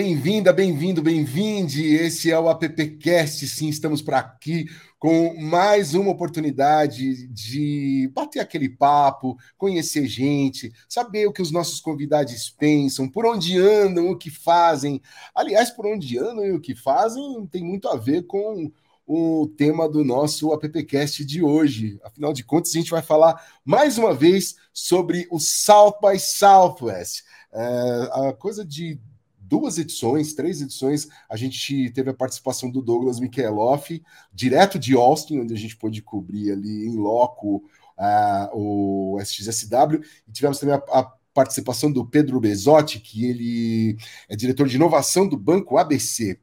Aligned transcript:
Bem-vinda, 0.00 0.52
bem-vindo, 0.52 1.02
bem-vinde. 1.02 1.84
Esse 1.84 2.30
é 2.30 2.38
o 2.38 2.48
AppCast. 2.48 3.48
Sim, 3.48 3.68
estamos 3.68 4.00
por 4.00 4.14
aqui 4.14 4.66
com 4.96 5.34
mais 5.42 5.92
uma 5.92 6.12
oportunidade 6.12 7.26
de 7.26 8.08
bater 8.14 8.38
aquele 8.38 8.68
papo, 8.68 9.36
conhecer 9.56 10.06
gente, 10.06 10.72
saber 10.88 11.26
o 11.26 11.32
que 11.32 11.42
os 11.42 11.50
nossos 11.50 11.80
convidados 11.80 12.48
pensam, 12.48 13.08
por 13.08 13.26
onde 13.26 13.58
andam, 13.58 14.08
o 14.08 14.16
que 14.16 14.30
fazem. 14.30 15.02
Aliás, 15.34 15.68
por 15.68 15.84
onde 15.84 16.16
andam 16.16 16.46
e 16.46 16.52
o 16.52 16.60
que 16.60 16.76
fazem 16.76 17.44
tem 17.50 17.64
muito 17.64 17.88
a 17.88 17.96
ver 17.96 18.22
com 18.22 18.70
o 19.04 19.48
tema 19.56 19.88
do 19.88 20.04
nosso 20.04 20.52
AppCast 20.52 21.24
de 21.24 21.42
hoje. 21.42 21.98
Afinal 22.04 22.32
de 22.32 22.44
contas, 22.44 22.70
a 22.70 22.78
gente 22.78 22.92
vai 22.92 23.02
falar 23.02 23.44
mais 23.64 23.98
uma 23.98 24.14
vez 24.14 24.54
sobre 24.72 25.26
o 25.28 25.40
South 25.40 25.98
by 26.00 26.20
Southwest. 26.20 27.24
É, 27.52 28.28
a 28.28 28.32
coisa 28.32 28.64
de 28.64 29.00
duas 29.48 29.78
edições, 29.78 30.34
três 30.34 30.60
edições, 30.60 31.08
a 31.28 31.36
gente 31.36 31.90
teve 31.90 32.10
a 32.10 32.14
participação 32.14 32.70
do 32.70 32.82
Douglas 32.82 33.18
Micheloff, 33.18 34.02
direto 34.32 34.78
de 34.78 34.94
Austin, 34.94 35.40
onde 35.40 35.54
a 35.54 35.56
gente 35.56 35.76
pôde 35.76 36.02
cobrir 36.02 36.52
ali 36.52 36.86
em 36.86 36.96
loco 36.96 37.64
uh, 37.98 38.48
o 38.52 39.18
SXSW, 39.20 40.02
e 40.28 40.32
tivemos 40.32 40.58
também 40.58 40.74
a, 40.74 40.82
a 40.98 41.10
participação 41.32 41.90
do 41.90 42.04
Pedro 42.04 42.38
Bezotti, 42.40 43.00
que 43.00 43.24
ele 43.24 43.96
é 44.28 44.36
diretor 44.36 44.68
de 44.68 44.76
inovação 44.76 45.26
do 45.26 45.36
Banco 45.36 45.78
ABC. 45.78 46.38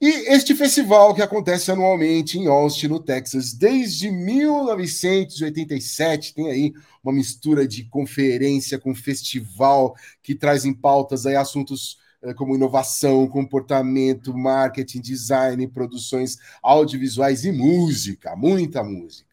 E 0.00 0.08
este 0.32 0.54
festival 0.56 1.14
que 1.14 1.22
acontece 1.22 1.70
anualmente 1.70 2.36
em 2.36 2.48
Austin, 2.48 2.88
no 2.88 2.98
Texas, 2.98 3.52
desde 3.52 4.10
1987, 4.10 6.34
tem 6.34 6.50
aí 6.50 6.72
uma 7.04 7.12
mistura 7.12 7.68
de 7.68 7.84
conferência 7.84 8.80
com 8.80 8.92
festival 8.96 9.94
que 10.20 10.34
traz 10.34 10.64
em 10.64 10.74
pautas 10.74 11.24
aí 11.24 11.36
assuntos 11.36 12.02
como 12.36 12.54
inovação, 12.54 13.26
comportamento, 13.26 14.36
marketing, 14.36 15.00
design, 15.00 15.66
produções 15.68 16.38
audiovisuais 16.62 17.44
e 17.44 17.52
música, 17.52 18.36
muita 18.36 18.82
música. 18.84 19.32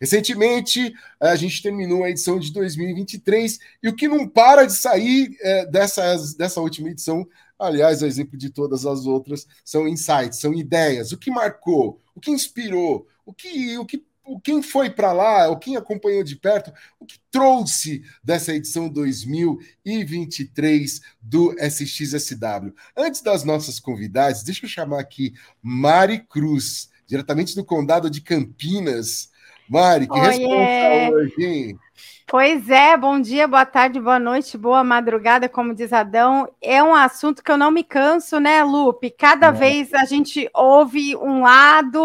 Recentemente, 0.00 0.94
a 1.20 1.36
gente 1.36 1.62
terminou 1.62 2.04
a 2.04 2.10
edição 2.10 2.38
de 2.38 2.50
2023 2.52 3.58
e 3.82 3.88
o 3.88 3.94
que 3.94 4.08
não 4.08 4.26
para 4.26 4.64
de 4.64 4.72
sair 4.72 5.36
é, 5.42 5.66
dessas, 5.66 6.34
dessa 6.34 6.60
última 6.60 6.88
edição, 6.88 7.28
aliás, 7.58 8.02
é 8.02 8.06
exemplo 8.06 8.38
de 8.38 8.48
todas 8.48 8.86
as 8.86 9.04
outras, 9.04 9.46
são 9.62 9.86
insights, 9.86 10.40
são 10.40 10.54
ideias, 10.54 11.12
o 11.12 11.18
que 11.18 11.30
marcou, 11.30 12.00
o 12.14 12.20
que 12.20 12.30
inspirou, 12.30 13.06
o 13.26 13.34
que, 13.34 13.76
o 13.76 13.84
que 13.84 14.02
quem 14.42 14.62
foi 14.62 14.90
para 14.90 15.12
lá, 15.12 15.48
ou 15.48 15.58
quem 15.58 15.76
acompanhou 15.76 16.22
de 16.22 16.36
perto, 16.36 16.72
o 16.98 17.06
que 17.06 17.18
trouxe 17.30 18.02
dessa 18.22 18.54
edição 18.54 18.88
2023 18.88 21.00
do 21.20 21.54
SXSW. 21.58 22.74
Antes 22.96 23.22
das 23.22 23.44
nossas 23.44 23.80
convidadas, 23.80 24.42
deixa 24.42 24.64
eu 24.64 24.70
chamar 24.70 25.00
aqui 25.00 25.34
Mari 25.62 26.26
Cruz, 26.28 26.90
diretamente 27.06 27.54
do 27.54 27.64
Condado 27.64 28.10
de 28.10 28.20
Campinas. 28.20 29.29
Mari, 29.70 30.08
que 30.08 30.18
responsa 30.18 31.12
hoje, 31.12 31.44
hein? 31.46 31.78
Pois 32.26 32.68
é, 32.68 32.96
bom 32.96 33.20
dia, 33.20 33.46
boa 33.46 33.64
tarde, 33.64 34.00
boa 34.00 34.18
noite, 34.18 34.58
boa 34.58 34.82
madrugada, 34.82 35.48
como 35.48 35.72
diz 35.72 35.92
Adão. 35.92 36.48
É 36.60 36.82
um 36.82 36.92
assunto 36.92 37.40
que 37.40 37.52
eu 37.52 37.56
não 37.56 37.70
me 37.70 37.84
canso, 37.84 38.40
né, 38.40 38.64
Lupe? 38.64 39.10
Cada 39.10 39.46
é. 39.46 39.52
vez 39.52 39.94
a 39.94 40.04
gente 40.04 40.50
ouve 40.52 41.14
um 41.14 41.42
lado, 41.42 42.00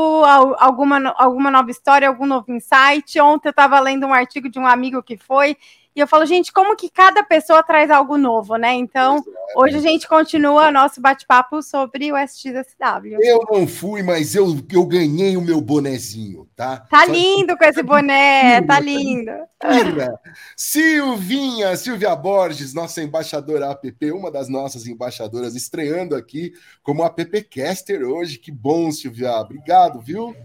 alguma, 0.59 1.12
alguma 1.18 1.50
nova 1.50 1.72
história, 1.72 2.08
algum 2.08 2.28
novo 2.28 2.52
insight. 2.52 3.20
Ontem 3.20 3.48
eu 3.48 3.52
estava 3.52 3.80
lendo 3.80 4.06
um 4.06 4.14
artigo 4.14 4.48
de 4.48 4.59
um 4.59 4.68
amigo 4.68 5.02
que 5.02 5.18
foi, 5.18 5.58
e 5.95 6.00
eu 6.01 6.07
falo, 6.07 6.25
gente, 6.25 6.51
como 6.51 6.75
que 6.75 6.89
cada 6.89 7.23
pessoa 7.23 7.63
traz 7.63 7.89
algo 7.89 8.17
novo, 8.17 8.57
né? 8.57 8.73
Então, 8.73 9.23
hoje 9.56 9.78
a 9.78 9.79
gente 9.79 10.07
continua 10.09 10.69
nosso 10.69 11.00
bate-papo 11.00 11.61
sobre 11.61 12.11
o 12.11 12.17
SXSW. 12.17 13.17
Eu 13.22 13.39
não 13.50 13.66
fui, 13.66 14.03
mas 14.03 14.35
eu, 14.35 14.59
eu 14.73 14.85
ganhei 14.85 15.38
o 15.38 15.41
meu 15.41 15.61
bonezinho, 15.61 16.50
tá? 16.53 16.78
Tá 16.78 17.06
Só 17.06 17.11
lindo 17.11 17.57
com 17.57 17.63
esse 17.63 17.81
boné, 17.81 18.61
tá 18.63 18.78
lindo. 18.78 19.31
Ira. 19.63 20.19
Silvinha, 20.57 21.78
Silvia 21.78 22.13
Borges, 22.13 22.73
nossa 22.73 23.01
embaixadora 23.01 23.72
app, 23.72 24.12
uma 24.12 24.29
das 24.29 24.50
nossas 24.50 24.88
embaixadoras, 24.88 25.56
estreando 25.56 26.13
aqui 26.13 26.51
como 26.83 27.03
appcaster 27.03 28.03
hoje. 28.03 28.38
Que 28.38 28.51
bom, 28.51 28.91
Silvia. 28.91 29.31
Obrigado, 29.39 30.01
viu? 30.01 30.35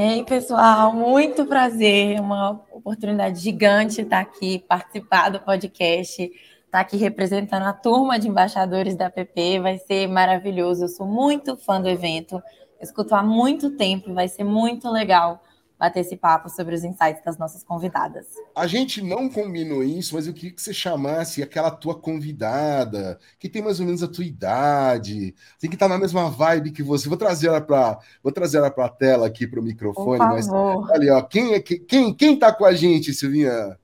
Ei, 0.00 0.22
pessoal, 0.22 0.92
muito 0.92 1.44
prazer, 1.44 2.20
uma 2.20 2.52
oportunidade 2.70 3.40
gigante 3.40 4.00
estar 4.00 4.20
aqui, 4.20 4.60
participar 4.60 5.28
do 5.28 5.40
podcast, 5.40 6.22
estar 6.22 6.78
aqui 6.78 6.96
representando 6.96 7.64
a 7.64 7.72
turma 7.72 8.16
de 8.16 8.28
embaixadores 8.28 8.94
da 8.94 9.10
PP, 9.10 9.58
vai 9.58 9.76
ser 9.76 10.06
maravilhoso. 10.06 10.84
Eu 10.84 10.88
sou 10.88 11.04
muito 11.04 11.56
fã 11.56 11.80
do 11.80 11.88
evento, 11.88 12.40
escuto 12.80 13.12
há 13.12 13.24
muito 13.24 13.76
tempo, 13.76 14.14
vai 14.14 14.28
ser 14.28 14.44
muito 14.44 14.88
legal 14.88 15.42
bater 15.78 16.00
esse 16.00 16.16
papo 16.16 16.48
sobre 16.48 16.74
os 16.74 16.82
insights 16.82 17.22
das 17.24 17.38
nossas 17.38 17.62
convidadas. 17.62 18.26
A 18.54 18.66
gente 18.66 19.02
não 19.02 19.28
combinou 19.28 19.82
isso, 19.82 20.14
mas 20.14 20.26
eu 20.26 20.34
queria 20.34 20.52
que 20.52 20.60
você 20.60 20.74
chamasse 20.74 21.42
aquela 21.42 21.70
tua 21.70 21.94
convidada, 21.94 23.18
que 23.38 23.48
tem 23.48 23.62
mais 23.62 23.78
ou 23.78 23.86
menos 23.86 24.02
a 24.02 24.08
tua 24.08 24.24
idade, 24.24 25.34
tem 25.60 25.70
que 25.70 25.76
estar 25.76 25.88
na 25.88 25.98
mesma 25.98 26.28
vibe 26.28 26.72
que 26.72 26.82
você. 26.82 27.08
Vou 27.08 27.18
trazer 27.18 27.48
ela 27.48 27.60
para, 27.60 27.98
vou 28.22 28.32
trazer 28.32 28.58
ela 28.58 28.70
para 28.70 28.86
a 28.86 28.90
tela 28.90 29.26
aqui 29.26 29.46
para 29.46 29.60
o 29.60 29.62
microfone, 29.62 30.18
mas 30.18 30.48
ali, 30.90 31.10
ó, 31.10 31.22
quem 31.22 31.54
é 31.54 31.60
quem 31.60 32.14
quem 32.14 32.38
tá 32.38 32.52
com 32.52 32.64
a 32.64 32.72
gente, 32.72 33.14
Silvinha? 33.14 33.78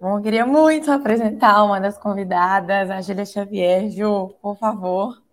Bom, 0.00 0.18
eu 0.18 0.22
queria 0.22 0.46
muito 0.46 0.90
apresentar 0.90 1.64
uma 1.64 1.80
das 1.80 1.96
convidadas, 1.96 2.90
a 2.90 3.00
Júlia 3.00 3.24
Xavier. 3.24 3.90
Ju, 3.90 4.34
por 4.42 4.56
favor. 4.58 5.25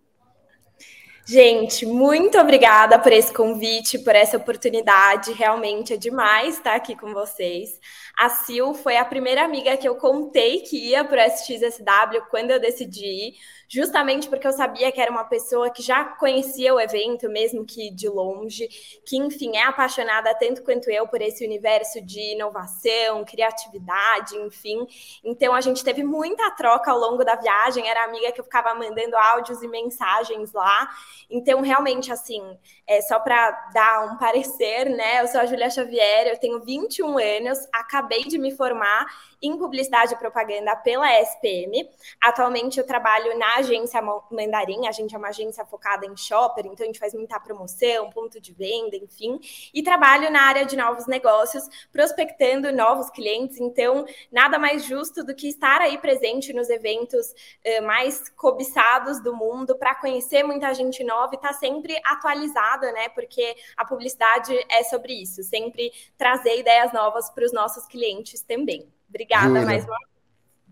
Gente, 1.26 1.86
muito 1.86 2.38
obrigada 2.38 2.98
por 2.98 3.10
esse 3.10 3.32
convite, 3.32 3.98
por 3.98 4.14
essa 4.14 4.36
oportunidade. 4.36 5.32
Realmente 5.32 5.94
é 5.94 5.96
demais 5.96 6.58
estar 6.58 6.74
aqui 6.74 6.94
com 6.94 7.14
vocês. 7.14 7.80
A 8.14 8.28
Sil 8.28 8.76
foi 8.76 8.98
a 8.98 9.04
primeira 9.06 9.42
amiga 9.42 9.74
que 9.76 9.88
eu 9.88 9.96
contei 9.96 10.60
que 10.60 10.90
ia 10.90 11.02
para 11.02 11.24
o 11.24 11.26
SXSW 11.26 12.28
quando 12.30 12.50
eu 12.50 12.60
decidi 12.60 13.32
justamente 13.74 14.28
porque 14.28 14.46
eu 14.46 14.52
sabia 14.52 14.92
que 14.92 15.00
era 15.00 15.10
uma 15.10 15.24
pessoa 15.24 15.68
que 15.68 15.82
já 15.82 16.04
conhecia 16.04 16.72
o 16.72 16.80
evento, 16.80 17.28
mesmo 17.28 17.64
que 17.66 17.90
de 17.90 18.08
longe, 18.08 18.68
que, 19.04 19.16
enfim, 19.16 19.56
é 19.56 19.64
apaixonada 19.64 20.32
tanto 20.36 20.62
quanto 20.62 20.88
eu 20.88 21.08
por 21.08 21.20
esse 21.20 21.44
universo 21.44 22.00
de 22.00 22.34
inovação, 22.34 23.24
criatividade, 23.24 24.36
enfim. 24.36 24.86
Então, 25.24 25.52
a 25.52 25.60
gente 25.60 25.82
teve 25.82 26.04
muita 26.04 26.48
troca 26.52 26.92
ao 26.92 26.98
longo 26.98 27.24
da 27.24 27.34
viagem, 27.34 27.88
era 27.88 28.04
amiga 28.04 28.30
que 28.30 28.40
eu 28.40 28.44
ficava 28.44 28.72
mandando 28.76 29.16
áudios 29.16 29.60
e 29.60 29.66
mensagens 29.66 30.52
lá. 30.52 30.88
Então, 31.28 31.60
realmente, 31.60 32.12
assim, 32.12 32.40
é 32.86 33.00
só 33.00 33.18
para 33.18 33.50
dar 33.74 34.04
um 34.04 34.16
parecer, 34.18 34.88
né? 34.88 35.20
Eu 35.20 35.26
sou 35.26 35.40
a 35.40 35.46
Júlia 35.46 35.68
Xavier, 35.68 36.28
eu 36.28 36.38
tenho 36.38 36.60
21 36.60 37.18
anos, 37.18 37.58
acabei 37.72 38.22
de 38.22 38.38
me 38.38 38.52
formar 38.52 39.06
em 39.46 39.58
publicidade 39.58 40.14
e 40.14 40.16
propaganda 40.16 40.74
pela 40.76 41.06
SPM. 41.20 41.88
Atualmente 42.20 42.78
eu 42.78 42.86
trabalho 42.86 43.38
na 43.38 43.56
agência 43.56 44.00
Mandarim, 44.30 44.86
a 44.86 44.92
gente 44.92 45.14
é 45.14 45.18
uma 45.18 45.28
agência 45.28 45.64
focada 45.66 46.06
em 46.06 46.16
shopper, 46.16 46.66
então 46.66 46.84
a 46.84 46.86
gente 46.86 46.98
faz 46.98 47.12
muita 47.14 47.38
promoção, 47.38 48.10
ponto 48.10 48.40
de 48.40 48.52
venda, 48.52 48.96
enfim, 48.96 49.38
e 49.72 49.82
trabalho 49.82 50.30
na 50.30 50.42
área 50.42 50.64
de 50.64 50.76
novos 50.76 51.06
negócios, 51.06 51.68
prospectando 51.92 52.72
novos 52.72 53.10
clientes. 53.10 53.60
Então, 53.60 54.06
nada 54.32 54.58
mais 54.58 54.84
justo 54.84 55.22
do 55.22 55.34
que 55.34 55.48
estar 55.48 55.80
aí 55.80 55.98
presente 55.98 56.52
nos 56.52 56.70
eventos 56.70 57.26
uh, 57.30 57.82
mais 57.82 58.28
cobiçados 58.30 59.22
do 59.22 59.34
mundo 59.34 59.76
para 59.76 59.94
conhecer 59.94 60.42
muita 60.42 60.72
gente 60.72 61.04
nova 61.04 61.34
e 61.34 61.36
estar 61.36 61.48
tá 61.48 61.54
sempre 61.54 62.00
atualizada, 62.04 62.92
né? 62.92 63.08
Porque 63.10 63.54
a 63.76 63.84
publicidade 63.84 64.54
é 64.70 64.82
sobre 64.84 65.12
isso, 65.12 65.42
sempre 65.42 65.92
trazer 66.16 66.58
ideias 66.58 66.92
novas 66.92 67.28
para 67.30 67.44
os 67.44 67.52
nossos 67.52 67.86
clientes 67.86 68.40
também. 68.42 68.88
Obrigada 69.14 69.46
Júlia. 69.46 69.64
mais 69.64 69.84
uma 69.84 69.96
vez. 69.96 70.14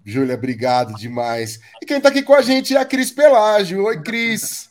Júlia, 0.05 0.35
obrigado 0.35 0.95
demais. 0.95 1.61
E 1.81 1.87
quem 1.87 1.99
está 1.99 2.09
aqui 2.09 2.23
com 2.23 2.35
a 2.35 2.43
gente 2.43 2.77
é 2.77 2.81
a 2.81 2.85
Cris 2.85 3.13
Pelágio. 3.13 3.85
Oi, 3.85 4.03
Cris. 4.03 4.69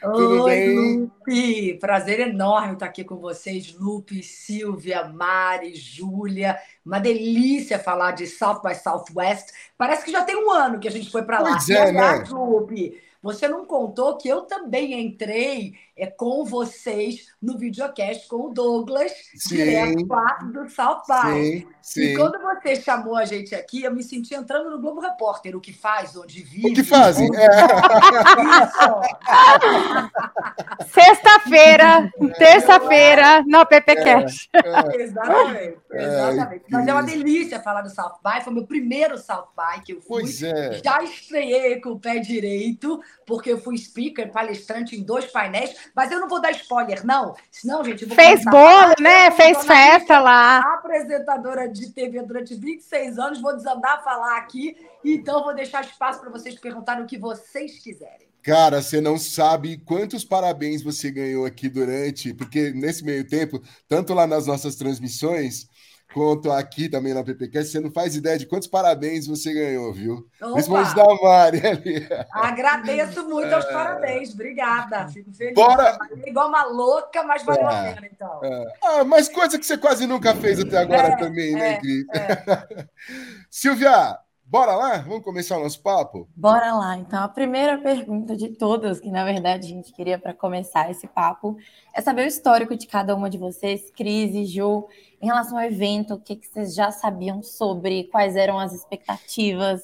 Tudo 0.00 0.44
Oi, 0.44 0.50
bem? 0.50 1.00
Lupe. 1.00 1.74
Prazer 1.74 2.20
enorme 2.20 2.74
estar 2.74 2.86
aqui 2.86 3.04
com 3.04 3.16
vocês, 3.16 3.74
Lupe, 3.74 4.22
Silvia, 4.22 5.04
Mari, 5.04 5.74
Júlia. 5.74 6.58
Uma 6.86 6.98
delícia 6.98 7.78
falar 7.78 8.12
de 8.12 8.26
South 8.26 8.62
by 8.62 8.74
Southwest. 8.74 9.52
Parece 9.76 10.04
que 10.04 10.12
já 10.12 10.24
tem 10.24 10.36
um 10.36 10.50
ano 10.50 10.78
que 10.78 10.88
a 10.88 10.90
gente 10.90 11.10
foi 11.10 11.22
para 11.22 11.40
lá. 11.40 11.50
Pois 11.50 11.68
é, 11.68 11.92
né? 11.92 12.24
Clube. 12.24 13.02
Você 13.20 13.48
não 13.48 13.66
contou 13.66 14.16
que 14.16 14.28
eu 14.28 14.42
também 14.42 14.98
entrei 14.98 15.74
é, 15.98 16.06
com 16.06 16.44
vocês 16.44 17.26
no 17.40 17.56
videocast 17.58 18.26
com 18.28 18.46
o 18.46 18.50
Douglas, 18.50 19.12
sim, 19.34 19.56
direto 19.56 20.06
lá 20.06 20.38
do 20.52 20.68
South 20.70 21.02
By. 21.08 21.32
Sim, 21.32 21.66
sim. 21.82 22.00
E 22.00 22.16
quando 22.16 22.38
você 22.40 22.76
chamou 22.76 23.16
a 23.16 23.24
gente 23.24 23.54
aqui, 23.54 23.82
eu 23.82 23.94
me 23.94 24.02
senti 24.02 24.34
entrando 24.34 24.70
no 24.70 24.80
Globo 24.80 25.00
Repórter, 25.00 25.56
o 25.56 25.60
que 25.60 25.72
faz, 25.72 26.16
onde 26.16 26.42
vive. 26.42 26.70
O 26.70 26.74
que 26.74 26.84
fazem? 26.84 27.28
Onde... 27.28 27.36
É. 27.36 27.48
Sexta-feira, 30.88 32.10
terça-feira, 32.38 33.42
no 33.46 33.64
PPCast. 33.66 34.48
É, 34.52 34.58
é. 34.58 35.02
Exatamente, 35.02 35.78
exatamente. 35.90 36.64
Mas 36.70 36.86
é 36.86 36.92
uma 36.92 37.02
delícia 37.02 37.60
falar 37.60 37.82
do 37.82 37.90
South 37.90 38.18
By, 38.24 38.42
foi 38.42 38.52
meu 38.52 38.66
primeiro 38.66 39.18
South 39.18 39.48
By 39.56 39.82
que 39.82 39.92
eu 39.92 40.00
fui. 40.00 40.22
Pois 40.22 40.42
é. 40.42 40.80
Já 40.84 41.02
estreiei 41.02 41.80
com 41.80 41.90
o 41.90 42.00
pé 42.00 42.18
direito, 42.18 43.00
porque 43.26 43.52
eu 43.52 43.58
fui 43.58 43.76
speaker, 43.76 44.30
palestrante 44.30 44.96
em 44.96 45.02
dois 45.02 45.26
painéis, 45.26 45.87
mas 45.94 46.10
eu 46.10 46.20
não 46.20 46.28
vou 46.28 46.40
dar 46.40 46.50
spoiler, 46.52 47.04
não. 47.04 47.34
Senão, 47.50 47.84
gente. 47.84 48.06
Fez 48.06 48.44
bolo, 48.44 48.94
né? 49.00 49.30
Fez 49.32 49.64
festa 49.64 50.18
lá. 50.18 50.58
Apresentadora 50.74 51.68
de 51.68 51.90
TV 51.90 52.22
durante 52.22 52.54
26 52.54 53.18
anos, 53.18 53.40
vou 53.40 53.56
desandar 53.56 53.98
a 53.98 54.02
falar 54.02 54.36
aqui, 54.38 54.76
então 55.04 55.44
vou 55.44 55.54
deixar 55.54 55.84
espaço 55.84 56.20
para 56.20 56.30
vocês 56.30 56.58
perguntarem 56.58 57.04
o 57.04 57.06
que 57.06 57.18
vocês 57.18 57.78
quiserem. 57.78 58.28
Cara, 58.42 58.80
você 58.80 59.00
não 59.00 59.18
sabe 59.18 59.76
quantos 59.76 60.24
parabéns 60.24 60.82
você 60.82 61.10
ganhou 61.10 61.44
aqui 61.44 61.68
durante, 61.68 62.32
porque 62.32 62.70
nesse 62.70 63.04
meio 63.04 63.26
tempo, 63.26 63.60
tanto 63.86 64.14
lá 64.14 64.26
nas 64.26 64.46
nossas 64.46 64.74
transmissões, 64.76 65.67
quanto 66.12 66.50
aqui 66.50 66.88
também 66.88 67.12
na 67.12 67.22
PPCast, 67.22 67.70
você 67.70 67.80
não 67.80 67.90
faz 67.90 68.16
ideia 68.16 68.38
de 68.38 68.46
quantos 68.46 68.68
parabéns 68.68 69.26
você 69.26 69.52
ganhou, 69.52 69.92
viu? 69.92 70.26
Opa! 70.40 70.52
Principalmente 70.52 70.94
da 70.94 71.14
Mari 71.22 71.66
ali. 71.66 72.08
Agradeço 72.32 73.28
muito 73.28 73.52
aos 73.52 73.64
é... 73.64 73.72
parabéns, 73.72 74.32
obrigada. 74.32 75.08
Fico 75.08 75.32
feliz. 75.32 75.54
Bora... 75.54 75.98
Igual 76.26 76.48
uma 76.48 76.64
louca, 76.64 77.22
mas 77.22 77.42
valeu 77.42 77.68
é... 77.68 77.90
a 77.90 77.94
pena, 77.94 78.08
então. 78.10 78.40
É... 78.42 78.64
Ah, 78.82 79.04
mas 79.04 79.28
coisa 79.28 79.58
que 79.58 79.66
você 79.66 79.76
quase 79.76 80.06
nunca 80.06 80.34
fez 80.34 80.58
até 80.60 80.78
agora 80.78 81.08
é, 81.08 81.16
também, 81.16 81.52
né, 81.52 81.74
é, 81.74 81.76
Cris? 81.78 82.06
É. 82.14 82.86
Silvia, 83.50 84.18
Bora 84.50 84.74
lá? 84.74 84.96
Vamos 84.96 85.22
começar 85.22 85.58
o 85.58 85.62
nosso 85.62 85.82
papo? 85.82 86.26
Bora 86.34 86.72
lá. 86.72 86.96
Então, 86.96 87.22
a 87.22 87.28
primeira 87.28 87.76
pergunta 87.76 88.34
de 88.34 88.48
todas, 88.48 88.98
que 88.98 89.10
na 89.10 89.22
verdade 89.22 89.66
a 89.66 89.68
gente 89.68 89.92
queria 89.92 90.18
para 90.18 90.32
começar 90.32 90.90
esse 90.90 91.06
papo, 91.06 91.58
é 91.94 92.00
saber 92.00 92.22
o 92.22 92.26
histórico 92.26 92.74
de 92.74 92.86
cada 92.86 93.14
uma 93.14 93.28
de 93.28 93.36
vocês, 93.36 93.90
Cris 93.90 94.34
e 94.34 94.46
Ju, 94.46 94.88
em 95.20 95.26
relação 95.26 95.58
ao 95.58 95.64
evento, 95.64 96.14
o 96.14 96.18
que, 96.18 96.34
que 96.34 96.48
vocês 96.48 96.74
já 96.74 96.90
sabiam 96.90 97.42
sobre, 97.42 98.04
quais 98.04 98.36
eram 98.36 98.58
as 98.58 98.72
expectativas, 98.72 99.82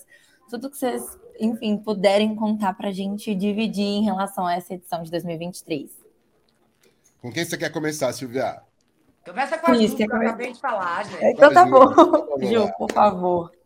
tudo 0.48 0.70
que 0.70 0.78
vocês, 0.78 1.02
enfim, 1.38 1.76
puderem 1.76 2.34
contar 2.34 2.72
para 2.72 2.88
a 2.88 2.92
gente 2.92 3.34
dividir 3.34 3.84
em 3.84 4.02
relação 4.02 4.46
a 4.46 4.54
essa 4.54 4.72
edição 4.72 5.02
de 5.02 5.10
2023. 5.10 5.90
Com 7.20 7.30
quem 7.30 7.44
você 7.44 7.58
quer 7.58 7.70
começar, 7.70 8.10
Silvia? 8.14 8.62
Começa 9.26 9.58
com 9.58 9.72
a 9.72 9.74
Ju, 9.74 9.94
que 9.94 10.04
eu 10.04 10.16
acabei 10.16 10.52
de 10.54 10.60
falar, 10.60 11.04
gente. 11.04 11.22
Então 11.22 11.52
tá 11.52 11.66
bom. 11.66 11.84
Ju, 12.40 12.72
por 12.78 12.90
favor. 12.90 13.63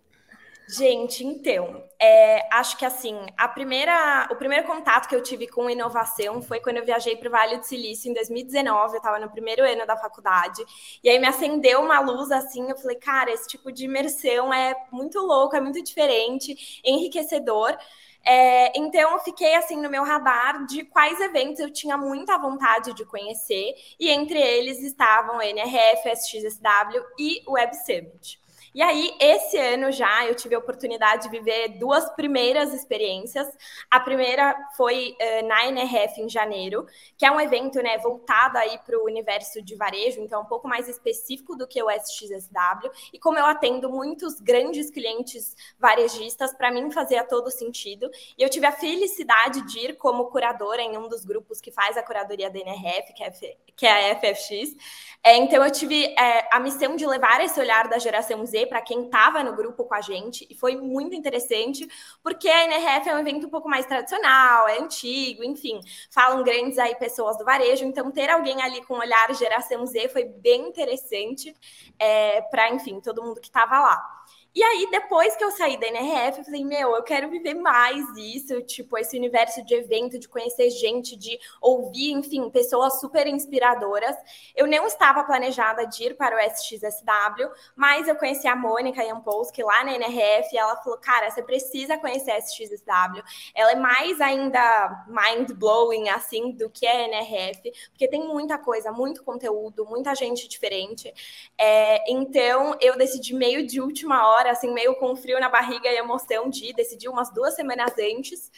Gente, 0.71 1.25
então, 1.25 1.83
é, 1.99 2.47
acho 2.55 2.77
que 2.77 2.85
assim, 2.85 3.17
a 3.39 3.49
primeira, 3.49 4.29
o 4.31 4.37
primeiro 4.37 4.67
contato 4.67 5.09
que 5.09 5.17
eu 5.17 5.23
tive 5.23 5.47
com 5.47 5.71
inovação 5.71 6.43
foi 6.43 6.61
quando 6.61 6.77
eu 6.77 6.85
viajei 6.85 7.17
para 7.17 7.27
o 7.27 7.31
Vale 7.31 7.57
do 7.57 7.65
Silício 7.65 8.11
em 8.11 8.13
2019, 8.15 8.93
eu 8.93 8.99
estava 8.99 9.19
no 9.19 9.31
primeiro 9.31 9.65
ano 9.65 9.87
da 9.87 9.97
faculdade, 9.97 10.63
e 11.03 11.09
aí 11.09 11.19
me 11.19 11.27
acendeu 11.27 11.81
uma 11.81 12.01
luz 12.01 12.31
assim, 12.31 12.69
eu 12.69 12.77
falei, 12.77 12.97
cara, 12.97 13.31
esse 13.31 13.49
tipo 13.49 13.73
de 13.73 13.87
imersão 13.87 14.53
é 14.53 14.75
muito 14.93 15.19
louco, 15.21 15.57
é 15.57 15.61
muito 15.61 15.83
diferente, 15.83 16.83
enriquecedor. 16.85 17.75
É, 18.23 18.79
então, 18.79 19.13
eu 19.13 19.21
fiquei 19.21 19.55
assim 19.55 19.81
no 19.81 19.89
meu 19.89 20.05
radar 20.05 20.67
de 20.67 20.85
quais 20.85 21.19
eventos 21.19 21.61
eu 21.61 21.73
tinha 21.73 21.97
muita 21.97 22.37
vontade 22.37 22.93
de 22.93 23.07
conhecer, 23.07 23.75
e 23.99 24.11
entre 24.11 24.39
eles 24.39 24.81
estavam 24.81 25.41
NRF, 25.41 26.11
SXSW 26.11 27.03
e 27.19 27.43
Web 27.49 27.75
Summit. 27.75 28.48
E 28.79 28.83
aí, 28.83 29.13
esse 29.19 29.59
ano 29.59 29.91
já, 29.91 30.25
eu 30.25 30.37
tive 30.37 30.55
a 30.55 30.59
oportunidade 30.61 31.25
de 31.25 31.29
viver 31.31 31.71
duas 31.81 32.09
primeiras 32.11 32.73
experiências. 32.73 33.49
A 33.91 33.99
primeira 33.99 34.55
foi 34.77 35.17
uh, 35.21 35.49
na 35.49 35.67
NRF 35.67 36.21
em 36.21 36.29
janeiro, 36.29 36.87
que 37.17 37.27
é 37.27 37.31
um 37.33 37.41
evento 37.41 37.83
né, 37.83 37.99
voltado 37.99 38.57
aí 38.57 38.79
para 38.87 38.97
o 38.97 39.05
universo 39.05 39.61
de 39.61 39.75
varejo, 39.75 40.21
então 40.21 40.43
um 40.43 40.45
pouco 40.45 40.69
mais 40.69 40.89
específico 40.89 41.57
do 41.57 41.67
que 41.67 41.83
o 41.83 41.91
SXSW. 41.91 42.89
E 43.13 43.19
como 43.19 43.37
eu 43.37 43.47
atendo 43.47 43.91
muitos 43.91 44.39
grandes 44.39 44.93
clientes 44.93 45.57
varejistas, 45.77 46.55
para 46.55 46.71
mim 46.71 46.89
fazia 46.93 47.25
todo 47.25 47.51
sentido. 47.51 48.09
E 48.39 48.45
eu 48.45 48.49
tive 48.49 48.67
a 48.67 48.71
felicidade 48.71 49.61
de 49.63 49.87
ir 49.87 49.97
como 49.97 50.27
curadora 50.27 50.83
em 50.83 50.97
um 50.97 51.09
dos 51.09 51.25
grupos 51.25 51.61
que 51.61 51.73
faz 51.73 51.97
a 51.97 52.03
curadoria 52.05 52.49
da 52.49 52.61
NRF, 52.61 53.13
que 53.13 53.25
é, 53.25 53.33
que 53.75 53.87
é 53.87 54.13
a 54.13 54.15
FFX. 54.15 54.77
É, 55.25 55.37
então, 55.37 55.65
eu 55.65 55.71
tive 55.73 56.15
é, 56.17 56.49
a 56.53 56.61
missão 56.61 56.95
de 56.95 57.05
levar 57.05 57.41
esse 57.41 57.59
olhar 57.59 57.89
da 57.89 57.99
geração 57.99 58.47
Z 58.47 58.68
para 58.69 58.83
quem 58.83 59.07
estava 59.07 59.43
no 59.43 59.57
grupo 59.57 59.85
com 59.85 59.95
a 59.95 60.01
gente, 60.01 60.47
e 60.51 60.55
foi 60.55 60.77
muito 60.77 61.15
interessante, 61.15 61.89
porque 62.23 62.49
a 62.49 62.65
NRF 62.65 63.09
é 63.09 63.15
um 63.15 63.19
evento 63.19 63.47
um 63.47 63.51
pouco 63.51 63.69
mais 63.69 63.87
tradicional, 63.87 64.69
é 64.69 64.79
antigo, 64.79 65.43
enfim, 65.43 65.81
falam 66.11 66.43
grandes 66.43 66.79
aí 66.79 66.95
pessoas 66.97 67.37
do 67.39 67.45
varejo, 67.45 67.85
então 67.85 68.11
ter 68.11 68.31
alguém 68.31 68.63
ali 68.63 68.85
com 68.85 68.95
olhar 68.95 69.35
geração 69.35 69.87
Z 69.87 70.09
foi 70.11 70.25
bem 70.25 70.69
interessante 70.69 71.55
é, 71.99 72.43
para, 72.43 72.71
enfim, 72.71 73.01
todo 73.01 73.23
mundo 73.23 73.41
que 73.41 73.49
estava 73.49 73.81
lá. 73.81 74.18
E 74.59 74.63
aí, 74.65 74.89
depois 74.91 75.37
que 75.37 75.45
eu 75.45 75.53
saí 75.53 75.79
da 75.79 75.87
NRF, 75.87 76.39
eu 76.41 76.45
falei, 76.45 76.65
meu, 76.65 76.97
eu 76.97 77.03
quero 77.05 77.31
viver 77.31 77.55
mais 77.55 78.05
isso, 78.17 78.61
tipo, 78.63 78.99
esse 78.99 79.17
universo 79.17 79.65
de 79.65 79.73
evento, 79.73 80.19
de 80.19 80.27
conhecer 80.27 80.69
gente, 80.71 81.15
de 81.15 81.39
ouvir, 81.61 82.11
enfim, 82.11 82.51
pessoas 82.51 82.99
super 82.99 83.29
inspiradoras. 83.29 84.17
Eu 84.57 84.67
não 84.67 84.85
estava 84.85 85.23
planejada 85.23 85.87
de 85.87 86.07
ir 86.07 86.17
para 86.17 86.35
o 86.35 86.41
SXSW, 86.41 87.49
mas 87.77 88.09
eu 88.09 88.17
conheci 88.17 88.49
a 88.49 88.57
Mônica 88.57 89.01
Jampolsky 89.07 89.63
lá 89.63 89.85
na 89.85 89.95
NRF 89.95 90.53
e 90.53 90.59
ela 90.59 90.75
falou, 90.83 90.99
cara, 90.99 91.31
você 91.31 91.41
precisa 91.41 91.97
conhecer 91.97 92.33
a 92.33 92.39
SXSW. 92.39 93.23
Ela 93.55 93.71
é 93.71 93.77
mais 93.77 94.21
ainda 94.21 95.07
mind-blowing, 95.07 96.09
assim, 96.09 96.51
do 96.51 96.69
que 96.69 96.85
a 96.85 97.05
NRF, 97.05 97.71
porque 97.91 98.09
tem 98.09 98.27
muita 98.27 98.59
coisa, 98.59 98.91
muito 98.91 99.23
conteúdo, 99.23 99.87
muita 99.87 100.17
gente 100.17 100.49
diferente. 100.49 101.15
É, 101.57 102.11
então, 102.11 102.77
eu 102.81 102.99
decidi 102.99 103.37
meio 103.37 103.65
de 103.65 103.81
última 103.81 104.27
hora 104.27 104.48
assim, 104.49 104.73
meio 104.73 104.95
com 104.97 105.15
frio 105.17 105.39
na 105.41 105.49
barriga 105.49 105.89
e 105.89 105.97
emoção 105.97 106.49
de 106.49 106.73
decidir 106.73 107.09
umas 107.09 107.33
duas 107.33 107.55
semanas 107.55 107.93
antes. 107.99 108.51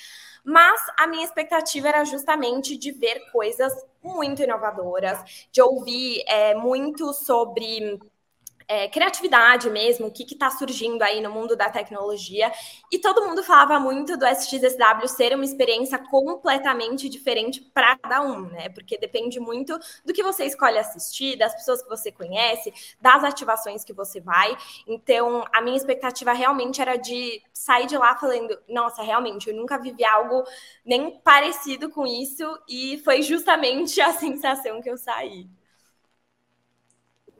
Mas 0.44 0.80
a 0.98 1.06
minha 1.06 1.24
expectativa 1.24 1.88
era 1.88 2.04
justamente 2.04 2.76
de 2.76 2.92
ver 2.92 3.30
coisas 3.30 3.72
muito 4.02 4.42
inovadoras, 4.42 5.46
de 5.52 5.60
ouvir 5.60 6.22
é, 6.26 6.54
muito 6.54 7.12
sobre 7.12 7.98
é, 8.70 8.86
criatividade 8.86 9.68
mesmo, 9.68 10.06
o 10.06 10.12
que 10.12 10.22
está 10.22 10.48
surgindo 10.48 11.02
aí 11.02 11.20
no 11.20 11.28
mundo 11.28 11.56
da 11.56 11.68
tecnologia. 11.68 12.52
E 12.92 13.00
todo 13.00 13.26
mundo 13.26 13.42
falava 13.42 13.80
muito 13.80 14.16
do 14.16 14.24
SXSW 14.24 15.08
ser 15.08 15.34
uma 15.34 15.44
experiência 15.44 15.98
completamente 15.98 17.08
diferente 17.08 17.60
para 17.60 17.98
cada 17.98 18.22
um, 18.22 18.42
né? 18.42 18.68
Porque 18.68 18.96
depende 18.96 19.40
muito 19.40 19.76
do 20.04 20.12
que 20.12 20.22
você 20.22 20.44
escolhe 20.44 20.78
assistir, 20.78 21.36
das 21.36 21.52
pessoas 21.52 21.82
que 21.82 21.88
você 21.88 22.12
conhece, 22.12 22.72
das 23.00 23.24
ativações 23.24 23.82
que 23.82 23.92
você 23.92 24.20
vai. 24.20 24.56
Então, 24.86 25.44
a 25.52 25.60
minha 25.60 25.76
expectativa 25.76 26.32
realmente 26.32 26.80
era 26.80 26.94
de 26.94 27.42
sair 27.52 27.88
de 27.88 27.98
lá 27.98 28.14
falando: 28.14 28.56
nossa, 28.68 29.02
realmente, 29.02 29.50
eu 29.50 29.56
nunca 29.56 29.78
vivi 29.78 30.04
algo 30.04 30.44
nem 30.84 31.18
parecido 31.18 31.90
com 31.90 32.06
isso, 32.06 32.44
e 32.68 32.98
foi 33.04 33.20
justamente 33.22 34.00
a 34.00 34.12
sensação 34.14 34.80
que 34.80 34.88
eu 34.88 34.96
saí. 34.96 35.48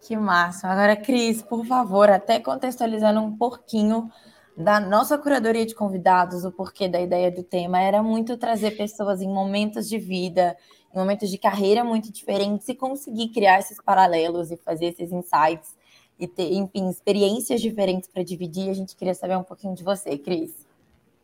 Que 0.03 0.17
massa. 0.17 0.69
Agora, 0.69 0.97
Cris, 0.97 1.43
por 1.43 1.65
favor, 1.65 2.09
até 2.11 2.41
contextualizando 2.41 3.21
um 3.21 3.37
pouquinho 3.37 4.11
da 4.57 4.81
nossa 4.81 5.17
curadoria 5.17 5.65
de 5.65 5.75
convidados, 5.75 6.45
o 6.45 6.53
porquê 6.53 6.89
da 6.89 7.01
ideia 7.01 7.31
do 7.31 7.43
tema, 7.43 7.81
era 7.81 8.03
muito 8.03 8.37
trazer 8.37 8.73
pessoas 8.73 9.21
em 9.21 9.29
momentos 9.29 9.89
de 9.89 9.99
vida, 9.99 10.57
em 10.95 10.99
momentos 10.99 11.31
de 11.31 11.39
carreira 11.39 11.85
muito 11.85 12.13
diferentes 12.13 12.69
e 12.69 12.75
conseguir 12.75 13.29
criar 13.29 13.59
esses 13.59 13.81
paralelos 13.81 14.51
e 14.51 14.57
fazer 14.57 14.87
esses 14.87 15.13
insights 15.13 15.77
e 16.19 16.27
ter, 16.27 16.53
enfim, 16.53 16.89
experiências 16.89 17.61
diferentes 17.61 18.09
para 18.09 18.23
dividir. 18.23 18.69
A 18.69 18.75
gente 18.75 18.97
queria 18.97 19.15
saber 19.15 19.37
um 19.37 19.43
pouquinho 19.43 19.75
de 19.75 19.83
você, 19.83 20.19
Cris. 20.19 20.70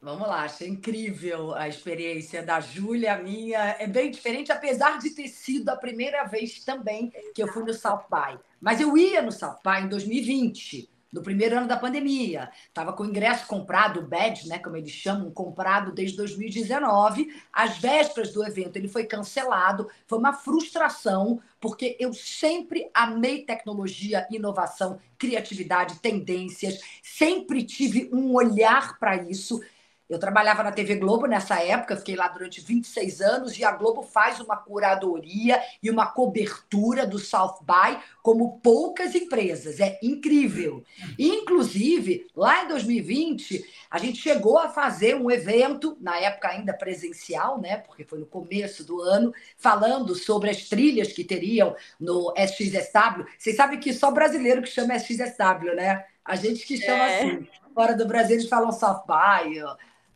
Vamos 0.06 0.28
lá, 0.28 0.44
achei 0.44 0.68
incrível 0.68 1.52
a 1.52 1.66
experiência 1.66 2.40
da 2.40 2.60
Júlia, 2.60 3.18
minha. 3.18 3.74
É 3.76 3.88
bem 3.88 4.08
diferente, 4.08 4.52
apesar 4.52 5.00
de 5.00 5.10
ter 5.10 5.26
sido 5.26 5.68
a 5.68 5.74
primeira 5.74 6.22
vez 6.22 6.64
também 6.64 7.12
que 7.34 7.42
eu 7.42 7.48
fui 7.48 7.64
no 7.64 7.72
By. 7.72 8.38
Mas 8.60 8.80
eu 8.80 8.96
ia 8.96 9.20
no 9.20 9.30
By 9.30 9.82
em 9.82 9.88
2020, 9.88 10.88
no 11.12 11.22
primeiro 11.22 11.58
ano 11.58 11.66
da 11.66 11.76
pandemia. 11.76 12.50
Estava 12.68 12.92
com 12.92 13.02
o 13.02 13.06
ingresso 13.06 13.48
comprado, 13.48 13.98
o 13.98 14.06
badge, 14.06 14.46
né, 14.46 14.60
como 14.60 14.76
eles 14.76 14.92
chamam, 14.92 15.28
comprado 15.32 15.90
desde 15.90 16.16
2019. 16.18 17.34
Às 17.52 17.78
vésperas 17.78 18.32
do 18.32 18.46
evento, 18.46 18.76
ele 18.76 18.86
foi 18.86 19.06
cancelado. 19.06 19.88
Foi 20.06 20.20
uma 20.20 20.32
frustração, 20.32 21.40
porque 21.60 21.96
eu 21.98 22.12
sempre 22.12 22.88
amei 22.94 23.44
tecnologia, 23.44 24.24
inovação, 24.30 25.00
criatividade, 25.18 25.98
tendências, 25.98 26.78
sempre 27.02 27.64
tive 27.64 28.08
um 28.12 28.34
olhar 28.34 29.00
para 29.00 29.16
isso. 29.16 29.60
Eu 30.08 30.20
trabalhava 30.20 30.62
na 30.62 30.70
TV 30.70 30.94
Globo 30.96 31.26
nessa 31.26 31.60
época, 31.60 31.96
fiquei 31.96 32.14
lá 32.14 32.28
durante 32.28 32.60
26 32.60 33.20
anos, 33.20 33.58
e 33.58 33.64
a 33.64 33.72
Globo 33.72 34.02
faz 34.02 34.38
uma 34.38 34.56
curadoria 34.56 35.60
e 35.82 35.90
uma 35.90 36.06
cobertura 36.06 37.04
do 37.04 37.18
South 37.18 37.58
By 37.62 37.98
como 38.22 38.60
poucas 38.60 39.16
empresas. 39.16 39.80
É 39.80 39.98
incrível. 40.00 40.84
Inclusive, 41.18 42.28
lá 42.36 42.64
em 42.64 42.68
2020, 42.68 43.64
a 43.90 43.98
gente 43.98 44.18
chegou 44.18 44.58
a 44.58 44.68
fazer 44.68 45.16
um 45.16 45.28
evento, 45.28 45.96
na 46.00 46.16
época 46.18 46.48
ainda 46.48 46.72
presencial, 46.72 47.60
né? 47.60 47.78
Porque 47.78 48.04
foi 48.04 48.20
no 48.20 48.26
começo 48.26 48.84
do 48.84 49.00
ano, 49.00 49.34
falando 49.56 50.14
sobre 50.14 50.50
as 50.50 50.68
trilhas 50.68 51.12
que 51.12 51.24
teriam 51.24 51.74
no 51.98 52.32
SXSW. 52.36 53.26
Vocês 53.36 53.56
sabem 53.56 53.80
que 53.80 53.92
só 53.92 54.12
brasileiro 54.12 54.62
que 54.62 54.68
chama 54.68 54.94
SXSW, 54.94 55.74
né? 55.74 56.04
A 56.24 56.36
gente 56.36 56.64
que 56.64 56.76
chama 56.76 57.10
é. 57.10 57.18
assim. 57.18 57.48
Fora 57.74 57.94
do 57.94 58.06
Brasil, 58.06 58.36
eles 58.36 58.48
falam 58.48 58.72
South 58.72 59.04
By, 59.06 59.60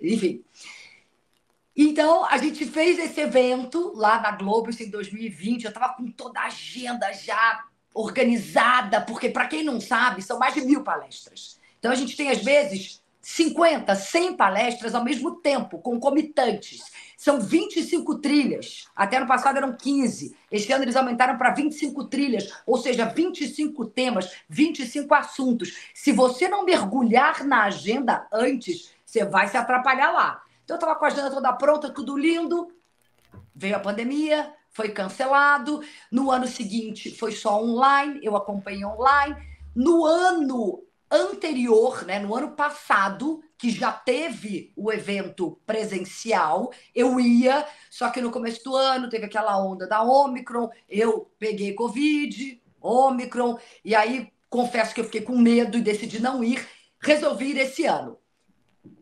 enfim. 0.01 0.43
Então, 1.77 2.27
a 2.27 2.37
gente 2.37 2.67
fez 2.67 2.99
esse 2.99 3.21
evento 3.21 3.93
lá 3.95 4.21
na 4.21 4.33
Globo, 4.33 4.71
em 4.71 4.91
2020. 4.91 5.65
Eu 5.65 5.69
estava 5.71 5.95
com 5.95 6.11
toda 6.11 6.41
a 6.41 6.47
agenda 6.47 7.11
já 7.13 7.65
organizada, 7.95 9.01
porque, 9.01 9.31
para 9.31 9.47
quem 9.47 9.63
não 9.63 9.81
sabe, 9.81 10.23
são 10.23 10.39
mais 10.39 10.55
de 10.55 10.61
mil 10.61 10.83
palestras. 10.83 11.59
Então, 11.79 11.91
a 11.91 11.95
gente 11.95 12.17
tem, 12.17 12.31
às 12.31 12.43
vezes, 12.43 13.01
50, 13.23 13.95
100 13.95 14.37
palestras 14.37 14.95
ao 14.95 15.05
mesmo 15.05 15.37
tempo, 15.37 15.79
concomitantes. 15.79 16.83
São 17.17 17.41
25 17.41 18.19
trilhas. 18.19 18.87
Até 18.97 19.19
ano 19.19 19.27
passado 19.27 19.59
eram 19.59 19.77
15. 19.77 20.35
Este 20.51 20.73
ano 20.73 20.85
eles 20.85 20.97
aumentaram 20.97 21.37
para 21.37 21.53
25 21.53 22.05
trilhas, 22.05 22.51
ou 22.67 22.79
seja, 22.79 23.05
25 23.05 23.85
temas, 23.87 24.33
25 24.49 25.15
assuntos. 25.15 25.77
Se 25.95 26.13
você 26.13 26.49
não 26.49 26.65
mergulhar 26.65 27.45
na 27.45 27.65
agenda 27.65 28.27
antes, 28.33 28.91
você 29.11 29.25
vai 29.25 29.49
se 29.49 29.57
atrapalhar 29.57 30.13
lá. 30.13 30.41
Então, 30.63 30.77
eu 30.77 30.79
estava 30.79 30.95
com 30.97 31.05
a 31.05 31.09
agenda 31.09 31.31
toda 31.33 31.53
pronta, 31.53 31.91
tudo 31.91 32.17
lindo. 32.17 32.69
Veio 33.53 33.75
a 33.75 33.81
pandemia, 33.81 34.55
foi 34.71 34.91
cancelado. 34.91 35.81
No 36.13 36.31
ano 36.31 36.47
seguinte, 36.47 37.11
foi 37.11 37.33
só 37.33 37.61
online, 37.61 38.21
eu 38.23 38.37
acompanhei 38.37 38.85
online. 38.85 39.37
No 39.75 40.07
ano 40.07 40.85
anterior, 41.11 42.05
né, 42.07 42.21
no 42.21 42.37
ano 42.37 42.53
passado, 42.53 43.43
que 43.59 43.69
já 43.69 43.91
teve 43.91 44.73
o 44.77 44.93
evento 44.93 45.61
presencial, 45.67 46.73
eu 46.95 47.19
ia, 47.19 47.67
só 47.91 48.11
que 48.11 48.21
no 48.21 48.31
começo 48.31 48.63
do 48.63 48.77
ano 48.77 49.09
teve 49.09 49.27
aquela 49.27 49.61
onda 49.61 49.89
da 49.89 50.03
Omicron, 50.03 50.71
eu 50.89 51.29
peguei 51.37 51.75
Covid, 51.75 52.63
Omicron, 52.81 53.59
e 53.85 53.93
aí 53.93 54.33
confesso 54.49 54.95
que 54.95 55.01
eu 55.01 55.05
fiquei 55.05 55.23
com 55.23 55.37
medo 55.37 55.77
e 55.77 55.83
decidi 55.83 56.23
não 56.23 56.45
ir, 56.45 56.65
resolvi 57.01 57.51
ir 57.51 57.59
esse 57.59 57.85
ano. 57.87 58.17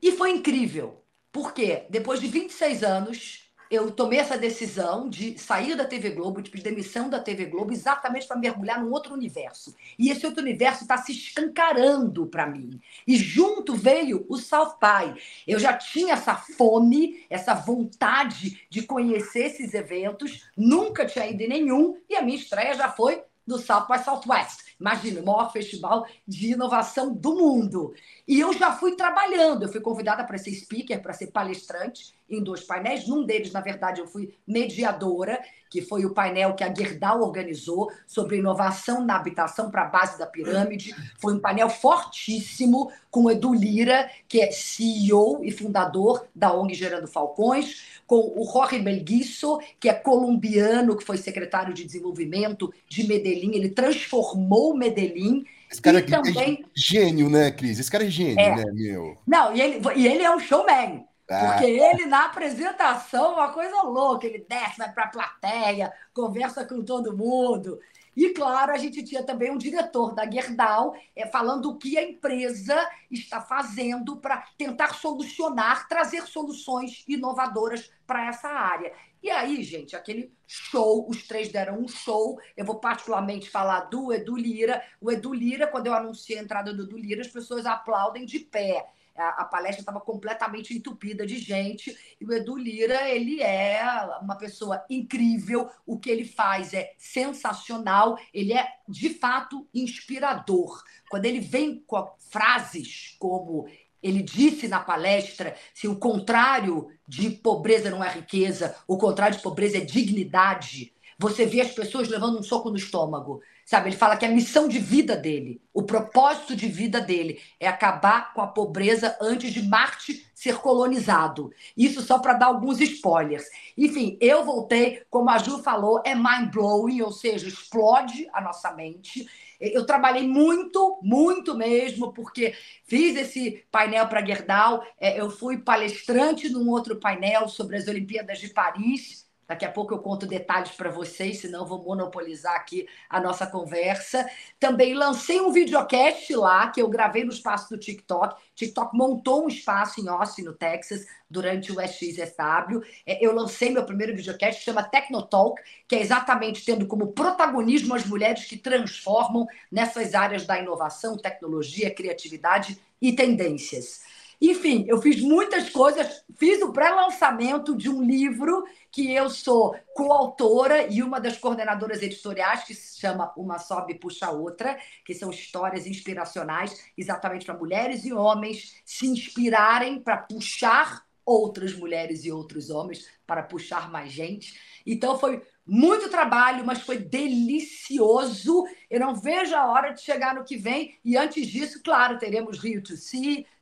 E 0.03 0.13
foi 0.13 0.31
incrível, 0.31 1.03
porque 1.33 1.85
depois 1.91 2.21
de 2.21 2.27
26 2.27 2.83
anos, 2.83 3.49
eu 3.71 3.91
tomei 3.91 4.19
essa 4.19 4.39
decisão 4.39 5.09
de 5.09 5.39
sair 5.39 5.77
da 5.77 5.85
TV 5.85 6.11
Globo, 6.11 6.41
de 6.41 6.51
pedir 6.51 6.65
demissão 6.65 7.11
da 7.11 7.21
TV 7.21 7.45
Globo, 7.47 7.73
exatamente 7.73 8.27
para 8.27 8.39
mergulhar 8.39 8.83
num 8.83 8.91
outro 8.91 9.13
universo. 9.13 9.75
E 9.99 10.11
esse 10.11 10.25
outro 10.25 10.43
universo 10.43 10.83
está 10.83 10.97
se 10.97 11.13
escancarando 11.13 12.27
para 12.27 12.47
mim. 12.47 12.81
E 13.07 13.17
junto 13.17 13.75
veio 13.75 14.25
o 14.29 14.39
South 14.39 14.77
By. 14.81 15.21
Eu 15.47 15.59
já 15.59 15.75
tinha 15.75 16.15
essa 16.15 16.35
fome, 16.35 17.27
essa 17.29 17.55
vontade 17.55 18.67
de 18.71 18.83
conhecer 18.83 19.47
esses 19.47 19.75
eventos, 19.75 20.49
nunca 20.57 21.05
tinha 21.05 21.27
ido 21.27 21.43
em 21.43 21.49
nenhum, 21.49 21.99
e 22.09 22.17
a 22.17 22.23
minha 22.23 22.39
estreia 22.39 22.75
já 22.75 22.89
foi 22.89 23.23
do 23.49 23.59
South 23.59 23.87
by 23.89 23.99
Southwest. 23.99 24.77
Imagina, 24.79 25.21
o 25.21 25.27
maior 25.27 25.51
festival 25.51 26.07
de 26.27 26.53
inovação 26.53 27.13
do 27.13 27.35
mundo. 27.35 27.95
E 28.27 28.39
eu 28.39 28.53
já 28.53 28.73
fui 28.73 28.95
trabalhando, 28.95 29.65
eu 29.65 29.69
fui 29.69 29.81
convidada 29.81 30.25
para 30.25 30.39
ser 30.39 30.53
speaker, 30.53 31.01
para 31.03 31.13
ser 31.13 31.29
palestrante 31.29 32.18
em 32.29 32.43
dois 32.43 32.63
painéis. 32.63 33.07
Num 33.07 33.25
deles, 33.25 33.53
na 33.53 33.61
verdade, 33.61 34.01
eu 34.01 34.07
fui 34.07 34.35
mediadora, 34.47 35.41
que 35.71 35.83
foi 35.83 36.05
o 36.05 36.15
painel 36.15 36.55
que 36.55 36.65
a 36.65 36.75
Gerdau 36.75 37.23
organizou 37.23 37.91
sobre 38.07 38.39
inovação 38.39 39.05
na 39.05 39.17
habitação 39.17 39.71
para 39.71 39.83
a 39.83 39.89
base 39.89 40.19
da 40.19 40.27
pirâmide. 40.27 40.95
Foi 41.19 41.35
um 41.35 41.41
painel 41.41 41.69
fortíssimo 41.69 42.91
com 43.11 43.25
o 43.25 43.31
Edu 43.31 43.55
Lira, 43.55 44.11
que 44.27 44.41
é 44.41 44.51
CEO 44.51 45.45
e 45.45 45.51
fundador 45.51 46.27
da 46.35 46.53
ONG 46.53 46.75
Gerando 46.75 47.07
Falcões, 47.07 48.01
com 48.07 48.33
o 48.37 48.45
Jorge 48.51 48.79
Belguiço, 48.79 49.59
que 49.79 49.89
é 49.89 49.95
colombiano, 49.95 50.97
que 50.97 51.05
foi 51.05 51.19
secretário 51.19 51.75
de 51.75 51.85
desenvolvimento 51.85 52.73
de 52.89 53.07
Medellín. 53.07 53.55
Ele 53.55 53.69
transformou 53.69 54.77
Medellín 54.77 55.45
esse 55.71 55.83
cara 55.83 55.99
aqui 55.99 56.15
é 56.15 56.23
também... 56.23 56.65
é 56.65 56.67
gênio, 56.75 57.29
né, 57.29 57.51
Cris? 57.51 57.79
Esse 57.79 57.91
cara 57.91 58.05
é 58.05 58.09
gênio, 58.09 58.41
é. 58.41 58.57
né, 58.57 58.65
meu? 58.73 59.19
Não, 59.27 59.55
e 59.55 59.61
ele, 59.61 59.81
e 59.97 60.07
ele 60.07 60.23
é 60.23 60.35
um 60.35 60.41
showman. 60.41 61.05
Porque 61.29 61.67
ele, 61.67 62.07
na 62.07 62.25
apresentação, 62.25 63.35
uma 63.35 63.53
coisa 63.53 63.83
louca. 63.83 64.27
Ele 64.27 64.47
desce, 64.49 64.79
vai 64.79 64.91
para 64.91 65.05
a 65.05 65.09
plateia, 65.09 65.93
conversa 66.15 66.65
com 66.65 66.83
todo 66.83 67.15
mundo. 67.15 67.79
E, 68.17 68.31
claro, 68.31 68.73
a 68.73 68.79
gente 68.79 69.03
tinha 69.05 69.23
também 69.23 69.51
um 69.51 69.59
diretor 69.59 70.15
da 70.15 70.29
Gerdau 70.29 70.97
é, 71.15 71.27
falando 71.27 71.71
o 71.71 71.79
que 71.79 71.97
a 71.97 72.03
empresa 72.03 72.75
está 73.11 73.41
fazendo 73.41 74.17
para 74.17 74.43
tentar 74.57 74.95
solucionar, 74.95 75.87
trazer 75.87 76.27
soluções 76.27 77.05
inovadoras 77.07 77.93
para 78.07 78.27
essa 78.27 78.49
área. 78.49 78.93
E 79.23 79.31
aí, 79.31 79.63
gente, 79.63 79.95
aquele 79.95 80.33
show, 80.47 81.07
os 81.09 81.29
três 81.29 81.49
deram 81.51 81.79
um 81.79 81.87
show. 81.87 82.41
Eu 82.57 82.65
vou 82.65 82.81
particularmente 82.81 83.51
falar 83.51 83.83
do 83.83 84.13
Edu 84.13 84.37
Lira. 84.37 84.83
O 85.01 85.13
Edu 85.13 85.33
Lira, 85.35 85.67
quando 85.67 85.89
eu 85.89 85.95
anunciei 85.95 86.39
a 86.39 86.43
entrada 86.43 86.73
do 86.73 86.85
Edu 86.85 86.97
Lira, 86.97 87.21
as 87.21 87.29
pessoas 87.29 87.67
aplaudem 87.67 88.25
de 88.25 88.41
pé. 88.41 88.87
A, 89.19 89.45
palestra 89.45 89.81
estava 89.81 90.01
completamente 90.01 90.77
entupida 90.77 91.27
de 91.27 91.39
gente. 91.39 91.97
E 92.21 92.25
o 92.25 92.33
Edu 92.33 92.57
Lira, 92.57 93.09
ele 93.09 93.43
é 93.43 93.83
uma 94.23 94.37
pessoa 94.37 94.85
incrível. 94.89 95.69
O 95.85 95.99
que 95.99 96.11
ele 96.11 96.25
faz 96.25 96.73
é 96.73 96.95
sensacional. 96.97 98.19
Ele 98.33 98.53
é, 98.53 98.67
de 98.89 99.11
fato, 99.11 99.67
inspirador. 99.75 100.83
Quando 101.11 101.25
ele 101.25 101.41
vem 101.41 101.83
com 101.87 102.11
frases 102.31 103.17
como 103.19 103.67
ele 104.03 104.23
disse 104.23 104.69
na 104.69 104.81
palestra: 104.81 105.57
se 105.75 105.89
o 105.89 105.97
contrário 105.97 106.89
de 107.07 107.31
pobreza 107.31 107.91
não 107.91 108.03
é 108.03 108.11
riqueza, 108.11 108.77
o 108.87 108.97
contrário 108.97 109.37
de 109.37 109.43
pobreza 109.43 109.79
é 109.79 109.81
dignidade. 109.81 110.93
Você 111.19 111.45
vê 111.45 111.61
as 111.61 111.73
pessoas 111.73 112.09
levando 112.09 112.39
um 112.39 112.43
soco 112.43 112.71
no 112.71 112.77
estômago. 112.77 113.43
Sabe, 113.69 113.91
ele 113.91 113.97
fala 113.99 114.17
que 114.17 114.25
a 114.25 114.31
missão 114.31 114.67
de 114.67 114.79
vida 114.79 115.15
dele, 115.15 115.61
o 115.75 115.83
propósito 115.83 116.57
de 116.57 116.67
vida 116.67 117.03
dele 117.03 117.39
é 117.61 117.69
acabar 117.69 118.33
com 118.33 118.41
a 118.41 118.47
pobreza 118.47 119.15
antes 119.21 119.53
de 119.53 119.61
Marte 119.61 120.27
ser 120.35 120.57
colonizado. 120.57 121.53
Isso 121.77 122.01
só 122.01 122.19
para 122.19 122.33
dar 122.33 122.47
alguns 122.47 122.81
spoilers. 122.81 123.45
Enfim, 123.77 124.17
eu 124.23 124.43
voltei, 124.43 125.03
como 125.11 125.29
a 125.29 125.37
Ju 125.37 125.63
falou, 125.63 126.01
é 126.07 126.15
mind 126.15 126.51
blowing, 126.51 127.03
ou 127.03 127.13
seja, 127.13 127.47
explode 127.47 128.27
a 128.33 128.41
nossa 128.41 128.73
mente. 128.73 129.29
Eu 129.61 129.85
trabalhei 129.85 130.27
muito, 130.27 130.99
muito 131.03 131.55
mesmo, 131.55 132.11
porque 132.15 132.55
fiz 132.85 133.19
esse 133.19 133.67
painel 133.71 134.09
para 134.09 134.25
Gerdau, 134.25 134.83
é, 134.99 135.21
eu 135.21 135.29
fui 135.29 135.59
palestrante 135.59 136.49
num 136.49 136.71
outro 136.71 136.99
painel 136.99 137.51
sobre 137.51 137.77
as 137.77 137.87
Olimpíadas 137.87 138.39
de 138.39 138.49
Paris. 138.49 139.28
Daqui 139.49 139.65
a 139.65 139.73
pouco 139.73 139.95
eu 139.95 139.99
conto 139.99 140.27
detalhes 140.27 140.73
para 140.73 140.91
vocês, 140.91 141.41
senão 141.41 141.65
vou 141.65 141.83
monopolizar 141.83 142.55
aqui 142.55 142.87
a 143.09 143.19
nossa 143.19 143.47
conversa. 143.47 144.29
Também 144.61 144.93
lancei 144.93 145.41
um 145.41 145.51
videocast 145.51 146.31
lá, 146.35 146.69
que 146.69 146.83
eu 146.83 146.89
gravei 146.89 147.25
no 147.25 147.33
espaço 147.33 147.71
do 147.71 147.79
TikTok. 147.79 148.39
TikTok 148.55 148.95
montou 148.95 149.47
um 149.47 149.49
espaço 149.49 150.03
em 150.03 150.09
Austin, 150.09 150.43
no 150.43 150.53
Texas, 150.53 151.07
durante 151.31 151.73
o 151.73 151.81
SXSW. 151.81 152.83
É, 153.07 153.25
eu 153.25 153.35
lancei 153.35 153.71
meu 153.71 153.87
primeiro 153.87 154.15
videocast, 154.15 154.63
chama 154.63 154.83
Technotalk, 154.83 155.63
que 155.89 155.97
é 155.97 156.01
exatamente 156.03 156.63
tendo 156.63 156.87
como 156.87 157.13
protagonismo 157.13 157.95
as 157.95 158.05
mulheres 158.05 158.45
que 158.45 158.59
transformam 158.59 159.47
nessas 159.73 160.15
áreas 160.15 160.45
da 160.45 160.59
inovação, 160.59 161.17
tecnologia, 161.17 161.95
criatividade 161.95 162.79
e 163.01 163.13
tendências. 163.15 164.03
Enfim, 164.41 164.85
eu 164.87 165.03
fiz 165.03 165.21
muitas 165.21 165.69
coisas, 165.69 166.25
fiz 166.37 166.63
o 166.63 166.73
pré-lançamento 166.73 167.77
de 167.77 167.91
um 167.91 168.03
livro 168.03 168.65
que 168.91 169.13
eu 169.13 169.29
sou 169.29 169.77
coautora 169.95 170.87
e 170.87 171.03
uma 171.03 171.21
das 171.21 171.37
coordenadoras 171.37 172.03
editoriais, 172.03 172.63
que 172.63 172.73
se 172.73 173.01
chama 173.01 173.33
Uma 173.37 173.59
Sobe 173.59 173.95
Puxa 173.95 174.31
Outra, 174.31 174.79
que 175.05 175.13
são 175.13 175.31
histórias 175.31 175.87
inspiracionais 175.87 176.91
exatamente 176.97 177.45
para 177.47 177.59
mulheres 177.59 178.05
e 178.05 178.13
homens 178.13 178.81
se 178.85 179.07
inspirarem 179.09 180.01
para 180.01 180.19
puxar 180.19 181.05
outras 181.27 181.75
mulheres 181.75 182.25
e 182.25 182.33
outros 182.33 182.71
homens 182.71 183.07
para 183.27 183.43
puxar 183.43 183.91
mais 183.91 184.11
gente. 184.11 184.59
Então 184.87 185.19
foi 185.19 185.43
muito 185.67 186.09
trabalho, 186.09 186.65
mas 186.65 186.81
foi 186.81 186.97
delicioso. 186.97 188.65
Eu 188.89 189.01
não 189.01 189.15
vejo 189.15 189.55
a 189.55 189.67
hora 189.67 189.91
de 189.91 190.01
chegar 190.01 190.35
no 190.35 190.45
que 190.45 190.57
vem. 190.57 190.99
E 191.05 191.19
antes 191.19 191.47
disso, 191.47 191.83
claro, 191.83 192.19
teremos 192.19 192.59
Rio 192.59 192.83
to 192.83 192.97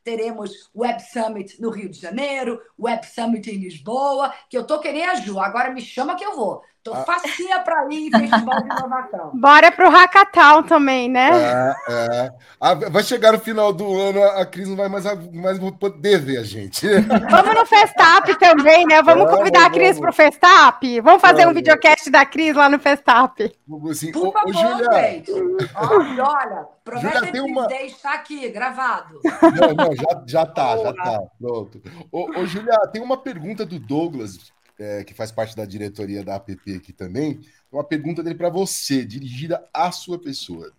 teremos 0.06 0.70
Web 0.72 1.02
Summit 1.02 1.60
no 1.60 1.68
Rio 1.68 1.88
de 1.88 1.98
Janeiro, 1.98 2.62
Web 2.78 3.04
Summit 3.04 3.50
em 3.50 3.58
Lisboa, 3.58 4.32
que 4.48 4.56
eu 4.56 4.64
tô 4.64 4.78
querendo 4.78 5.10
a 5.10 5.14
Ju. 5.16 5.40
Agora 5.40 5.72
me 5.72 5.80
chama 5.80 6.14
que 6.14 6.24
eu 6.24 6.36
vou. 6.36 6.62
Tô 6.86 6.94
ah. 6.94 7.02
facinha 7.02 7.58
para 7.58 7.84
ir 7.92 8.06
em 8.06 8.10
Festival 8.12 8.62
de 8.62 8.66
Inovação. 8.68 9.30
Bora 9.34 9.72
pro 9.72 9.90
Hackathon 9.90 10.62
também, 10.62 11.08
né? 11.08 11.30
É, 11.32 11.74
é. 11.88 12.32
Ah, 12.60 12.74
vai 12.74 13.02
chegar 13.02 13.32
no 13.32 13.40
final 13.40 13.72
do 13.72 14.00
ano, 14.00 14.22
a 14.22 14.46
Cris 14.46 14.68
não 14.68 14.76
vai 14.76 14.88
mais, 14.88 15.04
mais 15.32 15.58
poder 15.80 16.20
ver 16.20 16.38
a 16.38 16.44
gente. 16.44 16.86
Vamos 17.28 17.54
no 17.56 17.66
Festap 17.66 18.32
também, 18.38 18.86
né? 18.86 19.02
Vamos 19.02 19.28
convidar 19.28 19.62
vamos, 19.62 19.76
a 19.76 19.80
Cris 19.80 19.98
para 19.98 20.10
o 20.10 20.12
Festap? 20.12 21.00
Vamos 21.00 21.20
fazer 21.20 21.38
vamos. 21.38 21.50
um 21.50 21.54
videocast 21.54 22.08
da 22.08 22.24
Cris 22.24 22.54
lá 22.54 22.68
no 22.68 22.78
Festap. 22.78 23.52
Assim, 23.90 24.12
Por 24.12 24.28
ô, 24.28 24.32
favor, 24.32 24.50
ô, 24.50 24.52
Julia. 24.52 25.10
gente. 25.10 25.32
Olha, 25.74 26.24
olha 26.24 26.66
promessa 26.84 27.32
de 27.32 27.40
uma... 27.40 27.66
está 27.82 28.14
aqui, 28.14 28.48
gravado. 28.48 29.20
Não, 29.24 29.74
não, 29.74 29.96
já, 29.96 30.22
já 30.24 30.46
tá, 30.46 30.76
já 30.76 30.92
tá. 30.92 31.20
Pronto. 31.36 31.82
Ô, 32.12 32.30
ô, 32.30 32.46
Julia, 32.46 32.78
tem 32.92 33.02
uma 33.02 33.16
pergunta 33.16 33.66
do 33.66 33.80
Douglas 33.80 34.54
é, 34.78 35.04
que 35.04 35.14
faz 35.14 35.32
parte 35.32 35.56
da 35.56 35.64
diretoria 35.64 36.24
da 36.24 36.36
APP 36.36 36.74
aqui 36.76 36.92
também, 36.92 37.40
uma 37.70 37.84
pergunta 37.84 38.22
dele 38.22 38.36
para 38.36 38.48
você, 38.48 39.04
dirigida 39.04 39.64
à 39.72 39.90
sua 39.90 40.18
pessoa. 40.18 40.72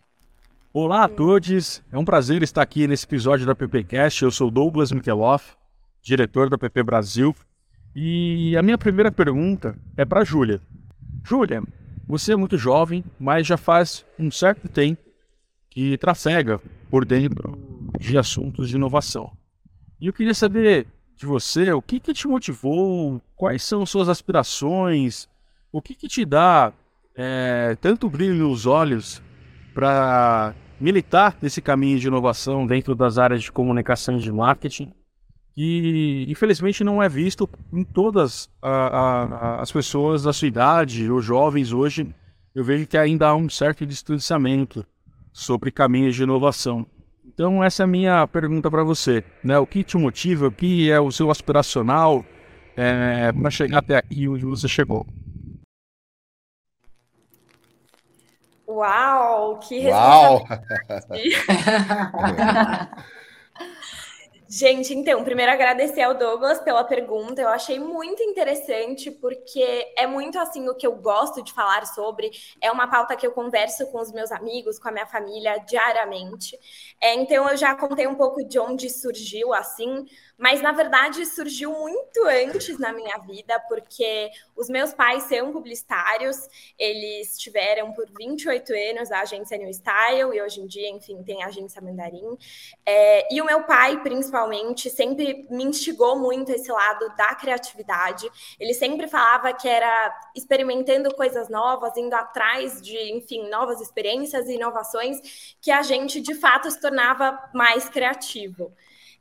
Olá 0.74 1.06
a 1.06 1.10
todos, 1.10 1.82
é 1.92 1.98
um 1.98 2.06
prazer 2.06 2.44
estar 2.44 2.62
aqui 2.62 2.88
nesse 2.88 3.06
episódio 3.06 3.46
da 3.46 3.56
PPcast. 3.56 4.24
Eu 4.24 4.32
sou 4.32 4.52
Douglas 4.52 4.92
Mikeloff, 4.92 5.56
diretor 6.02 6.50
da 6.50 6.58
PP 6.58 6.84
Brasil, 6.84 7.36
e 7.96 8.56
a 8.56 8.62
minha 8.62 8.78
primeira 8.78 9.12
pergunta 9.12 9.76
é 9.96 10.06
para 10.06 10.24
Júlia. 10.24 10.62
Júlia, 11.24 11.64
você 12.06 12.34
é 12.34 12.36
muito 12.36 12.58
jovem, 12.58 13.04
mas 13.20 13.48
já 13.48 13.58
faz 13.58 14.06
um 14.20 14.30
certo 14.30 14.70
tempo 14.70 15.02
que 15.70 15.98
trafega 15.98 16.62
por 16.90 17.04
dentro 17.06 17.58
de 18.00 18.18
assuntos 18.18 18.70
de 18.70 18.76
inovação. 18.76 19.36
E 20.00 20.08
eu 20.08 20.14
queria 20.14 20.34
saber 20.34 20.86
de 21.18 21.26
você, 21.26 21.72
o 21.72 21.82
que, 21.82 22.00
que 22.00 22.14
te 22.14 22.28
motivou, 22.28 23.20
quais 23.36 23.64
são 23.64 23.86
suas 23.86 24.08
aspirações, 24.08 25.28
o 25.72 25.82
que, 25.82 25.96
que 25.96 26.08
te 26.08 26.24
dá 26.24 26.72
é, 27.16 27.76
tanto 27.82 28.08
brilho 28.08 28.48
nos 28.48 28.68
olhos 28.68 29.22
para 29.74 30.54
militar 30.80 31.36
nesse 31.42 31.60
caminho 31.60 31.98
de 32.00 32.08
inovação 32.08 32.68
dentro 32.68 32.94
das 32.94 33.18
áreas 33.18 33.42
de 33.42 33.52
comunicação 33.52 34.18
e 34.18 34.22
de 34.22 34.32
marketing, 34.32 34.94
que 35.54 36.26
infelizmente 36.30 36.84
não 36.84 37.02
é 37.02 37.10
visto 37.10 37.50
em 37.74 37.84
todas 37.84 38.48
a, 38.62 38.70
a, 38.70 39.62
as 39.62 39.72
pessoas 39.72 40.22
da 40.22 40.32
sua 40.32 40.48
idade 40.48 41.10
ou 41.10 41.20
jovens 41.20 41.74
hoje. 41.74 42.14
Eu 42.54 42.64
vejo 42.64 42.86
que 42.86 42.98
ainda 42.98 43.28
há 43.28 43.36
um 43.36 43.50
certo 43.50 43.86
distanciamento 43.88 44.86
sobre 45.34 45.72
caminhos 45.72 46.16
de 46.16 46.24
inovação. 46.24 46.86
Então 47.38 47.64
essa 47.64 47.84
é 47.84 47.86
a 47.86 47.88
minha 47.88 48.26
pergunta 48.26 48.72
para 48.72 48.84
você, 48.84 49.24
né? 49.44 49.60
O 49.60 49.68
que 49.68 49.84
te 49.84 49.96
motiva, 49.96 50.48
o 50.48 50.52
que 50.52 50.90
é 50.90 51.00
o 51.00 51.12
seu 51.12 51.30
aspiracional 51.30 52.26
é, 52.76 53.32
para 53.32 53.52
chegar 53.52 53.78
até 53.78 53.96
aqui 53.96 54.28
onde 54.28 54.44
você 54.44 54.68
chegou? 54.68 55.06
Uau, 58.68 59.60
que 59.60 59.88
Uau! 59.88 60.48
Gente, 64.50 64.94
então, 64.94 65.26
primeiro 65.26 65.52
agradecer 65.52 66.02
ao 66.02 66.14
Douglas 66.14 66.60
pela 66.62 66.82
pergunta. 66.82 67.42
Eu 67.42 67.50
achei 67.50 67.80
muito 67.80 68.24
interessante, 68.24 69.12
porque 69.12 69.60
é 69.98 70.08
muito 70.08 70.40
assim 70.40 70.70
o 70.70 70.76
que 70.76 70.88
eu 70.88 70.96
gosto 70.96 71.44
de 71.44 71.52
falar 71.52 71.86
sobre. 71.86 72.32
É 72.62 72.72
uma 72.72 72.88
pauta 72.90 73.18
que 73.18 73.28
eu 73.28 73.34
converso 73.34 73.86
com 73.92 74.00
os 74.00 74.10
meus 74.10 74.32
amigos, 74.32 74.80
com 74.80 74.88
a 74.88 74.92
minha 74.94 75.06
família 75.06 75.58
diariamente. 75.58 76.58
É, 77.02 77.14
então, 77.16 77.50
eu 77.50 77.58
já 77.58 77.76
contei 77.76 78.08
um 78.08 78.16
pouco 78.16 78.42
de 78.48 78.58
onde 78.58 78.90
surgiu 78.90 79.54
assim 79.54 80.06
mas 80.38 80.62
na 80.62 80.72
verdade 80.72 81.26
surgiu 81.26 81.72
muito 81.72 82.24
antes 82.26 82.78
na 82.78 82.94
minha 82.94 83.18
vida, 83.18 83.60
porque 83.68 84.30
os 84.56 84.70
meus 84.70 84.94
pais 84.94 85.24
são 85.24 85.52
publicitários, 85.52 86.38
eles 86.78 87.38
tiveram 87.40 87.92
por 87.94 88.06
28 88.18 88.72
anos 88.92 89.12
a 89.12 89.22
agência 89.22 89.58
New 89.58 89.74
Style 89.74 90.36
e 90.36 90.42
hoje 90.42 90.62
em 90.62 90.68
dia, 90.68 90.90
enfim, 90.90 91.24
tem 91.24 91.44
a 91.44 91.48
agência 91.48 91.82
Mandarim. 91.82 92.38
É, 92.86 93.34
e 93.34 93.42
o 93.42 93.46
meu 93.46 93.64
pai, 93.64 94.02
principalmente, 94.02 94.90
sempre 94.90 95.48
me 95.50 95.64
instigou 95.64 96.20
muito 96.20 96.52
esse 96.52 96.72
lado 96.72 97.16
da 97.16 97.34
criatividade. 97.36 98.30
Ele 98.60 98.74
sempre 98.74 99.08
falava 99.08 99.52
que 99.54 99.68
era 99.68 100.16
experimentando 100.36 101.14
coisas 101.16 101.50
novas, 101.50 101.98
indo 101.98 102.14
atrás 102.14 102.82
de, 102.82 102.98
enfim, 103.12 103.50
novas 103.50 103.82
experiências 103.82 104.48
e 104.48 104.56
inovações, 104.56 105.56
que 105.60 105.72
a 105.72 105.82
gente 105.82 106.22
de 106.22 106.36
fato 106.36 106.70
se 106.70 106.80
tornava 106.80 107.38
mais 107.54 107.90
criativo. 107.90 108.72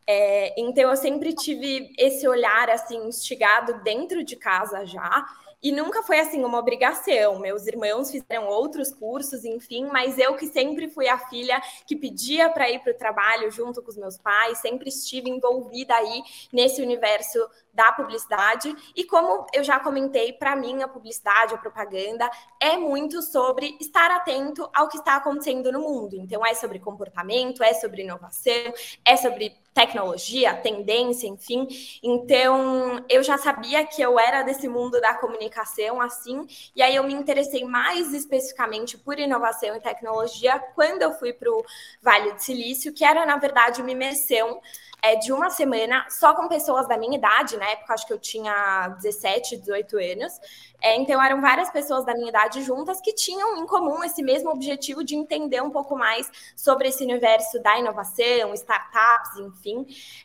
É, 0.08 0.54
então 0.60 0.88
eu 0.88 0.96
sempre 0.96 1.34
tive 1.34 1.92
esse 1.98 2.28
olhar 2.28 2.70
assim 2.70 3.08
instigado 3.08 3.82
dentro 3.82 4.22
de 4.22 4.36
casa 4.36 4.84
já 4.84 5.26
e 5.62 5.72
nunca 5.72 6.02
foi 6.02 6.20
assim 6.20 6.44
uma 6.44 6.58
obrigação. 6.58 7.38
Meus 7.40 7.66
irmãos 7.66 8.10
fizeram 8.10 8.46
outros 8.46 8.92
cursos, 8.92 9.44
enfim, 9.44 9.86
mas 9.86 10.18
eu 10.18 10.36
que 10.36 10.46
sempre 10.46 10.88
fui 10.88 11.08
a 11.08 11.18
filha 11.18 11.60
que 11.86 11.96
pedia 11.96 12.48
para 12.50 12.70
ir 12.70 12.78
para 12.80 12.92
o 12.92 12.96
trabalho 12.96 13.50
junto 13.50 13.82
com 13.82 13.90
os 13.90 13.96
meus 13.96 14.16
pais, 14.16 14.58
sempre 14.58 14.88
estive 14.88 15.28
envolvida 15.28 15.94
aí 15.94 16.22
nesse 16.52 16.80
universo 16.82 17.38
da 17.72 17.90
publicidade. 17.92 18.74
E 18.94 19.04
como 19.04 19.46
eu 19.52 19.64
já 19.64 19.80
comentei, 19.80 20.32
para 20.32 20.54
mim 20.54 20.82
a 20.82 20.88
publicidade, 20.88 21.54
a 21.54 21.58
propaganda 21.58 22.30
é 22.60 22.76
muito 22.76 23.20
sobre 23.22 23.76
estar 23.80 24.10
atento 24.10 24.68
ao 24.72 24.88
que 24.88 24.98
está 24.98 25.16
acontecendo 25.16 25.72
no 25.72 25.80
mundo. 25.80 26.16
Então 26.16 26.44
é 26.44 26.54
sobre 26.54 26.78
comportamento, 26.78 27.62
é 27.62 27.74
sobre 27.74 28.02
inovação, 28.02 28.72
é 29.04 29.16
sobre 29.16 29.65
tecnologia, 29.76 30.54
tendência, 30.54 31.28
enfim. 31.28 31.68
Então 32.02 33.04
eu 33.10 33.22
já 33.22 33.36
sabia 33.36 33.84
que 33.84 34.00
eu 34.00 34.18
era 34.18 34.42
desse 34.42 34.66
mundo 34.66 34.98
da 35.02 35.12
comunicação 35.12 36.00
assim, 36.00 36.46
e 36.74 36.80
aí 36.80 36.96
eu 36.96 37.04
me 37.04 37.12
interessei 37.12 37.62
mais 37.62 38.14
especificamente 38.14 38.96
por 38.96 39.18
inovação 39.18 39.76
e 39.76 39.80
tecnologia 39.80 40.58
quando 40.74 41.02
eu 41.02 41.12
fui 41.12 41.34
para 41.34 41.50
o 41.50 41.62
Vale 42.00 42.32
do 42.32 42.40
Silício, 42.40 42.90
que 42.90 43.04
era 43.04 43.26
na 43.26 43.36
verdade 43.36 43.82
uma 43.82 43.90
imersão 43.90 44.62
é, 45.02 45.14
de 45.16 45.32
uma 45.32 45.50
semana 45.50 46.06
só 46.08 46.34
com 46.34 46.48
pessoas 46.48 46.88
da 46.88 46.96
minha 46.96 47.16
idade, 47.16 47.56
na 47.56 47.68
época 47.70 47.94
acho 47.94 48.06
que 48.06 48.12
eu 48.12 48.18
tinha 48.18 48.88
17, 49.00 49.58
18 49.58 49.98
anos. 49.98 50.40
É, 50.82 50.96
então, 50.96 51.22
eram 51.22 51.40
várias 51.40 51.70
pessoas 51.70 52.04
da 52.04 52.14
minha 52.14 52.28
idade 52.28 52.62
juntas 52.62 53.00
que 53.00 53.14
tinham 53.14 53.56
em 53.56 53.66
comum 53.66 54.04
esse 54.04 54.22
mesmo 54.22 54.50
objetivo 54.50 55.02
de 55.02 55.16
entender 55.16 55.62
um 55.62 55.70
pouco 55.70 55.96
mais 55.96 56.30
sobre 56.54 56.88
esse 56.88 57.02
universo 57.02 57.60
da 57.62 57.78
inovação, 57.78 58.52
startups, 58.54 59.38
enfim. 59.38 59.65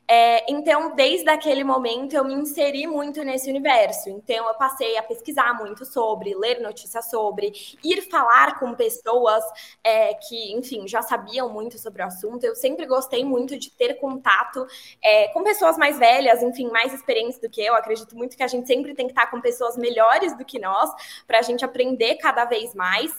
É, 0.08 0.52
então, 0.52 0.96
desde 0.96 1.30
aquele 1.30 1.64
momento, 1.64 2.14
eu 2.14 2.24
me 2.24 2.34
inseri 2.34 2.86
muito 2.88 3.24
nesse 3.24 3.50
universo. 3.50 4.10
Então, 4.10 4.48
eu 4.48 4.54
passei 4.56 4.98
a 4.98 5.04
pesquisar 5.04 5.54
muito 5.54 5.86
sobre, 5.86 6.36
ler 6.36 6.60
notícias 6.60 7.10
sobre, 7.10 7.54
ir 7.84 8.02
falar 8.10 8.60
com 8.60 8.74
pessoas 8.74 9.44
é, 9.84 10.14
que, 10.16 10.54
enfim, 10.54 10.88
já 10.88 11.02
sabiam 11.02 11.50
muito 11.50 11.78
sobre 11.78 12.02
o 12.02 12.06
assunto. 12.06 12.44
Eu 12.44 12.56
sempre 12.56 12.86
gostei 12.86 13.24
muito 13.24 13.58
de 13.58 13.72
ter 13.72 13.96
contato 13.96 14.66
é, 15.02 15.30
com 15.30 15.44
pessoas 15.44 15.78
mais 15.78 15.98
velhas, 15.98 16.42
enfim, 16.44 16.70
mais 16.70 16.94
experientes 16.94 17.40
do 17.40 17.50
que 17.50 17.62
eu. 17.62 17.76
Acredito 17.76 18.16
muito 18.16 18.36
que 18.36 18.44
a 18.44 18.48
gente 18.48 18.68
sempre 18.68 18.94
tem 18.94 19.08
que 19.08 19.12
estar 19.14 19.28
com 19.28 19.40
pessoas 19.40 19.78
melhores 19.78 20.38
do 20.38 20.44
que 20.46 20.60
nós, 20.60 20.90
para 21.26 21.40
a 21.40 21.42
gente 21.42 21.64
aprender 21.64 22.16
cada 22.16 22.46
vez 22.46 22.74
mais. 22.76 23.12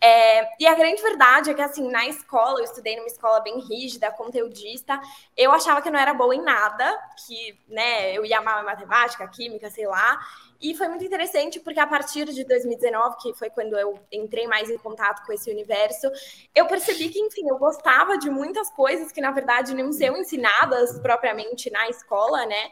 É, 0.00 0.48
e 0.58 0.66
a 0.66 0.74
grande 0.74 1.02
verdade 1.02 1.50
é 1.50 1.54
que, 1.54 1.62
assim, 1.62 1.90
na 1.90 2.06
escola, 2.06 2.60
eu 2.60 2.64
estudei 2.64 2.96
numa 2.96 3.06
escola 3.06 3.40
bem 3.40 3.60
rígida, 3.60 4.10
conteudista, 4.10 5.00
eu 5.36 5.52
achava 5.60 5.82
que 5.82 5.90
não 5.90 5.98
era 5.98 6.12
boa 6.14 6.34
em 6.34 6.42
nada, 6.42 6.98
que, 7.26 7.58
né, 7.68 8.12
eu 8.12 8.24
ia 8.24 8.38
amar 8.38 8.64
matemática, 8.64 9.26
química, 9.28 9.70
sei 9.70 9.86
lá. 9.86 10.18
E 10.60 10.74
foi 10.74 10.88
muito 10.88 11.04
interessante 11.04 11.60
porque 11.60 11.80
a 11.80 11.86
partir 11.86 12.26
de 12.26 12.44
2019, 12.44 13.16
que 13.18 13.34
foi 13.34 13.48
quando 13.48 13.78
eu 13.78 13.98
entrei 14.12 14.46
mais 14.46 14.68
em 14.68 14.76
contato 14.76 15.24
com 15.24 15.32
esse 15.32 15.50
universo, 15.50 16.10
eu 16.54 16.66
percebi 16.66 17.08
que, 17.08 17.18
enfim, 17.20 17.48
eu 17.48 17.56
gostava 17.56 18.18
de 18.18 18.28
muitas 18.28 18.68
coisas 18.70 19.10
que, 19.10 19.20
na 19.20 19.30
verdade, 19.30 19.74
não 19.74 19.92
são 19.92 20.16
ensinadas 20.16 20.98
propriamente 21.00 21.70
na 21.70 21.88
escola, 21.88 22.44
né? 22.44 22.70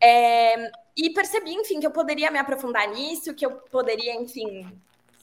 É, 0.00 0.70
e 0.96 1.10
percebi, 1.10 1.52
enfim, 1.52 1.80
que 1.80 1.86
eu 1.86 1.90
poderia 1.90 2.30
me 2.30 2.38
aprofundar 2.38 2.88
nisso, 2.88 3.34
que 3.34 3.44
eu 3.44 3.50
poderia, 3.50 4.14
enfim, 4.14 4.66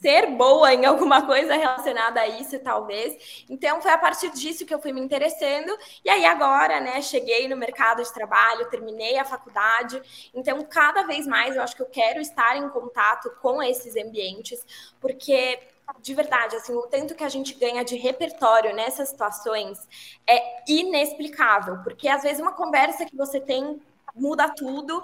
ser 0.04 0.28
boa 0.32 0.74
em 0.74 0.86
alguma 0.86 1.26
coisa 1.26 1.56
relacionada 1.56 2.20
a 2.20 2.28
isso, 2.28 2.60
talvez. 2.60 3.46
Então, 3.50 3.82
foi 3.82 3.92
a 3.92 3.98
partir 3.98 4.30
disso 4.32 4.66
que 4.66 4.74
eu 4.74 4.82
fui 4.82 4.92
me 4.92 5.00
interessando. 5.00 5.72
E 6.04 6.10
aí, 6.10 6.26
agora, 6.26 6.82
né, 6.82 7.02
cheguei 7.02 7.48
no 7.48 7.56
mercado 7.56 8.04
de 8.04 8.14
trabalho, 8.14 8.70
terminei 8.70 9.18
a 9.18 9.24
faculdade. 9.24 10.02
Então, 10.34 10.62
cada 10.66 11.04
vez 11.04 11.26
mais 11.26 11.56
eu 11.56 11.62
acho 11.64 11.74
que 11.74 11.82
eu 11.82 11.90
quero 11.90 12.20
estar 12.20 12.58
em 12.58 12.68
contato 12.70 13.32
com 13.42 13.64
esses 13.64 13.96
ambientes, 13.96 14.66
porque 15.00 15.58
de 16.00 16.14
verdade, 16.14 16.56
assim, 16.56 16.74
o 16.74 16.84
tanto 16.84 17.14
que 17.14 17.24
a 17.24 17.30
gente 17.30 17.54
ganha 17.56 17.84
de 17.84 17.98
repertório 17.98 18.74
nessas 18.74 19.10
situações 19.10 19.86
é 20.26 20.64
inexplicável, 20.66 21.80
porque 21.84 22.08
às 22.08 22.24
vezes 22.24 22.40
uma 22.40 22.54
conversa 22.54 23.06
que 23.06 23.16
você 23.16 23.40
tem 23.40 23.82
muda 24.16 24.50
tudo. 24.50 25.02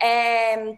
É, 0.00 0.76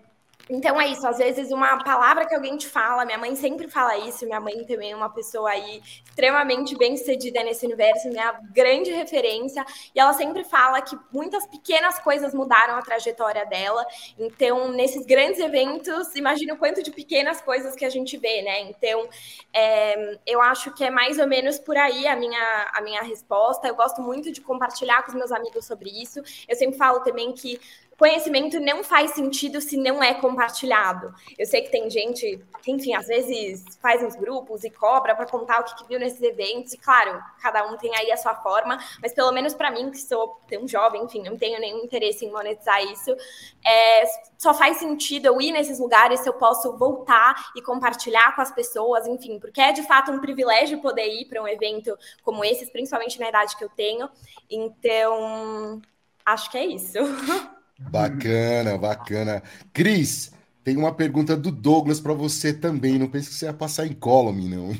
então 0.50 0.80
é 0.80 0.88
isso, 0.88 1.06
às 1.06 1.18
vezes 1.18 1.50
uma 1.52 1.82
palavra 1.82 2.26
que 2.26 2.34
alguém 2.34 2.56
te 2.56 2.66
fala, 2.66 3.04
minha 3.04 3.18
mãe 3.18 3.36
sempre 3.36 3.68
fala 3.68 3.96
isso, 3.98 4.26
minha 4.26 4.40
mãe 4.40 4.64
também 4.64 4.92
é 4.92 4.96
uma 4.96 5.08
pessoa 5.08 5.50
aí 5.50 5.80
extremamente 6.04 6.76
bem 6.76 6.96
sucedida 6.96 7.42
nesse 7.44 7.64
universo, 7.64 8.08
minha 8.08 8.32
grande 8.52 8.90
referência, 8.90 9.64
e 9.94 10.00
ela 10.00 10.12
sempre 10.12 10.42
fala 10.42 10.82
que 10.82 10.98
muitas 11.12 11.46
pequenas 11.46 11.98
coisas 12.00 12.34
mudaram 12.34 12.74
a 12.74 12.82
trajetória 12.82 13.46
dela. 13.46 13.86
Então, 14.18 14.68
nesses 14.72 15.06
grandes 15.06 15.38
eventos, 15.40 16.14
imagina 16.16 16.54
o 16.54 16.56
quanto 16.56 16.82
de 16.82 16.90
pequenas 16.90 17.40
coisas 17.40 17.76
que 17.76 17.84
a 17.84 17.90
gente 17.90 18.16
vê, 18.16 18.42
né? 18.42 18.60
Então, 18.62 19.08
é, 19.52 20.18
eu 20.26 20.40
acho 20.42 20.72
que 20.74 20.84
é 20.84 20.90
mais 20.90 21.18
ou 21.18 21.26
menos 21.26 21.58
por 21.58 21.76
aí 21.76 22.06
a 22.06 22.16
minha, 22.16 22.70
a 22.74 22.80
minha 22.80 23.02
resposta. 23.02 23.68
Eu 23.68 23.74
gosto 23.74 24.02
muito 24.02 24.32
de 24.32 24.40
compartilhar 24.40 25.02
com 25.02 25.08
os 25.08 25.14
meus 25.14 25.32
amigos 25.32 25.64
sobre 25.64 25.90
isso. 25.90 26.20
Eu 26.48 26.56
sempre 26.56 26.76
falo 26.76 27.00
também 27.00 27.32
que 27.32 27.60
conhecimento 28.00 28.58
não 28.58 28.82
faz 28.82 29.10
sentido 29.10 29.60
se 29.60 29.76
não 29.76 30.02
é 30.02 30.14
compartilhado. 30.14 31.14
Eu 31.38 31.44
sei 31.44 31.60
que 31.60 31.70
tem 31.70 31.90
gente 31.90 32.42
que, 32.62 32.72
enfim, 32.72 32.94
às 32.94 33.06
vezes 33.06 33.62
faz 33.76 34.02
uns 34.02 34.16
grupos 34.16 34.64
e 34.64 34.70
cobra 34.70 35.14
para 35.14 35.26
contar 35.26 35.60
o 35.60 35.64
que, 35.64 35.76
que, 35.76 35.86
viu 35.86 36.00
nesses 36.00 36.22
eventos, 36.22 36.72
e 36.72 36.78
claro, 36.78 37.22
cada 37.42 37.70
um 37.70 37.76
tem 37.76 37.94
aí 37.94 38.10
a 38.10 38.16
sua 38.16 38.34
forma, 38.36 38.78
mas 39.02 39.12
pelo 39.12 39.30
menos 39.32 39.52
para 39.52 39.70
mim, 39.70 39.90
que 39.90 39.98
sou 39.98 40.40
tão 40.48 40.66
jovem, 40.66 41.02
enfim, 41.02 41.22
não 41.22 41.36
tenho 41.36 41.60
nenhum 41.60 41.84
interesse 41.84 42.24
em 42.24 42.30
monetizar 42.32 42.82
isso, 42.84 43.14
é, 43.62 44.04
só 44.38 44.54
faz 44.54 44.78
sentido 44.78 45.26
eu 45.26 45.38
ir 45.38 45.52
nesses 45.52 45.78
lugares 45.78 46.20
se 46.20 46.28
eu 46.28 46.32
posso 46.32 46.78
voltar 46.78 47.52
e 47.54 47.60
compartilhar 47.60 48.34
com 48.34 48.40
as 48.40 48.50
pessoas, 48.50 49.06
enfim, 49.06 49.38
porque 49.38 49.60
é 49.60 49.72
de 49.72 49.82
fato 49.82 50.10
um 50.10 50.20
privilégio 50.20 50.80
poder 50.80 51.06
ir 51.06 51.26
para 51.26 51.42
um 51.42 51.46
evento 51.46 51.94
como 52.22 52.42
esse, 52.42 52.64
principalmente 52.72 53.20
na 53.20 53.28
idade 53.28 53.58
que 53.58 53.64
eu 53.64 53.68
tenho. 53.68 54.08
Então, 54.48 55.82
acho 56.24 56.50
que 56.50 56.56
é 56.56 56.64
isso. 56.64 56.98
Bacana, 57.88 58.76
bacana. 58.76 59.42
Cris, 59.72 60.32
tem 60.62 60.76
uma 60.76 60.92
pergunta 60.94 61.36
do 61.36 61.50
Douglas 61.50 62.00
para 62.00 62.12
você 62.12 62.52
também. 62.52 62.98
Não 62.98 63.08
pense 63.08 63.30
que 63.30 63.34
você 63.34 63.46
ia 63.46 63.52
passar 63.52 63.86
em 63.86 63.92
column, 63.94 64.48
não. 64.48 64.70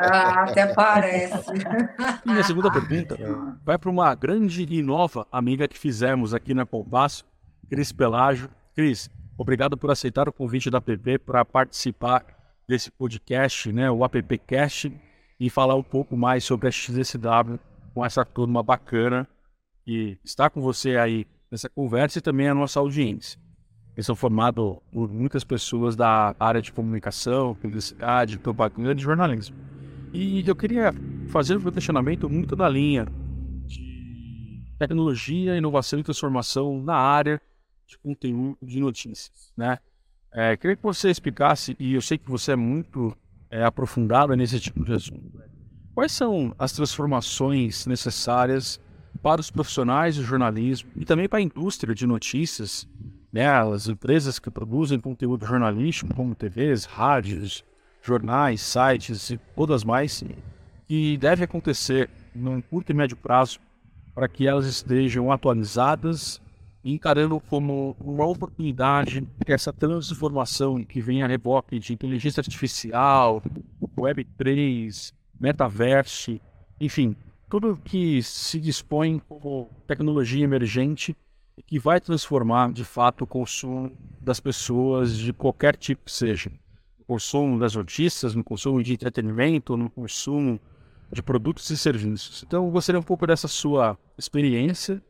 Ah, 0.00 0.44
até 0.44 0.72
parece. 0.72 1.50
E 2.26 2.30
a 2.38 2.42
segunda 2.42 2.70
pergunta 2.70 3.16
vai 3.64 3.76
para 3.76 3.90
uma 3.90 4.14
grande 4.14 4.66
e 4.68 4.82
nova 4.82 5.26
amiga 5.30 5.68
que 5.68 5.78
fizemos 5.78 6.32
aqui 6.32 6.54
na 6.54 6.64
Compasso, 6.64 7.24
Cris 7.68 7.92
Pelágio. 7.92 8.48
Cris, 8.74 9.10
obrigado 9.36 9.76
por 9.76 9.90
aceitar 9.90 10.28
o 10.28 10.32
convite 10.32 10.70
da 10.70 10.80
PP 10.80 11.18
para 11.18 11.44
participar 11.44 12.24
desse 12.66 12.90
podcast, 12.90 13.70
né, 13.72 13.90
o 13.90 14.02
AppCast, 14.02 14.90
e 15.38 15.50
falar 15.50 15.74
um 15.74 15.82
pouco 15.82 16.16
mais 16.16 16.44
sobre 16.44 16.68
a 16.68 16.70
XSW 16.70 17.58
com 17.92 18.04
essa 18.04 18.24
turma 18.24 18.62
bacana 18.62 19.28
que 19.84 20.18
está 20.24 20.48
com 20.48 20.62
você 20.62 20.96
aí 20.96 21.26
nessa 21.54 21.68
conversa 21.68 22.18
e 22.18 22.20
também 22.20 22.48
a 22.48 22.54
nossa 22.54 22.80
audiência. 22.80 23.38
Eles 23.96 24.04
são 24.04 24.16
formados 24.16 24.76
por 24.90 25.08
muitas 25.08 25.44
pessoas 25.44 25.94
da 25.94 26.34
área 26.38 26.60
de 26.60 26.72
comunicação, 26.72 27.54
publicidade, 27.54 28.40
propaganda 28.40 29.00
e 29.00 29.02
jornalismo. 29.02 29.56
E 30.12 30.46
eu 30.46 30.56
queria 30.56 30.92
fazer 31.28 31.56
um 31.56 31.70
questionamento 31.70 32.28
muito 32.28 32.56
na 32.56 32.68
linha 32.68 33.06
de 33.66 34.64
tecnologia, 34.80 35.56
inovação 35.56 36.00
e 36.00 36.02
transformação 36.02 36.82
na 36.82 36.96
área 36.96 37.40
de 37.86 37.96
conteúdo 37.98 38.58
de 38.60 38.80
notícias, 38.80 39.52
né? 39.56 39.78
É, 40.32 40.56
queria 40.56 40.74
que 40.74 40.82
você 40.82 41.08
explicasse, 41.08 41.76
e 41.78 41.94
eu 41.94 42.02
sei 42.02 42.18
que 42.18 42.28
você 42.28 42.52
é 42.52 42.56
muito 42.56 43.16
é, 43.48 43.62
aprofundado 43.62 44.34
nesse 44.34 44.58
tipo 44.58 44.84
de 44.84 44.92
assunto, 44.92 45.40
quais 45.94 46.10
são 46.10 46.52
as 46.58 46.72
transformações 46.72 47.86
necessárias 47.86 48.80
para 49.22 49.40
os 49.40 49.50
profissionais 49.50 50.16
do 50.16 50.22
jornalismo 50.22 50.90
e 50.96 51.04
também 51.04 51.28
para 51.28 51.38
a 51.38 51.42
indústria 51.42 51.94
de 51.94 52.06
notícias, 52.06 52.86
né, 53.32 53.46
as 53.46 53.88
empresas 53.88 54.38
que 54.38 54.50
produzem 54.50 55.00
conteúdo 55.00 55.46
jornalístico, 55.46 56.14
como 56.14 56.34
TVs, 56.34 56.84
rádios, 56.84 57.64
jornais, 58.02 58.60
sites 58.60 59.30
e 59.30 59.38
todas 59.56 59.82
mais, 59.82 60.22
que 60.86 61.16
deve 61.16 61.44
acontecer 61.44 62.10
num 62.34 62.60
curto 62.60 62.90
e 62.90 62.94
médio 62.94 63.16
prazo 63.16 63.58
para 64.14 64.28
que 64.28 64.46
elas 64.46 64.66
estejam 64.66 65.32
atualizadas 65.32 66.40
e 66.84 66.92
encarando 66.92 67.40
como 67.40 67.96
uma 67.98 68.26
oportunidade 68.26 69.26
essa 69.46 69.72
transformação 69.72 70.84
que 70.84 71.00
vem 71.00 71.22
a 71.22 71.26
reboque 71.26 71.78
de 71.78 71.94
inteligência 71.94 72.40
artificial, 72.40 73.42
Web3, 73.96 75.12
metaverso, 75.40 76.38
enfim, 76.78 77.16
tudo 77.54 77.78
que 77.84 78.20
se 78.20 78.58
dispõe 78.58 79.20
como 79.28 79.70
tecnologia 79.86 80.42
emergente 80.42 81.16
que 81.68 81.78
vai 81.78 82.00
transformar 82.00 82.72
de 82.72 82.84
fato 82.84 83.22
o 83.22 83.26
consumo 83.28 83.96
das 84.20 84.40
pessoas 84.40 85.16
de 85.16 85.32
qualquer 85.32 85.76
tipo 85.76 86.06
que 86.06 86.10
seja. 86.10 86.50
No 86.98 87.04
consumo 87.04 87.56
das 87.56 87.76
notícias, 87.76 88.34
no 88.34 88.42
consumo 88.42 88.82
de 88.82 88.94
entretenimento, 88.94 89.76
no 89.76 89.88
consumo 89.88 90.58
de 91.12 91.22
produtos 91.22 91.70
e 91.70 91.78
serviços. 91.78 92.42
Então, 92.44 92.64
eu 92.64 92.72
gostaria 92.72 92.98
um 92.98 93.04
pouco 93.04 93.24
dessa 93.24 93.46
sua 93.46 93.96
experiência 94.18 95.00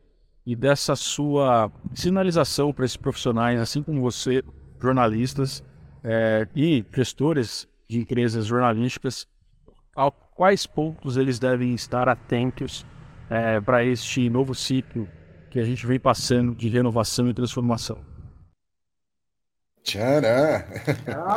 e 0.45 0.55
dessa 0.55 0.95
sua 0.95 1.71
sinalização 1.95 2.71
para 2.71 2.85
esses 2.85 2.95
profissionais, 2.95 3.59
assim 3.59 3.81
como 3.81 4.01
você, 4.01 4.43
jornalistas 4.79 5.63
é, 6.03 6.47
e 6.55 6.85
gestores 6.93 7.67
de 7.89 7.97
empresas 7.97 8.45
jornalísticas, 8.45 9.27
ao 9.95 10.11
quais 10.11 10.67
pontos 10.67 11.15
eles 11.15 11.39
devem 11.39 11.73
estar 11.73 12.09
atentos 12.09 12.85
é, 13.29 13.59
para 13.61 13.83
este 13.83 14.29
novo 14.29 14.53
ciclo 14.53 15.07
que 15.49 15.59
a 15.59 15.63
gente 15.63 15.87
vem 15.87 15.99
passando 15.99 16.53
de 16.53 16.67
renovação 16.67 17.29
e 17.29 17.33
transformação. 17.33 17.97
Tcharam! 19.81 20.63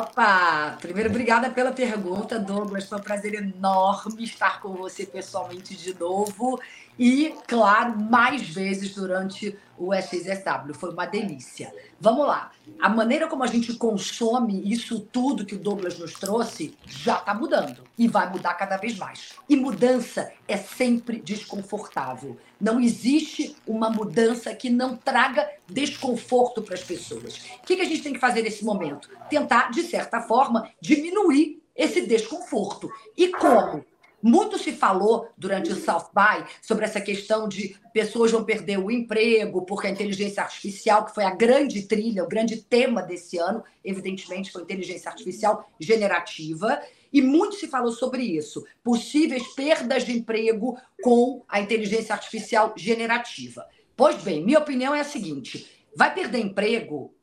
Opa! 0.01 0.77
Primeiro, 0.81 1.11
obrigada 1.11 1.51
pela 1.51 1.71
pergunta, 1.71 2.39
Douglas. 2.39 2.89
Foi 2.89 2.99
um 2.99 3.03
prazer 3.03 3.35
enorme 3.35 4.25
estar 4.25 4.61
com 4.61 4.75
você 4.75 5.05
pessoalmente 5.05 5.77
de 5.77 5.95
novo 5.95 6.59
e, 6.99 7.35
claro, 7.47 7.99
mais 7.99 8.43
vezes 8.43 8.95
durante 8.95 9.57
o 9.79 9.95
SXSW. 9.95 10.75
Foi 10.75 10.91
uma 10.91 11.07
delícia. 11.07 11.73
Vamos 12.01 12.27
lá. 12.27 12.51
A 12.81 12.89
maneira 12.89 13.29
como 13.29 13.45
a 13.45 13.47
gente 13.47 13.75
consome 13.75 14.61
isso 14.71 15.01
tudo 15.01 15.47
que 15.47 15.55
o 15.55 15.59
Douglas 15.59 15.99
nos 15.99 16.15
trouxe 16.15 16.77
já 16.87 17.19
está 17.19 17.33
mudando 17.33 17.85
e 17.97 18.09
vai 18.09 18.29
mudar 18.31 18.55
cada 18.55 18.77
vez 18.77 18.97
mais. 18.99 19.35
E 19.49 19.57
mudança 19.57 20.33
é 20.47 20.57
sempre 20.57 21.21
desconfortável. 21.21 22.37
Não 22.61 22.81
existe 22.81 23.57
uma 23.67 23.89
mudança 23.89 24.53
que 24.55 24.69
não 24.69 24.97
traga 24.97 25.49
desconforto 25.69 26.63
para 26.63 26.75
as 26.75 26.83
pessoas. 26.83 27.39
O 27.63 27.67
que, 27.67 27.81
a 27.81 27.85
gente 27.85 28.03
tem 28.03 28.13
que 28.13 28.19
fazer 28.19 28.43
nesse 28.43 28.65
momento? 28.65 29.09
Tentar, 29.31 29.71
de 29.71 29.83
certa 29.83 30.21
forma, 30.21 30.69
diminuir 30.81 31.63
esse 31.77 32.01
desconforto. 32.01 32.91
E 33.17 33.29
como? 33.29 33.85
Muito 34.21 34.59
se 34.59 34.73
falou 34.73 35.29
durante 35.39 35.71
o 35.73 35.77
South 35.77 36.11
By 36.13 36.45
sobre 36.61 36.85
essa 36.85 37.01
questão 37.01 37.49
de 37.49 37.77
pessoas 37.93 38.33
vão 38.33 38.45
perder 38.45 38.79
o 38.79 38.91
emprego 38.91 39.65
porque 39.65 39.87
a 39.87 39.91
inteligência 39.91 40.43
artificial, 40.43 41.05
que 41.05 41.15
foi 41.15 41.25
a 41.25 41.35
grande 41.35 41.83
trilha, 41.83 42.25
o 42.25 42.29
grande 42.29 42.57
tema 42.57 43.01
desse 43.01 43.39
ano, 43.39 43.63
evidentemente 43.85 44.51
foi 44.51 44.63
inteligência 44.63 45.09
artificial 45.09 45.71
generativa, 45.79 46.81
e 47.13 47.23
muito 47.23 47.55
se 47.55 47.69
falou 47.69 47.93
sobre 47.93 48.23
isso, 48.23 48.67
possíveis 48.83 49.47
perdas 49.55 50.05
de 50.05 50.13
emprego 50.13 50.77
com 51.03 51.45
a 51.49 51.61
inteligência 51.61 52.15
artificial 52.15 52.75
generativa. 52.77 53.67
Pois 53.97 54.17
bem, 54.23 54.45
minha 54.45 54.59
opinião 54.59 54.95
é 54.95 55.01
a 55.01 55.05
seguinte: 55.05 55.67
vai 55.97 56.13
perder 56.13 56.41
emprego? 56.41 57.15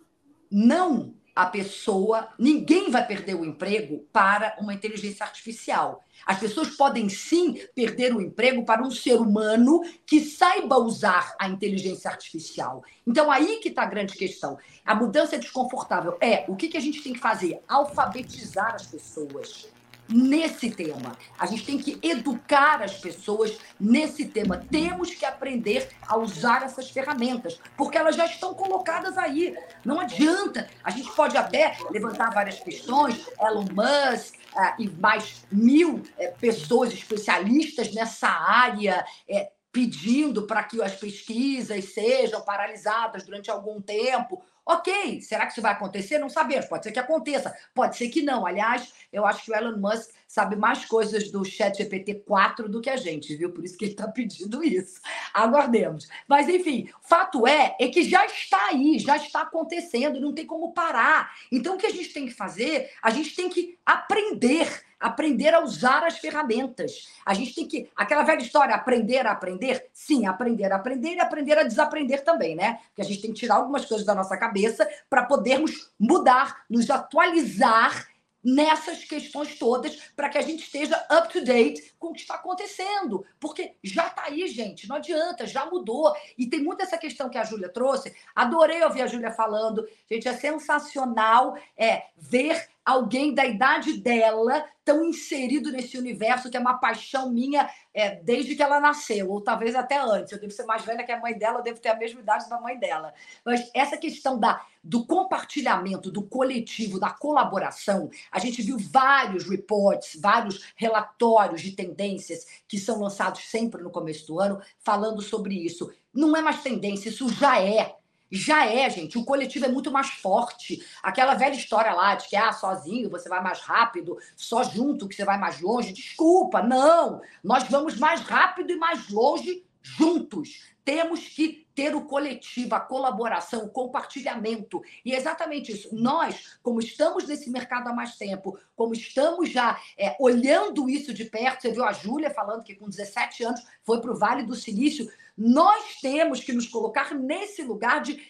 Não 0.50 1.14
a 1.36 1.46
pessoa, 1.46 2.30
ninguém 2.40 2.90
vai 2.90 3.06
perder 3.06 3.36
o 3.36 3.44
emprego 3.44 4.08
para 4.14 4.56
uma 4.60 4.74
inteligência 4.74 5.26
artificial. 5.26 6.02
As 6.26 6.40
pessoas 6.40 6.70
podem 6.70 7.10
sim 7.10 7.62
perder 7.76 8.16
o 8.16 8.22
emprego 8.22 8.64
para 8.64 8.82
um 8.82 8.90
ser 8.90 9.16
humano 9.16 9.82
que 10.08 10.22
saiba 10.22 10.78
usar 10.78 11.36
a 11.38 11.50
inteligência 11.50 12.10
artificial. 12.10 12.84
Então, 13.06 13.30
aí 13.30 13.58
que 13.58 13.68
está 13.68 13.84
a 13.84 13.88
grande 13.88 14.16
questão. 14.16 14.58
A 14.86 14.96
mudança 14.96 15.36
é 15.36 15.40
desconfortável. 15.40 16.18
É, 16.22 16.46
o 16.48 16.56
que, 16.56 16.70
que 16.70 16.78
a 16.78 16.82
gente 16.82 17.04
tem 17.04 17.14
que 17.14 17.20
fazer? 17.20 17.62
Alfabetizar 17.68 18.74
as 18.74 18.88
pessoas 18.88 19.68
nesse 20.08 20.70
tema. 20.72 21.18
A 21.38 21.46
gente 21.46 21.66
tem 21.66 21.78
que 21.78 22.00
educar 22.02 22.82
as 22.82 22.98
pessoas 22.98 23.58
nesse 23.80 24.26
tema. 24.26 24.58
Temos 24.58 25.14
que 25.14 25.26
aprender 25.26 25.90
a 26.08 26.18
usar 26.18 26.64
essas 26.64 26.90
ferramentas, 26.90 27.60
porque 27.78 27.98
elas 27.98 28.16
já 28.16 28.26
estão 28.26 28.54
colocadas 28.54 29.18
aí. 29.18 29.56
Não 29.84 30.00
adianta. 30.00 30.68
A 30.84 30.92
gente 30.92 31.12
pode 31.12 31.38
até 31.38 31.78
levantar 31.90 32.32
várias 32.32 32.60
questões, 32.60 33.28
Elon 33.40 33.66
Musk, 33.72 34.36
uh, 34.56 34.82
e 34.82 34.90
mais 34.90 35.46
mil 35.52 35.96
uh, 35.96 36.38
pessoas 36.40 36.94
especialistas 36.94 37.94
nessa 37.94 38.28
área. 38.28 39.06
Uh, 39.30 39.56
pedindo 39.76 40.48
para 40.48 40.64
que 40.64 40.82
as 40.82 40.96
pesquisas 40.96 41.94
sejam 41.94 42.40
paralisadas 42.40 43.26
durante 43.26 43.52
algum 43.52 43.82
tempo, 43.82 44.42
Ok, 44.66 45.22
será 45.22 45.46
que 45.46 45.52
isso 45.52 45.62
vai 45.62 45.74
acontecer? 45.74 46.18
Não 46.18 46.30
sabemos. 46.30 46.66
Pode 46.66 46.84
ser 46.84 46.92
que 46.92 47.00
aconteça, 47.00 47.56
pode 47.74 47.96
ser 47.98 48.10
que 48.10 48.24
não. 48.24 48.46
Aliás, 48.48 48.92
eu 49.14 49.26
acho 49.26 49.46
que 49.46 49.52
o 49.52 49.56
Elon 49.56 49.78
Musk 49.78 50.10
sabe 50.36 50.58
mais 50.58 50.84
coisas 50.84 51.32
do 51.32 51.46
Chat 51.46 51.78
GPT 51.78 52.16
4 52.28 52.68
do 52.68 52.82
que 52.82 52.90
a 52.90 52.98
gente, 52.98 53.34
viu? 53.38 53.54
Por 53.54 53.64
isso 53.64 53.78
que 53.78 53.86
ele 53.86 53.94
está 53.94 54.06
pedindo 54.06 54.62
isso. 54.62 55.00
Aguardemos. 55.34 56.10
Mas, 56.28 56.50
enfim, 56.50 56.90
fato 57.02 57.48
é, 57.48 57.74
é 57.80 57.88
que 57.88 58.04
já 58.04 58.26
está 58.26 58.68
aí, 58.68 59.00
já 59.00 59.16
está 59.16 59.44
acontecendo, 59.44 60.20
não 60.20 60.34
tem 60.34 60.46
como 60.46 60.74
parar. 60.74 61.32
Então, 61.50 61.76
o 61.76 61.78
que 61.78 61.86
a 61.86 61.92
gente 61.92 62.10
tem 62.10 62.26
que 62.26 62.34
fazer? 62.34 62.92
A 63.02 63.12
gente 63.12 63.34
tem 63.34 63.48
que 63.48 63.80
aprender 63.86 64.84
aprender 64.98 65.54
a 65.54 65.64
usar 65.64 66.04
as 66.04 66.18
ferramentas. 66.18 67.08
A 67.26 67.34
gente 67.34 67.54
tem 67.54 67.68
que. 67.68 67.90
Aquela 67.96 68.24
velha 68.24 68.42
história, 68.42 68.74
aprender 68.74 69.28
a 69.28 69.32
aprender? 69.32 69.88
Sim, 69.94 70.26
aprender 70.26 70.72
a 70.72 70.78
aprender 70.78 71.16
e 71.16 71.20
aprender 71.20 71.60
a 71.60 71.64
desaprender 71.64 72.24
também, 72.24 72.56
né? 72.56 72.80
Porque 72.88 73.02
a 73.02 73.06
gente 73.06 73.22
tem 73.22 73.32
que 73.32 73.40
tirar 73.40 73.56
algumas 73.56 73.86
coisas 73.86 74.06
da 74.06 74.16
nossa 74.16 74.36
cabeça 74.36 74.88
para 75.08 75.24
podermos 75.24 75.92
mudar, 76.00 76.64
nos 76.70 76.90
atualizar 76.90 78.08
nessas 78.46 79.04
questões 79.04 79.58
todas 79.58 79.96
para 80.16 80.30
que 80.30 80.38
a 80.38 80.42
gente 80.42 80.62
esteja 80.62 80.96
up 81.12 81.34
to 81.34 81.44
date 81.44 81.96
com 81.98 82.10
o 82.10 82.14
que 82.14 82.22
está 82.22 82.36
acontecendo. 82.36 83.26
Porque 83.40 83.76
já 83.84 84.08
está 84.08 84.26
aí, 84.26 84.48
gente, 84.48 84.88
não 84.88 84.98
adianta, 84.98 85.48
já 85.48 85.66
mudou. 85.66 86.16
E 86.38 86.46
tem 86.46 86.64
muito 86.64 86.84
essa 86.84 86.98
questão 86.98 87.30
que 87.30 87.40
a 87.40 87.44
Júlia 87.44 87.70
trouxe. 87.70 88.16
Adorei 88.36 88.84
ouvir 88.84 89.02
a 89.02 89.08
Júlia 89.08 89.32
falando. 89.32 89.88
Gente, 90.10 90.28
é 90.28 90.34
sensacional 90.34 91.58
é, 91.76 92.04
ver 92.16 92.75
alguém 92.86 93.34
da 93.34 93.46
idade 93.46 93.98
dela 93.98 94.64
tão 94.86 95.04
inserido 95.04 95.72
nesse 95.72 95.98
universo 95.98 96.50
que 96.52 96.56
é 96.56 96.60
uma 96.60 96.78
paixão 96.78 97.32
minha 97.32 97.68
é, 97.92 98.18
desde 98.18 98.56
que 98.56 98.62
ela 98.62 98.80
nasceu, 98.80 99.32
ou 99.32 99.42
talvez 99.42 99.74
até 99.74 99.98
antes. 99.98 100.32
Eu 100.32 100.40
devo 100.40 100.54
ser 100.54 100.66
mais 100.66 100.86
velha 100.86 101.04
que 101.04 101.12
a 101.12 101.20
mãe 101.20 101.36
dela, 101.36 101.58
eu 101.58 101.64
devo 101.64 101.80
ter 101.80 101.90
a 101.90 101.96
mesma 101.96 102.22
idade 102.22 102.48
da 102.48 102.62
mãe 102.62 102.78
dela. 102.78 103.12
Mas 103.44 103.72
essa 103.74 103.98
questão 103.98 104.40
da, 104.40 104.64
do 104.84 105.04
compartilhamento, 105.04 106.12
do 106.12 106.22
coletivo, 106.22 107.00
da 107.00 107.10
colaboração, 107.10 108.12
a 108.32 108.38
gente 108.38 108.62
viu 108.62 108.78
vários 108.78 109.50
reports, 109.50 110.20
vários 110.22 110.72
relatórios 110.76 111.62
de 111.62 111.72
tendências 111.72 112.46
que 112.68 112.78
são 112.78 113.02
lançados 113.02 113.50
sempre 113.50 113.82
no 113.82 113.90
começo 113.90 114.28
do 114.28 114.40
ano 114.40 114.62
falando 114.78 115.22
sobre 115.22 115.56
isso. 115.56 115.92
Não 116.14 116.38
é 116.38 116.42
mais 116.42 116.62
tendência, 116.62 117.10
isso 117.10 117.28
já 117.30 117.60
é. 117.60 117.96
Já 118.32 118.66
é, 118.66 118.90
gente. 118.90 119.18
O 119.18 119.26
coletivo 119.26 119.66
é 119.66 119.70
muito 119.70 119.92
mais 119.92 120.08
forte. 120.08 120.84
Aquela 121.02 121.36
velha 121.36 121.56
história 121.56 121.94
lá 121.94 122.16
de 122.16 122.28
que, 122.28 122.36
ah, 122.36 122.52
sozinho 122.52 123.10
você 123.10 123.30
vai 123.30 123.42
mais 123.42 123.60
rápido, 123.60 124.18
só 124.36 124.64
junto 124.64 125.08
que 125.08 125.16
você 125.16 125.24
vai 125.24 125.38
mais 125.38 125.62
longe. 125.62 125.94
Desculpa, 125.94 126.62
não. 126.62 127.22
Nós 127.44 127.64
vamos 127.70 127.98
mais 127.98 128.22
rápido 128.22 128.72
e 128.72 128.76
mais 128.76 129.10
longe 129.10 129.64
juntos. 129.82 130.74
Temos 130.84 131.20
que 131.20 131.65
ter 131.76 131.94
o 131.96 132.06
coletivo, 132.06 132.74
a 132.74 132.80
colaboração, 132.80 133.66
o 133.66 133.70
compartilhamento. 133.70 134.82
E 135.04 135.14
é 135.14 135.18
exatamente 135.18 135.72
isso. 135.74 135.94
Nós, 135.94 136.58
como 136.64 136.80
estamos 136.80 137.28
nesse 137.28 137.50
mercado 137.50 137.90
há 137.90 137.94
mais 137.94 138.16
tempo, 138.16 138.58
como 138.76 138.94
estamos 138.94 139.50
já 139.50 139.80
é, 139.98 140.16
olhando 140.20 140.90
isso 140.90 141.14
de 141.14 141.26
perto, 141.26 141.62
você 141.62 141.72
viu 141.72 141.84
a 141.84 141.92
Júlia 141.92 142.32
falando 142.32 142.64
que 142.64 142.76
com 142.76 142.90
17 142.90 143.44
anos 143.44 143.62
foi 143.84 144.00
para 144.00 144.12
o 144.12 144.18
Vale 144.18 144.44
do 144.44 144.56
Silício 144.56 145.08
nós 145.38 146.00
temos 146.02 146.42
que 146.42 146.54
nos 146.54 146.68
colocar 146.68 147.14
nesse 147.14 147.62
lugar 147.62 148.02
de 148.02 148.22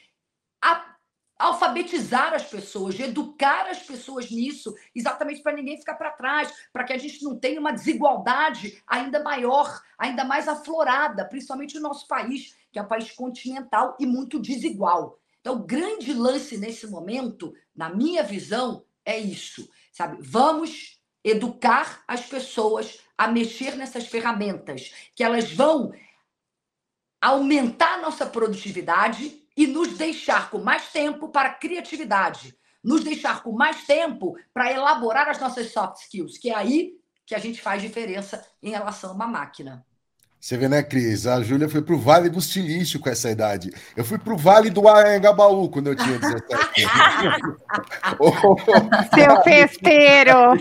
alfabetizar 1.38 2.34
as 2.34 2.46
pessoas, 2.46 3.00
educar 3.00 3.70
as 3.70 3.84
pessoas 3.84 4.32
nisso, 4.32 4.74
exatamente 4.96 5.42
para 5.44 5.56
ninguém 5.56 5.78
ficar 5.78 5.96
para 5.96 6.12
trás, 6.12 6.52
para 6.72 6.84
que 6.84 6.94
a 6.94 6.98
gente 6.98 7.22
não 7.24 7.38
tenha 7.38 7.60
uma 7.60 7.74
desigualdade 7.74 8.82
ainda 8.88 9.22
maior, 9.22 9.82
ainda 9.98 10.24
mais 10.24 10.48
aflorada, 10.48 11.26
principalmente 11.26 11.76
no 11.76 11.82
nosso 11.82 12.08
país, 12.08 12.56
que 12.76 12.80
é 12.80 12.82
um 12.82 12.88
país 12.90 13.10
continental 13.10 13.96
e 13.98 14.06
muito 14.06 14.38
desigual. 14.38 15.18
Então, 15.40 15.56
o 15.56 15.66
grande 15.66 16.14
lance 16.14 16.58
nesse 16.58 16.86
momento, 16.88 17.54
na 17.74 17.88
minha 17.88 18.22
visão, 18.22 18.84
é 19.06 19.18
isso, 19.18 19.70
sabe? 19.94 20.18
Vamos 20.20 21.00
educar 21.24 22.04
as 22.06 22.26
pessoas 22.26 23.00
a 23.18 23.30
mexer 23.30 23.78
nessas 23.78 24.08
ferramentas, 24.08 24.94
que 25.16 25.24
elas 25.24 25.50
vão 25.54 25.94
aumentar 27.22 28.02
nossa 28.02 28.26
produtividade 28.26 29.42
e 29.56 29.66
nos 29.66 29.98
deixar 29.98 30.52
com 30.52 30.60
mais 30.60 30.92
tempo 30.92 31.30
para 31.30 31.54
criatividade, 31.54 32.60
nos 32.84 33.06
deixar 33.06 33.42
com 33.42 33.54
mais 33.54 33.86
tempo 33.86 34.36
para 34.54 34.70
elaborar 34.70 35.30
as 35.30 35.40
nossas 35.40 35.72
soft 35.72 36.02
skills, 36.02 36.38
que 36.38 36.50
é 36.50 36.56
aí 36.56 36.92
que 37.26 37.34
a 37.34 37.40
gente 37.40 37.62
faz 37.62 37.82
diferença 37.82 38.46
em 38.62 38.72
relação 38.72 39.12
a 39.12 39.14
uma 39.14 39.28
máquina. 39.28 39.86
Você 40.46 40.58
vê, 40.58 40.70
né, 40.70 40.84
Cris? 40.84 41.26
A 41.26 41.42
Júlia 41.42 41.68
foi 41.68 41.82
para 41.82 41.96
o 41.96 41.98
Vale 41.98 42.30
do 42.30 42.40
Silício 42.40 43.00
com 43.00 43.10
essa 43.10 43.32
idade. 43.32 43.74
Eu 43.98 44.06
fui 44.06 44.20
para 44.20 44.32
o 44.32 44.38
Vale 44.38 44.70
do 44.70 44.88
Anhangabaú 44.88 45.68
quando 45.70 45.88
eu 45.88 45.96
tinha 45.96 46.20
17 46.20 46.86
anos. 46.86 47.58
Seu 49.16 49.42
festeiro! 49.42 50.54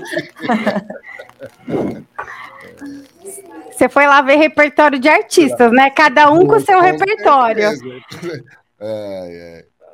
Você 3.71 3.87
foi 3.91 4.07
lá 4.07 4.23
ver 4.23 4.37
repertório 4.37 4.99
de 4.99 5.07
artistas, 5.07 5.71
né? 5.71 5.91
Cada 5.91 6.33
um 6.33 6.47
com 6.47 6.57
o 6.57 6.61
seu 6.61 6.81
repertório. 6.81 7.69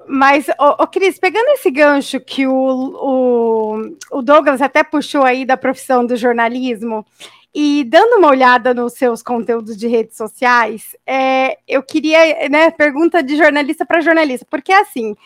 Mas, 0.07 0.49
ô, 0.51 0.85
ô, 0.85 0.87
Cris, 0.87 1.19
pegando 1.19 1.49
esse 1.49 1.71
gancho 1.71 2.21
que 2.21 2.47
o, 2.47 2.53
o, 2.53 4.19
o 4.19 4.23
Douglas 4.23 4.63
até 4.63 4.85
puxou 4.85 5.25
aí 5.25 5.45
da 5.45 5.57
profissão 5.57 6.07
do 6.07 6.17
jornalismo, 6.17 7.05
e 7.55 7.85
dando 7.85 8.19
uma 8.19 8.29
olhada 8.29 8.73
nos 8.73 8.95
seus 8.95 9.23
conteúdos 9.23 9.77
de 9.77 9.89
redes 9.89 10.17
sociais, 10.17 10.97
é, 11.07 11.59
eu 11.67 11.83
queria, 11.83 12.49
né, 12.49 12.71
pergunta 12.71 13.23
de 13.23 13.37
jornalista 13.37 13.85
para 13.85 14.01
jornalista, 14.01 14.47
porque 14.49 14.73
assim, 14.73 15.17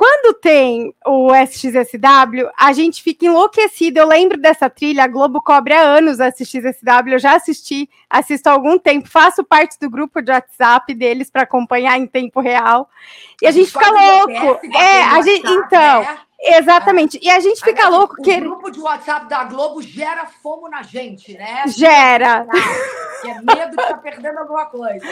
quando 0.00 0.32
tem 0.34 0.94
o 1.06 1.30
SXSW, 1.34 2.48
a 2.58 2.72
gente 2.72 3.02
fica 3.02 3.26
enlouquecido. 3.26 3.98
Eu 3.98 4.08
lembro 4.08 4.38
dessa 4.38 4.70
trilha, 4.70 5.04
a 5.04 5.06
Globo 5.06 5.42
cobre 5.42 5.74
há 5.74 5.82
anos 5.82 6.18
o 6.18 6.24
SXSW, 6.24 7.12
eu 7.12 7.18
já 7.18 7.36
assisti, 7.36 7.86
assisto 8.08 8.48
há 8.48 8.52
algum 8.52 8.78
tempo, 8.78 9.10
faço 9.10 9.44
parte 9.44 9.78
do 9.78 9.90
grupo 9.90 10.22
de 10.22 10.32
WhatsApp 10.32 10.94
deles 10.94 11.30
para 11.30 11.42
acompanhar 11.42 11.98
em 11.98 12.06
tempo 12.06 12.40
real. 12.40 12.88
E 13.42 13.46
a, 13.46 13.50
a 13.50 13.52
gente, 13.52 13.66
gente 13.66 13.78
fica 13.78 13.90
louco. 13.90 14.66
É, 14.74 15.02
a 15.02 15.20
gente, 15.20 15.46
então, 15.46 16.02
né? 16.02 16.18
Exatamente. 16.42 17.18
E 17.22 17.28
a 17.28 17.38
gente 17.38 17.62
fica 17.62 17.88
louco. 17.88 18.14
O 18.18 18.22
que... 18.22 18.34
grupo 18.40 18.70
de 18.70 18.80
WhatsApp 18.80 19.28
da 19.28 19.44
Globo 19.44 19.82
gera 19.82 20.26
fomo 20.42 20.68
na 20.68 20.82
gente, 20.82 21.34
né? 21.34 21.64
Gera. 21.68 22.46
É 23.22 23.34
medo 23.34 23.76
de 23.76 23.82
estar 23.82 23.88
tá 23.88 23.98
perdendo 23.98 24.38
alguma 24.38 24.64
coisa. 24.64 25.04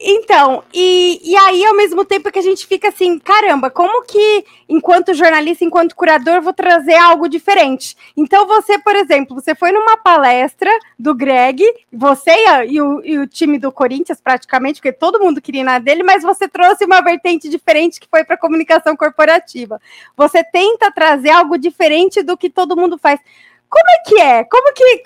Então, 0.00 0.62
e, 0.72 1.20
e 1.24 1.36
aí, 1.36 1.64
ao 1.64 1.74
mesmo 1.74 2.04
tempo 2.04 2.30
que 2.30 2.38
a 2.38 2.42
gente 2.42 2.64
fica 2.64 2.88
assim, 2.88 3.18
caramba, 3.18 3.68
como 3.68 4.04
que, 4.04 4.44
enquanto 4.68 5.12
jornalista, 5.14 5.64
enquanto 5.64 5.96
curador, 5.96 6.40
vou 6.40 6.52
trazer 6.52 6.94
algo 6.94 7.28
diferente? 7.28 7.96
Então, 8.16 8.46
você, 8.46 8.78
por 8.78 8.94
exemplo, 8.94 9.34
você 9.34 9.52
foi 9.54 9.72
numa 9.72 9.96
palestra 9.96 10.70
do 10.96 11.12
Greg, 11.12 11.64
você 11.92 12.32
e, 12.68 12.80
o, 12.80 13.04
e 13.04 13.18
o 13.18 13.26
time 13.26 13.58
do 13.58 13.72
Corinthians, 13.72 14.20
praticamente, 14.20 14.80
porque 14.80 14.92
todo 14.92 15.18
mundo 15.18 15.42
queria 15.42 15.64
nada 15.64 15.84
dele, 15.84 16.04
mas 16.04 16.22
você 16.22 16.46
trouxe 16.46 16.84
uma 16.84 17.00
vertente 17.00 17.48
diferente 17.48 17.98
que 17.98 18.08
foi 18.08 18.22
para 18.22 18.36
comunicação 18.36 18.94
corporativa. 18.94 19.80
Você 20.16 20.43
tenta 20.44 20.92
trazer 20.92 21.30
algo 21.30 21.58
diferente 21.58 22.22
do 22.22 22.36
que 22.36 22.50
todo 22.50 22.76
mundo 22.76 22.98
faz. 22.98 23.20
Como 23.68 23.84
é 23.90 24.08
que 24.08 24.20
é? 24.20 24.44
Como 24.44 24.72
que 24.72 25.02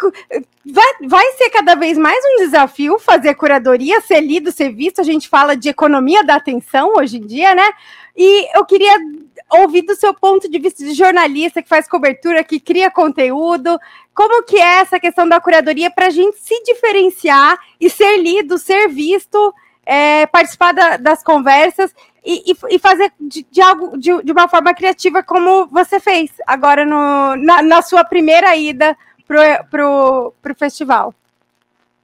vai, 0.67 1.09
vai 1.09 1.33
ser 1.33 1.49
cada 1.49 1.75
vez 1.75 1.97
mais 1.97 2.23
um 2.23 2.45
desafio 2.45 2.99
fazer 2.99 3.35
curadoria, 3.35 4.01
ser 4.03 4.21
lido, 4.21 4.53
ser 4.53 4.71
visto? 4.71 5.01
A 5.01 5.05
gente 5.05 5.27
fala 5.27 5.57
de 5.57 5.71
economia 5.71 6.23
da 6.23 6.35
atenção 6.35 6.93
hoje 6.99 7.17
em 7.17 7.27
dia, 7.27 7.55
né? 7.55 7.67
E 8.15 8.59
eu 8.59 8.67
queria 8.67 8.93
ouvir 9.51 9.83
do 9.83 9.95
seu 9.95 10.13
ponto 10.13 10.51
de 10.51 10.59
vista 10.59 10.85
de 10.85 10.93
jornalista 10.93 11.63
que 11.63 11.69
faz 11.69 11.89
cobertura, 11.89 12.45
que 12.45 12.61
cria 12.61 12.91
conteúdo, 12.91 13.81
como 14.15 14.43
que 14.43 14.59
é 14.59 14.81
essa 14.81 15.01
questão 15.01 15.27
da 15.27 15.41
curadoria 15.41 15.91
para 15.91 16.09
a 16.09 16.11
gente 16.11 16.37
se 16.39 16.63
diferenciar 16.65 17.59
e 17.81 17.89
ser 17.89 18.19
lido, 18.19 18.59
ser 18.59 18.89
visto, 18.89 19.55
é, 19.87 20.27
participar 20.27 20.73
da, 20.73 20.97
das 20.99 21.23
conversas 21.23 21.95
e, 22.29 22.57
e, 22.71 22.79
fazer 22.79 23.11
de, 23.19 23.47
de 23.51 23.61
algo 23.63 23.97
de, 23.97 24.23
de, 24.23 24.33
uma 24.33 24.47
forma 24.47 24.75
criativa 24.75 25.23
como 25.23 25.67
você 25.69 25.99
fez 25.99 26.31
agora 26.47 26.85
no, 26.85 27.35
na, 27.37 27.63
na 27.63 27.81
sua 27.81 28.05
primeira 28.05 28.55
ida 28.55 28.95
para 29.27 29.65
pro, 29.65 30.35
pro 30.43 30.55
festival. 30.55 31.15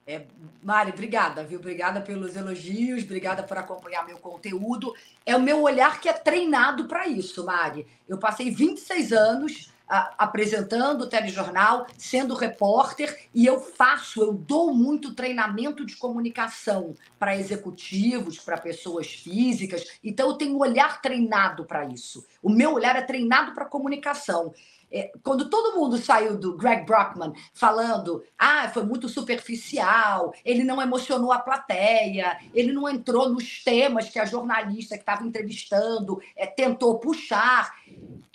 É, 0.06 0.22
Mari, 0.62 0.92
obrigada, 0.92 1.44
viu? 1.44 1.58
Obrigada 1.58 2.00
pelos 2.00 2.36
elogios, 2.36 3.04
obrigada 3.04 3.42
por 3.42 3.58
acompanhar 3.58 4.06
meu 4.06 4.16
conteúdo. 4.16 4.94
É 5.26 5.36
o 5.36 5.40
meu 5.40 5.60
olhar 5.60 6.00
que 6.00 6.08
é 6.08 6.12
treinado 6.14 6.86
para 6.86 7.06
isso, 7.06 7.44
Mari. 7.44 7.86
Eu 8.08 8.16
passei 8.16 8.50
26 8.50 9.12
anos 9.12 9.73
apresentando 9.88 11.02
o 11.02 11.08
telejornal, 11.08 11.86
sendo 11.96 12.34
repórter, 12.34 13.28
e 13.34 13.44
eu 13.46 13.60
faço, 13.60 14.22
eu 14.22 14.32
dou 14.32 14.72
muito 14.74 15.14
treinamento 15.14 15.84
de 15.84 15.96
comunicação 15.96 16.94
para 17.18 17.36
executivos, 17.36 18.38
para 18.38 18.56
pessoas 18.56 19.06
físicas. 19.06 19.98
Então, 20.02 20.28
eu 20.28 20.34
tenho 20.34 20.56
um 20.56 20.60
olhar 20.60 21.00
treinado 21.00 21.64
para 21.64 21.84
isso. 21.86 22.24
O 22.42 22.48
meu 22.48 22.74
olhar 22.74 22.96
é 22.96 23.02
treinado 23.02 23.52
para 23.52 23.64
comunicação. 23.64 24.52
é, 24.94 25.10
quando 25.24 25.50
todo 25.50 25.76
mundo 25.76 25.98
saiu 25.98 26.38
do 26.38 26.56
Greg 26.56 26.86
Brockman 26.86 27.32
falando, 27.52 28.22
ah, 28.38 28.70
foi 28.72 28.84
muito 28.84 29.08
superficial, 29.08 30.32
ele 30.44 30.62
não 30.62 30.80
emocionou 30.80 31.32
a 31.32 31.38
plateia, 31.40 32.38
ele 32.54 32.72
não 32.72 32.88
entrou 32.88 33.28
nos 33.28 33.64
temas 33.64 34.08
que 34.08 34.20
a 34.20 34.24
jornalista 34.24 34.94
que 34.94 35.02
estava 35.02 35.24
entrevistando 35.24 36.20
é, 36.36 36.46
tentou 36.46 37.00
puxar. 37.00 37.74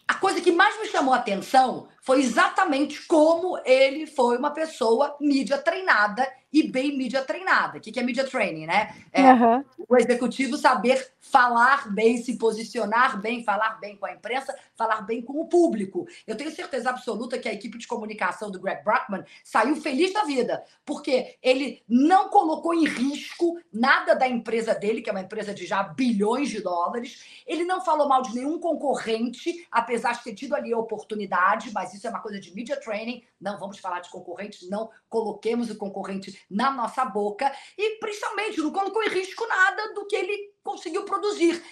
A 0.10 0.16
coisa 0.16 0.42
que 0.42 0.52
mais 0.52 0.76
me 0.80 0.88
chamou 0.88 1.14
a 1.14 1.18
atenção 1.18 1.88
foi 2.02 2.20
exatamente 2.20 3.06
como 3.06 3.60
ele 3.64 4.08
foi 4.08 4.40
uma 4.40 4.50
pessoa 4.50 5.16
mídia 5.22 5.60
treinada 5.60 6.28
e 6.52 6.64
bem 6.64 6.98
mídia 6.98 7.24
treinada. 7.24 7.78
O 7.78 7.82
que 7.82 8.00
é 8.00 8.04
mídia 8.04 8.28
training, 8.28 8.66
né? 8.66 8.96
É 9.12 9.34
uhum. 9.34 9.64
o 9.88 9.96
executivo 9.96 10.58
saber 10.58 11.12
falar 11.20 11.92
bem, 11.92 12.18
se 12.18 12.38
posicionar 12.38 13.22
bem, 13.22 13.44
falar 13.44 13.80
bem 13.80 13.96
com 13.96 14.06
a 14.06 14.14
imprensa, 14.14 14.56
falar 14.76 15.02
bem 15.02 15.22
com 15.22 15.40
o 15.40 15.46
público. 15.48 16.08
Eu 16.26 16.36
tenho 16.36 16.52
certeza 16.52 16.90
absoluta 16.90 17.38
que 17.38 17.48
a 17.48 17.54
equipe 17.54 17.78
de 17.78 17.88
comunicação 17.88 18.50
do 18.50 18.60
Greg 18.60 18.84
Brockman 18.84 19.24
saiu 19.44 19.76
feliz 19.76 20.12
da 20.14 20.24
vida, 20.24 20.64
porque 20.86 21.38
ele 21.42 21.84
não 21.88 22.30
colocou 22.30 22.74
em 22.74 22.88
risco 22.88 23.60
nada 23.72 24.16
da 24.16 24.28
empresa 24.28 24.74
dele, 24.74 25.02
que 25.02 25.10
é 25.10 25.14
uma 25.14 25.22
empresa 25.22 25.54
de 25.54 25.66
já 25.66 25.84
bilhões 25.84 26.50
de 26.50 26.62
dólares. 26.62 27.44
Ele 27.46 27.64
não 27.64 27.82
falou 27.82 28.08
mal 28.08 28.22
de 28.22 28.34
nenhum 28.34 28.60
concorrente, 28.60 29.68
apesar 29.72 30.14
de 30.14 30.24
ter 30.24 30.34
tido 30.34 30.56
ali 30.56 30.74
a 30.74 30.78
oportunidade, 30.78 31.72
mas 31.74 31.94
isso 31.94 32.08
é 32.08 32.10
uma 32.10 32.22
coisa 32.22 32.40
de 32.40 32.54
media 32.56 32.80
training. 32.80 33.24
Não 33.40 33.60
vamos 33.60 33.78
falar 33.78 34.00
de 34.00 34.10
concorrente, 34.10 34.68
não 34.70 34.90
coloquemos 35.08 35.70
o 35.70 35.78
concorrente 35.78 36.39
na 36.50 36.72
nossa 36.72 37.06
boca 37.06 37.52
e 37.78 38.00
principalmente 38.00 38.62
não 38.62 38.72
colocou 38.72 39.04
em 39.04 39.10
risco 39.10 39.48
nada 39.48 39.94
do 39.94 40.06
que 40.06 40.16
ele 40.16 40.54
conseguiu 40.64 41.04
produzir. 41.04 41.64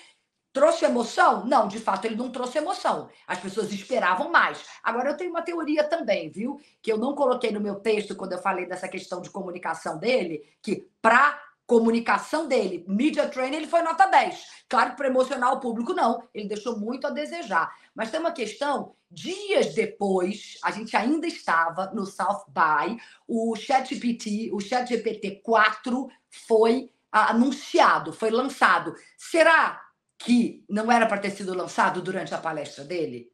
Trouxe 0.53 0.85
emoção? 0.85 1.45
Não, 1.45 1.67
de 1.67 1.77
fato 1.77 2.05
ele 2.05 2.15
não 2.15 2.31
trouxe 2.31 2.57
emoção. 2.57 3.09
As 3.27 3.39
pessoas 3.39 3.71
esperavam 3.71 4.31
mais. 4.31 4.65
Agora 4.81 5.11
eu 5.11 5.17
tenho 5.17 5.29
uma 5.29 5.43
teoria 5.43 5.83
também, 5.83 6.31
viu? 6.31 6.59
Que 6.81 6.91
eu 6.91 6.97
não 6.97 7.13
coloquei 7.13 7.51
no 7.51 7.59
meu 7.59 7.75
texto 7.75 8.15
quando 8.15 8.33
eu 8.33 8.41
falei 8.41 8.65
dessa 8.65 8.87
questão 8.87 9.21
de 9.21 9.29
comunicação 9.29 9.99
dele, 9.99 10.43
que 10.63 10.89
para 10.99 11.39
comunicação 11.67 12.47
dele, 12.47 12.85
media 12.87 13.27
training, 13.27 13.57
ele 13.57 13.67
foi 13.67 13.81
nota 13.81 14.07
10. 14.07 14.57
Claro 14.69 14.91
que 14.91 14.97
para 14.97 15.09
emocionar 15.09 15.53
o 15.53 15.59
público, 15.59 15.93
não. 15.93 16.23
Ele 16.33 16.47
deixou 16.47 16.79
muito 16.79 17.05
a 17.05 17.09
desejar. 17.09 17.69
Mas 17.93 18.09
tem 18.09 18.21
uma 18.21 18.31
questão, 18.31 18.95
dias 19.11 19.73
depois, 19.75 20.57
a 20.63 20.71
gente 20.71 20.95
ainda 20.95 21.27
estava 21.27 21.91
no 21.93 22.05
South 22.05 22.45
By, 22.47 22.97
o 23.27 23.53
ChatGPT, 23.55 24.49
o 24.53 24.61
ChatGPT 24.61 25.41
4 25.43 26.09
foi 26.31 26.89
anunciado, 27.11 28.13
foi 28.13 28.31
lançado. 28.31 28.95
Será 29.17 29.81
que 30.17 30.63
não 30.69 30.89
era 30.91 31.05
para 31.05 31.19
ter 31.19 31.31
sido 31.31 31.53
lançado 31.53 32.01
durante 32.01 32.33
a 32.33 32.37
palestra 32.37 32.85
dele? 32.85 33.29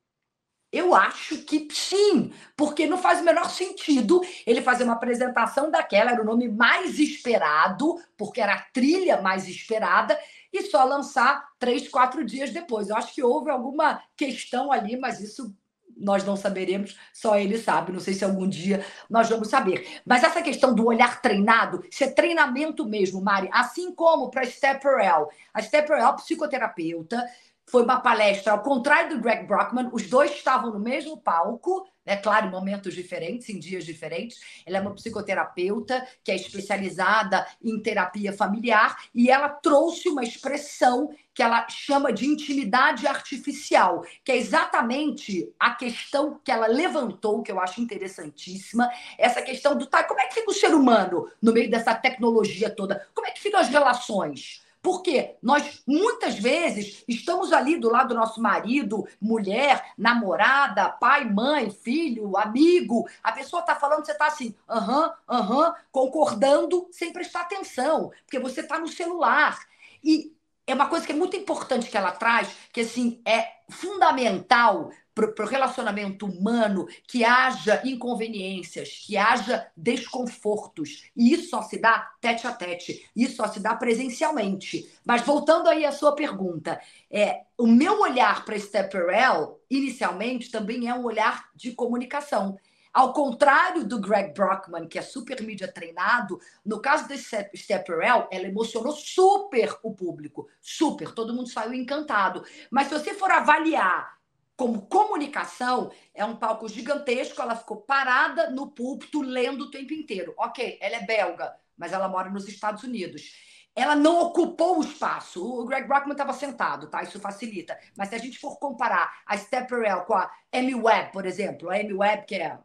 Eu 0.73 0.95
acho 0.95 1.37
que 1.43 1.67
sim, 1.71 2.33
porque 2.57 2.87
não 2.87 2.97
faz 2.97 3.21
o 3.21 3.23
menor 3.23 3.47
sentido 3.51 4.21
ele 4.43 4.59
fazer 4.59 4.83
uma 4.83 4.93
apresentação 4.93 5.69
daquela, 5.69 6.09
era 6.09 6.21
o 6.23 6.25
nome 6.25 6.47
mais 6.47 6.97
esperado, 6.97 7.95
porque 8.17 8.41
era 8.41 8.55
a 8.55 8.61
trilha 8.73 9.21
mais 9.21 9.47
esperada, 9.47 10.19
e 10.51 10.63
só 10.63 10.83
lançar 10.83 11.47
três, 11.59 11.87
quatro 11.87 12.25
dias 12.25 12.49
depois. 12.49 12.89
Eu 12.89 12.97
acho 12.97 13.13
que 13.13 13.21
houve 13.21 13.51
alguma 13.51 14.01
questão 14.17 14.71
ali, 14.71 14.97
mas 14.97 15.19
isso 15.19 15.55
nós 15.95 16.23
não 16.23 16.35
saberemos, 16.35 16.97
só 17.13 17.37
ele 17.37 17.59
sabe. 17.59 17.91
Não 17.91 17.99
sei 17.99 18.15
se 18.15 18.25
algum 18.25 18.47
dia 18.47 18.83
nós 19.07 19.29
vamos 19.29 19.49
saber. 19.49 20.01
Mas 20.03 20.23
essa 20.23 20.41
questão 20.41 20.73
do 20.73 20.87
olhar 20.87 21.21
treinado, 21.21 21.83
isso 21.89 22.03
é 22.03 22.07
treinamento 22.07 22.83
mesmo, 22.83 23.21
Mari. 23.21 23.47
Assim 23.51 23.93
como 23.93 24.31
para 24.31 24.41
a 24.41 24.45
Stepperell. 24.45 25.29
A 25.53 25.61
Stepperell, 25.61 26.15
psicoterapeuta, 26.15 27.23
foi 27.65 27.83
uma 27.83 27.99
palestra, 27.99 28.53
ao 28.53 28.61
contrário 28.61 29.15
do 29.15 29.21
Greg 29.21 29.47
Brockman, 29.47 29.89
os 29.91 30.07
dois 30.09 30.31
estavam 30.31 30.71
no 30.71 30.79
mesmo 30.79 31.17
palco, 31.17 31.87
né? 32.05 32.17
Claro, 32.17 32.47
em 32.47 32.51
momentos 32.51 32.93
diferentes, 32.93 33.49
em 33.49 33.59
dias 33.59 33.85
diferentes. 33.85 34.39
Ela 34.65 34.77
é 34.77 34.81
uma 34.81 34.93
psicoterapeuta 34.93 36.05
que 36.23 36.31
é 36.31 36.35
especializada 36.35 37.45
em 37.63 37.81
terapia 37.81 38.33
familiar 38.33 38.97
e 39.13 39.29
ela 39.29 39.49
trouxe 39.49 40.09
uma 40.09 40.23
expressão 40.23 41.09
que 41.33 41.41
ela 41.41 41.67
chama 41.67 42.13
de 42.13 42.27
intimidade 42.27 43.07
artificial, 43.07 44.05
que 44.23 44.31
é 44.31 44.37
exatamente 44.37 45.51
a 45.59 45.73
questão 45.73 46.39
que 46.43 46.51
ela 46.51 46.67
levantou, 46.67 47.41
que 47.41 47.51
eu 47.51 47.59
acho 47.59 47.81
interessantíssima, 47.81 48.87
essa 49.17 49.41
questão 49.41 49.75
do 49.75 49.87
tá, 49.87 50.03
como 50.03 50.19
é 50.19 50.27
que 50.27 50.35
fica 50.35 50.51
o 50.51 50.53
ser 50.53 50.75
humano 50.75 51.27
no 51.41 51.51
meio 51.51 51.71
dessa 51.71 51.95
tecnologia 51.95 52.69
toda? 52.69 53.07
Como 53.15 53.25
é 53.25 53.31
que 53.31 53.41
ficam 53.41 53.59
as 53.59 53.69
relações? 53.69 54.62
Porque 54.83 55.37
nós, 55.41 55.81
muitas 55.87 56.37
vezes, 56.37 57.05
estamos 57.07 57.53
ali 57.53 57.77
do 57.77 57.89
lado 57.89 58.09
do 58.09 58.15
nosso 58.15 58.41
marido, 58.41 59.07
mulher, 59.19 59.93
namorada, 59.97 60.89
pai, 60.89 61.23
mãe, 61.23 61.71
filho, 61.71 62.37
amigo. 62.37 63.07
A 63.23 63.31
pessoa 63.31 63.61
está 63.61 63.75
falando, 63.75 64.05
você 64.05 64.11
está 64.11 64.27
assim, 64.27 64.53
aham, 64.69 65.13
aham, 65.27 65.73
concordando, 65.89 66.85
sem 66.91 67.13
prestar 67.13 67.41
atenção, 67.41 68.11
porque 68.25 68.37
você 68.37 68.59
está 68.59 68.77
no 68.77 68.89
celular. 68.89 69.57
E 70.03 70.35
é 70.67 70.73
uma 70.73 70.89
coisa 70.89 71.05
que 71.05 71.13
é 71.13 71.15
muito 71.15 71.37
importante 71.37 71.89
que 71.89 71.97
ela 71.97 72.11
traz, 72.11 72.49
que 72.73 72.81
assim 72.81 73.21
é 73.25 73.53
fundamental 73.69 74.91
para 75.13 75.45
o 75.45 75.47
relacionamento 75.47 76.25
humano 76.25 76.87
que 77.07 77.23
haja 77.23 77.81
inconveniências, 77.85 79.03
que 79.05 79.15
haja 79.15 79.67
desconfortos. 79.75 81.09
E 81.15 81.33
isso 81.33 81.49
só 81.49 81.61
se 81.61 81.79
dá 81.79 82.11
tete 82.19 82.47
a 82.47 82.51
tete, 82.51 83.09
isso 83.15 83.35
só 83.35 83.47
se 83.47 83.59
dá 83.59 83.75
presencialmente. 83.75 84.91
Mas 85.05 85.21
voltando 85.21 85.69
aí 85.69 85.85
à 85.85 85.91
sua 85.91 86.15
pergunta, 86.15 86.79
é, 87.11 87.41
o 87.57 87.67
meu 87.67 88.01
olhar 88.01 88.43
para 88.43 88.59
Stepperell, 88.59 89.61
inicialmente, 89.69 90.49
também 90.49 90.87
é 90.87 90.93
um 90.93 91.03
olhar 91.03 91.49
de 91.55 91.71
comunicação. 91.73 92.57
Ao 92.93 93.11
contrário 93.11 93.83
do 93.83 93.99
Greg 93.99 94.33
Brockman, 94.33 94.87
que 94.87 94.99
é 94.99 95.01
super 95.01 95.41
mídia 95.41 95.67
treinado, 95.67 96.39
no 96.63 96.79
caso 96.79 97.09
da 97.09 97.15
Stepperell, 97.17 98.27
ela 98.31 98.47
emocionou 98.47 98.91
super 98.91 99.75
o 99.81 99.95
público. 99.95 100.47
Super, 100.61 101.11
todo 101.11 101.33
mundo 101.33 101.49
saiu 101.49 101.73
encantado. 101.73 102.45
Mas 102.69 102.87
se 102.87 102.93
você 102.93 103.15
for 103.15 103.31
avaliar 103.31 104.15
como 104.55 104.87
comunicação, 104.87 105.91
é 106.13 106.23
um 106.23 106.35
palco 106.35 106.67
gigantesco, 106.67 107.41
ela 107.41 107.55
ficou 107.55 107.77
parada 107.77 108.49
no 108.49 108.71
púlpito 108.71 109.21
lendo 109.21 109.65
o 109.65 109.71
tempo 109.71 109.93
inteiro. 109.93 110.33
Ok, 110.37 110.77
ela 110.81 110.97
é 110.97 111.05
belga, 111.05 111.55
mas 111.77 111.91
ela 111.91 112.07
mora 112.07 112.29
nos 112.29 112.47
Estados 112.47 112.83
Unidos 112.83 113.53
ela 113.75 113.95
não 113.95 114.21
ocupou 114.21 114.79
o 114.79 114.83
espaço. 114.83 115.43
O 115.43 115.65
Greg 115.65 115.87
Brockman 115.87 116.13
estava 116.13 116.33
sentado, 116.33 116.87
tá? 116.87 117.01
Isso 117.01 117.19
facilita. 117.19 117.77
Mas 117.97 118.09
se 118.09 118.15
a 118.15 118.19
gente 118.19 118.37
for 118.37 118.57
comparar 118.59 119.21
a 119.25 119.37
Stepperell 119.37 120.01
com 120.01 120.13
a 120.13 120.31
Amy 120.51 120.75
Webb, 120.75 121.11
por 121.11 121.25
exemplo, 121.25 121.69
a 121.69 121.75
Amy 121.75 121.93
Webb, 121.93 122.25
que 122.27 122.35
é 122.35 122.57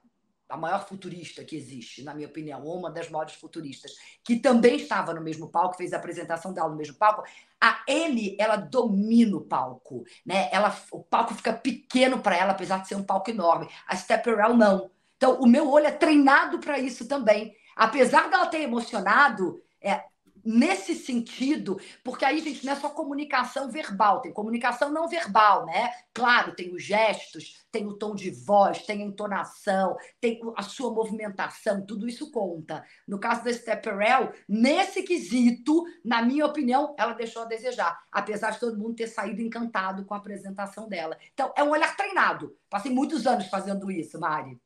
a 0.48 0.56
maior 0.56 0.86
futurista 0.86 1.44
que 1.44 1.56
existe, 1.56 2.02
na 2.02 2.14
minha 2.14 2.28
opinião, 2.28 2.64
uma 2.64 2.90
das 2.90 3.10
maiores 3.10 3.34
futuristas, 3.34 3.92
que 4.24 4.36
também 4.36 4.76
estava 4.76 5.12
no 5.12 5.20
mesmo 5.20 5.48
palco, 5.48 5.76
fez 5.76 5.92
a 5.92 5.98
apresentação 5.98 6.52
dela 6.52 6.70
no 6.70 6.76
mesmo 6.76 6.96
palco, 6.96 7.22
a 7.60 7.82
Amy, 7.88 8.36
ela 8.38 8.56
domina 8.56 9.36
o 9.36 9.40
palco, 9.40 10.04
né? 10.24 10.48
Ela, 10.52 10.76
o 10.92 11.02
palco 11.02 11.34
fica 11.34 11.52
pequeno 11.52 12.20
para 12.20 12.36
ela, 12.36 12.52
apesar 12.52 12.78
de 12.78 12.88
ser 12.88 12.94
um 12.94 13.02
palco 13.02 13.30
enorme. 13.30 13.68
A 13.86 13.96
Stepperell 13.96 14.54
não. 14.56 14.90
Então, 15.16 15.40
o 15.40 15.46
meu 15.46 15.68
olho 15.68 15.86
é 15.86 15.90
treinado 15.90 16.60
para 16.60 16.78
isso 16.78 17.08
também. 17.08 17.52
Apesar 17.74 18.30
dela 18.30 18.46
ter 18.46 18.62
emocionado, 18.62 19.60
é, 19.80 20.04
nesse 20.48 20.94
sentido, 20.94 21.78
porque 22.02 22.24
aí, 22.24 22.40
gente, 22.40 22.64
não 22.64 22.72
é 22.72 22.76
só 22.76 22.88
comunicação 22.88 23.70
verbal, 23.70 24.22
tem 24.22 24.32
comunicação 24.32 24.90
não 24.90 25.06
verbal, 25.06 25.66
né? 25.66 25.92
Claro, 26.14 26.54
tem 26.54 26.74
os 26.74 26.82
gestos, 26.82 27.66
tem 27.70 27.86
o 27.86 27.92
tom 27.92 28.14
de 28.14 28.30
voz, 28.30 28.86
tem 28.86 29.02
a 29.02 29.04
entonação, 29.04 29.94
tem 30.18 30.40
a 30.56 30.62
sua 30.62 30.90
movimentação, 30.90 31.84
tudo 31.84 32.08
isso 32.08 32.30
conta. 32.30 32.82
No 33.06 33.18
caso 33.20 33.44
da 33.44 33.52
Stepperell, 33.52 34.32
nesse 34.48 35.02
quesito, 35.02 35.84
na 36.02 36.22
minha 36.22 36.46
opinião, 36.46 36.94
ela 36.98 37.12
deixou 37.12 37.42
a 37.42 37.44
desejar, 37.44 38.00
apesar 38.10 38.52
de 38.52 38.60
todo 38.60 38.78
mundo 38.78 38.94
ter 38.94 39.08
saído 39.08 39.42
encantado 39.42 40.06
com 40.06 40.14
a 40.14 40.16
apresentação 40.16 40.88
dela. 40.88 41.18
Então, 41.34 41.52
é 41.54 41.62
um 41.62 41.70
olhar 41.70 41.94
treinado. 41.94 42.56
Passei 42.70 42.90
muitos 42.90 43.26
anos 43.26 43.48
fazendo 43.48 43.90
isso, 43.90 44.18
Mari. 44.18 44.58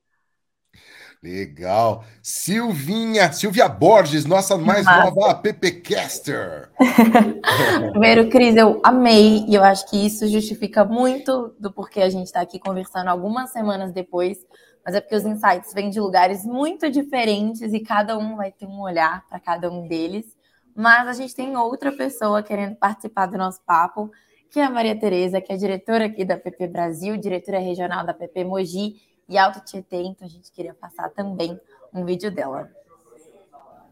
Legal. 1.22 2.04
Silvinha, 2.20 3.32
Silvia 3.32 3.68
Borges, 3.68 4.24
nossa 4.24 4.58
mais 4.58 4.84
ah. 4.88 5.04
nova 5.04 5.30
appcaster. 5.30 6.68
Primeiro, 7.92 8.28
Cris, 8.28 8.56
eu 8.56 8.80
amei 8.82 9.44
e 9.46 9.54
eu 9.54 9.62
acho 9.62 9.88
que 9.88 10.04
isso 10.04 10.26
justifica 10.26 10.84
muito 10.84 11.54
do 11.60 11.72
porquê 11.72 12.00
a 12.00 12.10
gente 12.10 12.26
está 12.26 12.40
aqui 12.40 12.58
conversando 12.58 13.06
algumas 13.06 13.50
semanas 13.50 13.92
depois, 13.92 14.38
mas 14.84 14.96
é 14.96 15.00
porque 15.00 15.14
os 15.14 15.24
insights 15.24 15.72
vêm 15.72 15.90
de 15.90 16.00
lugares 16.00 16.44
muito 16.44 16.90
diferentes 16.90 17.72
e 17.72 17.78
cada 17.78 18.18
um 18.18 18.34
vai 18.34 18.50
ter 18.50 18.66
um 18.66 18.80
olhar 18.80 19.24
para 19.28 19.38
cada 19.38 19.70
um 19.70 19.86
deles. 19.86 20.36
Mas 20.74 21.06
a 21.06 21.12
gente 21.12 21.36
tem 21.36 21.56
outra 21.56 21.92
pessoa 21.92 22.42
querendo 22.42 22.74
participar 22.74 23.26
do 23.26 23.38
nosso 23.38 23.60
papo, 23.64 24.10
que 24.50 24.58
é 24.58 24.64
a 24.64 24.70
Maria 24.70 24.98
Tereza, 24.98 25.40
que 25.40 25.52
é 25.52 25.56
diretora 25.56 26.06
aqui 26.06 26.24
da 26.24 26.36
PP 26.36 26.66
Brasil, 26.66 27.16
diretora 27.16 27.60
regional 27.60 28.04
da 28.04 28.12
PP 28.12 28.42
Mogi 28.42 29.11
e 29.32 29.38
Alto 29.38 29.60
Tietê, 29.64 30.02
então 30.02 30.26
a 30.26 30.30
gente 30.30 30.52
queria 30.52 30.74
passar 30.74 31.08
também 31.08 31.58
um 31.92 32.04
vídeo 32.04 32.30
dela. 32.30 32.68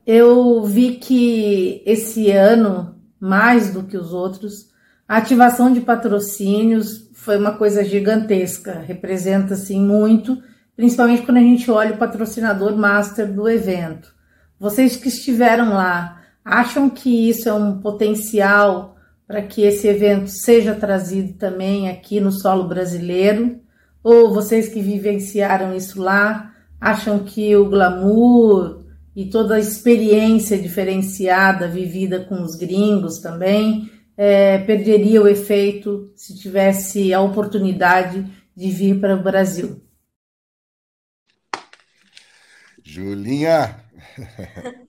Eu 0.06 0.62
vi 0.62 0.96
que 0.96 1.82
esse 1.86 2.30
ano, 2.30 3.00
mais 3.18 3.72
do 3.72 3.84
que 3.84 3.96
os 3.96 4.12
outros, 4.12 4.70
A 5.10 5.16
ativação 5.16 5.72
de 5.72 5.80
patrocínios 5.80 7.10
foi 7.14 7.36
uma 7.36 7.58
coisa 7.58 7.82
gigantesca, 7.82 8.78
representa 8.78 9.54
assim 9.54 9.80
muito, 9.80 10.40
principalmente 10.76 11.22
quando 11.22 11.38
a 11.38 11.40
gente 11.40 11.68
olha 11.68 11.94
o 11.94 11.98
patrocinador 11.98 12.76
master 12.76 13.34
do 13.34 13.48
evento. 13.48 14.14
Vocês 14.56 14.94
que 14.94 15.08
estiveram 15.08 15.70
lá, 15.70 16.22
acham 16.44 16.88
que 16.88 17.28
isso 17.28 17.48
é 17.48 17.52
um 17.52 17.80
potencial 17.80 18.94
para 19.26 19.42
que 19.42 19.62
esse 19.62 19.88
evento 19.88 20.28
seja 20.28 20.76
trazido 20.76 21.32
também 21.32 21.90
aqui 21.90 22.20
no 22.20 22.30
solo 22.30 22.68
brasileiro? 22.68 23.59
Ou 24.02 24.32
vocês 24.32 24.68
que 24.68 24.80
vivenciaram 24.80 25.74
isso 25.74 26.00
lá, 26.00 26.54
acham 26.80 27.20
que 27.24 27.54
o 27.54 27.68
glamour 27.68 28.84
e 29.14 29.26
toda 29.26 29.56
a 29.56 29.60
experiência 29.60 30.58
diferenciada 30.58 31.68
vivida 31.68 32.24
com 32.24 32.42
os 32.42 32.54
gringos 32.54 33.18
também 33.18 33.90
é, 34.16 34.58
perderia 34.58 35.22
o 35.22 35.28
efeito 35.28 36.12
se 36.14 36.38
tivesse 36.38 37.12
a 37.12 37.20
oportunidade 37.20 38.24
de 38.54 38.70
vir 38.70 39.00
para 39.00 39.16
o 39.16 39.22
Brasil. 39.22 39.82
Julinha! 42.82 43.82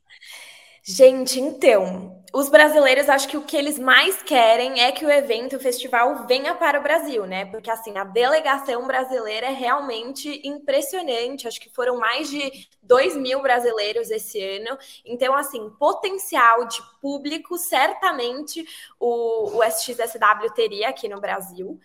Gente, 0.84 1.40
então, 1.40 2.21
os 2.34 2.50
brasileiros, 2.50 3.10
acho 3.10 3.28
que 3.28 3.36
o 3.36 3.44
que 3.44 3.58
eles 3.58 3.78
mais 3.78 4.24
querem 4.24 4.80
é 4.82 4.92
que 4.92 5.06
o 5.06 5.12
evento, 5.12 5.58
o 5.58 5.60
festival, 5.60 6.26
venha 6.26 6.56
para 6.56 6.80
o 6.80 6.84
Brasil, 6.84 7.26
né? 7.26 7.46
Porque, 7.46 7.70
assim, 7.70 7.98
a 7.98 8.06
delegação 8.06 8.88
brasileira 8.88 9.48
é 9.48 9.52
realmente 9.52 10.42
impressionante. 10.48 11.48
Acho 11.48 11.60
que 11.60 11.70
foram 11.70 11.98
mais 11.98 12.30
de 12.30 12.70
2 12.82 13.18
mil 13.18 13.42
brasileiros 13.42 14.10
esse 14.10 14.42
ano. 14.42 14.78
Então, 15.06 15.36
assim, 15.36 15.70
potencial 15.78 16.66
de 16.66 16.82
público, 17.02 17.58
certamente 17.58 18.66
o, 18.98 19.58
o 19.58 19.64
SXSW 19.64 20.54
teria 20.56 20.88
aqui 20.88 21.10
no 21.10 21.20
Brasil. 21.20 21.80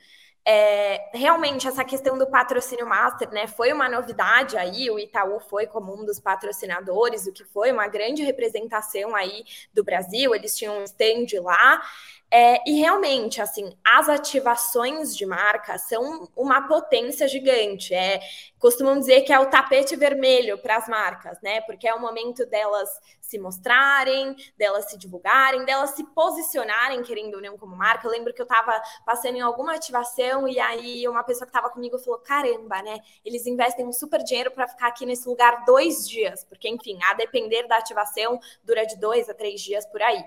É, 0.49 1.11
realmente 1.13 1.67
essa 1.67 1.85
questão 1.85 2.17
do 2.17 2.27
patrocínio 2.29 2.87
master, 2.87 3.29
né, 3.33 3.49
foi 3.49 3.73
uma 3.73 3.89
novidade 3.89 4.57
aí. 4.57 4.89
O 4.91 4.99
Itaú 4.99 5.41
foi 5.41 5.67
como 5.67 5.93
um 5.93 6.05
dos 6.05 6.21
patrocinadores, 6.21 7.27
o 7.27 7.33
que 7.33 7.45
foi 7.45 7.73
uma 7.73 7.89
grande 7.89 8.23
representação 8.23 9.15
aí 9.17 9.45
do 9.75 9.83
Brasil. 9.83 10.35
Eles 10.35 10.57
tinham 10.57 10.79
um 10.79 10.85
stand 10.85 11.41
lá. 11.43 11.83
É, 12.29 12.59
e 12.69 12.81
realmente, 12.81 13.41
assim, 13.41 13.73
as 13.85 14.09
ativações 14.09 15.17
de 15.17 15.25
marca 15.25 15.79
são 15.79 16.29
uma 16.37 16.67
potência 16.67 17.29
gigante. 17.29 17.95
É, 17.95 18.21
costumam 18.59 18.99
dizer 18.99 19.23
que 19.23 19.33
é 19.33 19.39
o 19.39 19.47
tapete 19.49 19.95
vermelho 19.95 20.59
para 20.59 20.77
as 20.77 20.89
marcas, 20.89 21.41
né? 21.41 21.61
Porque 21.63 21.87
é 21.87 21.95
o 21.95 22.01
momento 22.01 22.45
delas 22.47 22.91
se 23.21 23.39
mostrarem, 23.39 24.35
delas 24.57 24.91
se 24.91 24.99
divulgarem, 24.99 25.65
delas 25.65 25.91
se 25.91 26.05
posicionarem, 26.15 27.03
querendo 27.03 27.35
ou 27.37 27.41
não, 27.41 27.57
como 27.57 27.77
marca. 27.77 28.07
Eu 28.07 28.11
lembro 28.11 28.35
que 28.35 28.41
eu 28.43 28.47
estava 28.47 28.81
passando 29.05 29.37
em 29.37 29.41
alguma 29.41 29.75
ativação 29.75 30.49
e 30.49 30.59
aí 30.59 31.09
uma 31.09 31.23
pessoa 31.23 31.47
que 31.47 31.57
estava 31.57 31.71
comigo 31.73 31.97
falou: 31.99 32.19
caramba, 32.19 32.83
né? 32.83 32.99
Eles 33.25 33.47
investem 33.47 33.87
um 33.87 33.93
super 33.93 34.23
dinheiro 34.25 34.51
para 34.51 34.67
ficar 34.67 34.89
aqui 34.89 35.07
nesse 35.07 35.29
lugar 35.29 35.65
dois 35.65 36.09
dias, 36.09 36.45
porque, 36.45 36.69
enfim, 36.69 36.99
a 37.05 37.15
depender 37.15 37.69
da 37.69 37.77
ativação, 37.77 38.41
dura 38.65 38.85
de 38.85 38.97
dois 38.97 39.29
a 39.29 39.35
três 39.35 39.61
dias 39.61 39.87
por 39.87 40.03
aí. 40.03 40.25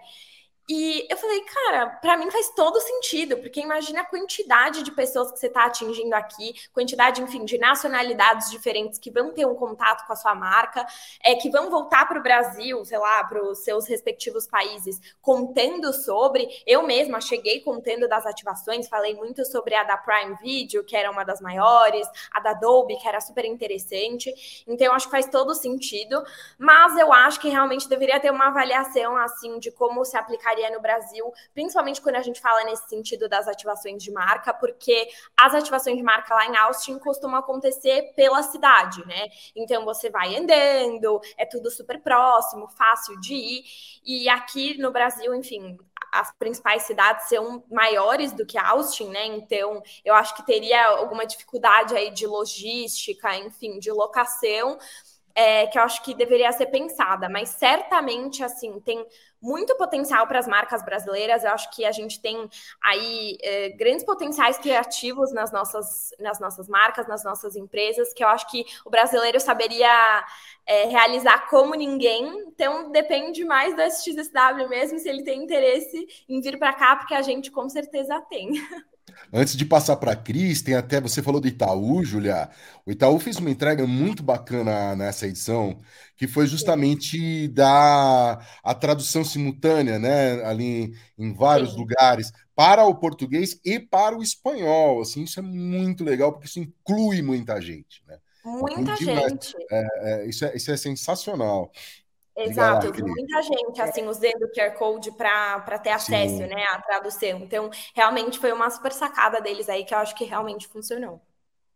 E 0.72 1.08
eu 1.10 1.18
falei, 1.18 1.42
cara, 1.42 1.88
para 1.88 2.16
mim 2.16 2.30
faz 2.30 2.52
todo 2.52 2.80
sentido, 2.80 3.38
porque 3.38 3.60
imagina 3.60 4.02
a 4.02 4.06
quantidade 4.06 4.84
de 4.84 4.92
pessoas 4.92 5.32
que 5.32 5.40
você 5.40 5.48
está 5.48 5.66
atingindo 5.66 6.14
aqui, 6.14 6.54
quantidade, 6.72 7.24
enfim, 7.24 7.44
de 7.44 7.58
nacionalidades 7.58 8.52
diferentes 8.52 9.00
que 9.00 9.10
vão 9.10 9.34
ter 9.34 9.48
um 9.48 9.56
contato 9.56 10.06
com 10.06 10.14
a 10.14 10.16
sua 10.16 10.36
marca, 10.36 10.86
é, 11.24 11.34
que 11.34 11.50
vão 11.50 11.72
voltar 11.72 12.08
para 12.08 12.20
o 12.20 12.22
Brasil, 12.22 12.86
sei 12.86 13.00
lá, 13.00 13.24
para 13.24 13.44
os 13.44 13.64
seus 13.64 13.88
respectivos 13.88 14.46
países, 14.46 15.02
contando 15.24 15.92
sobre. 15.92 16.48
Eu 16.68 16.84
mesma 16.84 17.20
cheguei 17.20 17.62
contando 17.62 18.08
das 18.08 18.28
ativações, 18.28 18.88
falei 18.88 19.16
muito 19.16 19.44
sobre 19.46 19.74
a 19.74 19.84
da 19.84 19.98
Prime 19.98 20.36
Video, 20.36 20.84
que 20.84 20.96
era 20.96 21.10
uma 21.10 21.24
das 21.24 21.42
maiores, 21.42 22.08
a 22.32 22.40
da 22.40 22.54
Dolby, 22.54 22.96
que 23.00 23.08
era 23.08 23.20
super 23.20 23.44
interessante. 23.44 24.32
Então, 24.68 24.94
acho 24.94 25.08
que 25.08 25.12
faz 25.12 25.26
todo 25.26 25.56
sentido, 25.56 26.24
mas 26.60 26.96
eu 26.96 27.12
acho 27.12 27.40
que 27.40 27.50
realmente 27.50 27.90
deveria 27.90 28.20
ter 28.20 28.32
uma 28.32 28.50
avaliação, 28.50 29.18
assim, 29.18 29.58
de 29.58 29.72
como 29.72 30.06
se 30.06 30.16
aplicaria 30.16 30.59
no 30.72 30.82
Brasil, 30.82 31.32
principalmente 31.54 32.02
quando 32.02 32.16
a 32.16 32.22
gente 32.22 32.42
fala 32.42 32.64
nesse 32.64 32.88
sentido 32.90 33.30
das 33.30 33.48
ativações 33.48 34.02
de 34.02 34.12
marca, 34.12 34.54
porque 34.54 35.08
as 35.38 35.54
ativações 35.54 35.98
de 35.98 36.04
marca 36.04 36.34
lá 36.34 36.46
em 36.46 36.58
Austin 36.58 36.98
costumam 36.98 37.40
acontecer 37.40 38.14
pela 38.16 38.42
cidade, 38.44 39.06
né? 39.06 39.28
Então 39.56 39.86
você 39.86 40.10
vai 40.10 40.36
andando, 40.36 41.22
é 41.38 41.46
tudo 41.46 41.70
super 41.70 42.02
próximo, 42.02 42.68
fácil 42.70 43.20
de 43.20 43.34
ir. 43.34 43.64
E 44.04 44.28
aqui 44.30 44.78
no 44.80 44.92
Brasil, 44.92 45.34
enfim, 45.36 45.78
as 46.12 46.32
principais 46.38 46.84
cidades 46.84 47.28
são 47.30 47.64
maiores 47.70 48.32
do 48.32 48.46
que 48.46 48.58
Austin, 48.58 49.10
né? 49.10 49.26
Então, 49.28 49.82
eu 50.04 50.14
acho 50.14 50.36
que 50.36 50.46
teria 50.46 50.88
alguma 50.88 51.26
dificuldade 51.26 51.96
aí 51.96 52.12
de 52.12 52.26
logística, 52.26 53.36
enfim, 53.38 53.80
de 53.80 53.92
locação, 53.92 54.78
é, 55.36 55.68
que 55.68 55.78
eu 55.78 55.84
acho 55.84 56.04
que 56.04 56.14
deveria 56.14 56.52
ser 56.52 56.68
pensada, 56.68 57.30
mas 57.30 57.50
certamente, 57.50 58.44
assim, 58.44 58.80
tem 58.82 59.06
muito 59.42 59.76
potencial 59.78 60.28
para 60.28 60.40
as 60.40 60.48
marcas 60.48 60.84
brasileiras. 60.84 61.44
Eu 61.44 61.52
acho 61.52 61.70
que 61.72 61.86
a 61.86 61.92
gente 61.92 62.20
tem 62.22 62.50
aí 62.82 63.38
é, 63.42 63.70
grandes 63.70 64.04
potenciais 64.04 64.58
criativos 64.58 65.32
nas 65.32 65.52
nossas, 65.52 66.12
nas 66.20 66.40
nossas 66.40 66.68
marcas, 66.68 67.08
nas 67.08 67.24
nossas 67.24 67.56
empresas, 67.56 68.14
que 68.14 68.24
eu 68.24 68.28
acho 68.28 68.50
que 68.50 68.66
o 68.86 68.90
brasileiro 68.90 69.40
saberia 69.40 70.26
é, 70.66 70.86
realizar 70.86 71.50
como 71.50 71.74
ninguém. 71.76 72.28
Então, 72.48 72.92
depende 72.92 73.46
mais 73.46 73.76
do 73.76 73.82
SXSW 73.82 74.68
mesmo, 74.68 75.00
se 75.00 75.08
ele 75.10 75.24
tem 75.24 75.44
interesse 75.44 76.08
em 76.28 76.42
vir 76.42 76.60
para 76.60 76.74
cá, 76.74 76.96
porque 76.96 77.14
a 77.14 77.22
gente 77.22 77.52
com 77.52 77.70
certeza 77.70 78.20
tem. 78.30 78.52
Antes 79.32 79.56
de 79.56 79.66
passar 79.66 79.96
para 79.98 80.14
a 80.14 80.16
Cris, 80.16 80.62
tem 80.62 80.76
até 80.76 81.00
você 81.00 81.22
falou 81.22 81.42
do 81.42 81.48
Itaú, 81.48 82.04
Julia. 82.04 82.50
O 82.86 82.92
Itaú 82.92 83.20
fez 83.20 83.38
uma 83.38 83.50
entrega 83.50 83.86
muito 83.86 84.24
bacana 84.24 84.96
nessa 84.96 85.28
edição, 85.28 85.78
que 86.16 86.28
foi 86.28 86.48
justamente 86.48 87.48
da 87.50 88.40
a 88.64 88.74
tradução 88.74 89.24
simultânea, 89.24 90.00
né, 90.00 90.44
ali 90.44 90.94
em 91.18 91.34
vários 91.34 91.72
Sim. 91.72 91.78
lugares 91.78 92.32
para 92.56 92.86
o 92.86 92.96
português 92.96 93.60
e 93.64 93.80
para 93.80 94.18
o 94.18 94.22
espanhol. 94.22 95.02
Assim, 95.02 95.24
isso 95.24 95.40
é 95.40 95.44
muito 95.44 96.04
legal 96.04 96.32
porque 96.32 96.48
isso 96.48 96.60
inclui 96.60 97.22
muita 97.22 97.62
gente, 97.62 98.04
né? 98.06 98.18
Muita 98.44 98.96
gente. 98.96 99.54
É, 99.72 99.88
é, 100.02 100.26
isso, 100.28 100.46
é, 100.46 100.56
isso 100.56 100.72
é 100.72 100.78
sensacional. 100.78 101.72
Exato, 102.44 102.88
eu 102.88 102.94
vi 102.94 103.04
muita 103.04 103.42
gente 103.42 103.82
assim 103.82 104.08
usando 104.08 104.44
o 104.44 104.52
QR 104.52 104.74
Code 104.78 105.12
para 105.12 105.80
ter 105.80 105.92
acesso 105.92 106.40
né, 106.40 106.64
à 106.72 106.82
tradução. 106.82 107.40
Então, 107.40 107.70
realmente 107.94 108.40
foi 108.40 108.52
uma 108.52 108.70
super 108.70 108.92
sacada 108.92 109.42
deles 109.42 109.68
aí 109.68 109.84
que 109.84 109.94
eu 109.94 109.98
acho 109.98 110.16
que 110.16 110.24
realmente 110.24 110.68
funcionou. 110.68 111.22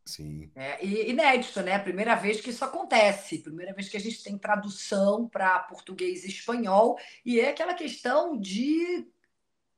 Sim. 0.06 0.52
É, 0.56 0.84
e 0.86 1.10
inédito, 1.10 1.62
né? 1.62 1.80
Primeira 1.80 2.16
vez 2.16 2.42
que 2.42 2.50
isso 2.50 2.64
acontece, 2.66 3.40
primeira 3.40 3.74
vez 3.74 3.88
que 3.88 3.96
a 3.96 4.00
gente 4.00 4.22
tem 4.22 4.38
tradução 4.38 5.28
para 5.30 5.60
português 5.60 6.24
e 6.26 6.28
espanhol, 6.28 6.98
e 7.26 7.40
é 7.40 7.50
aquela 7.50 7.74
questão 7.74 8.38
de 8.38 9.08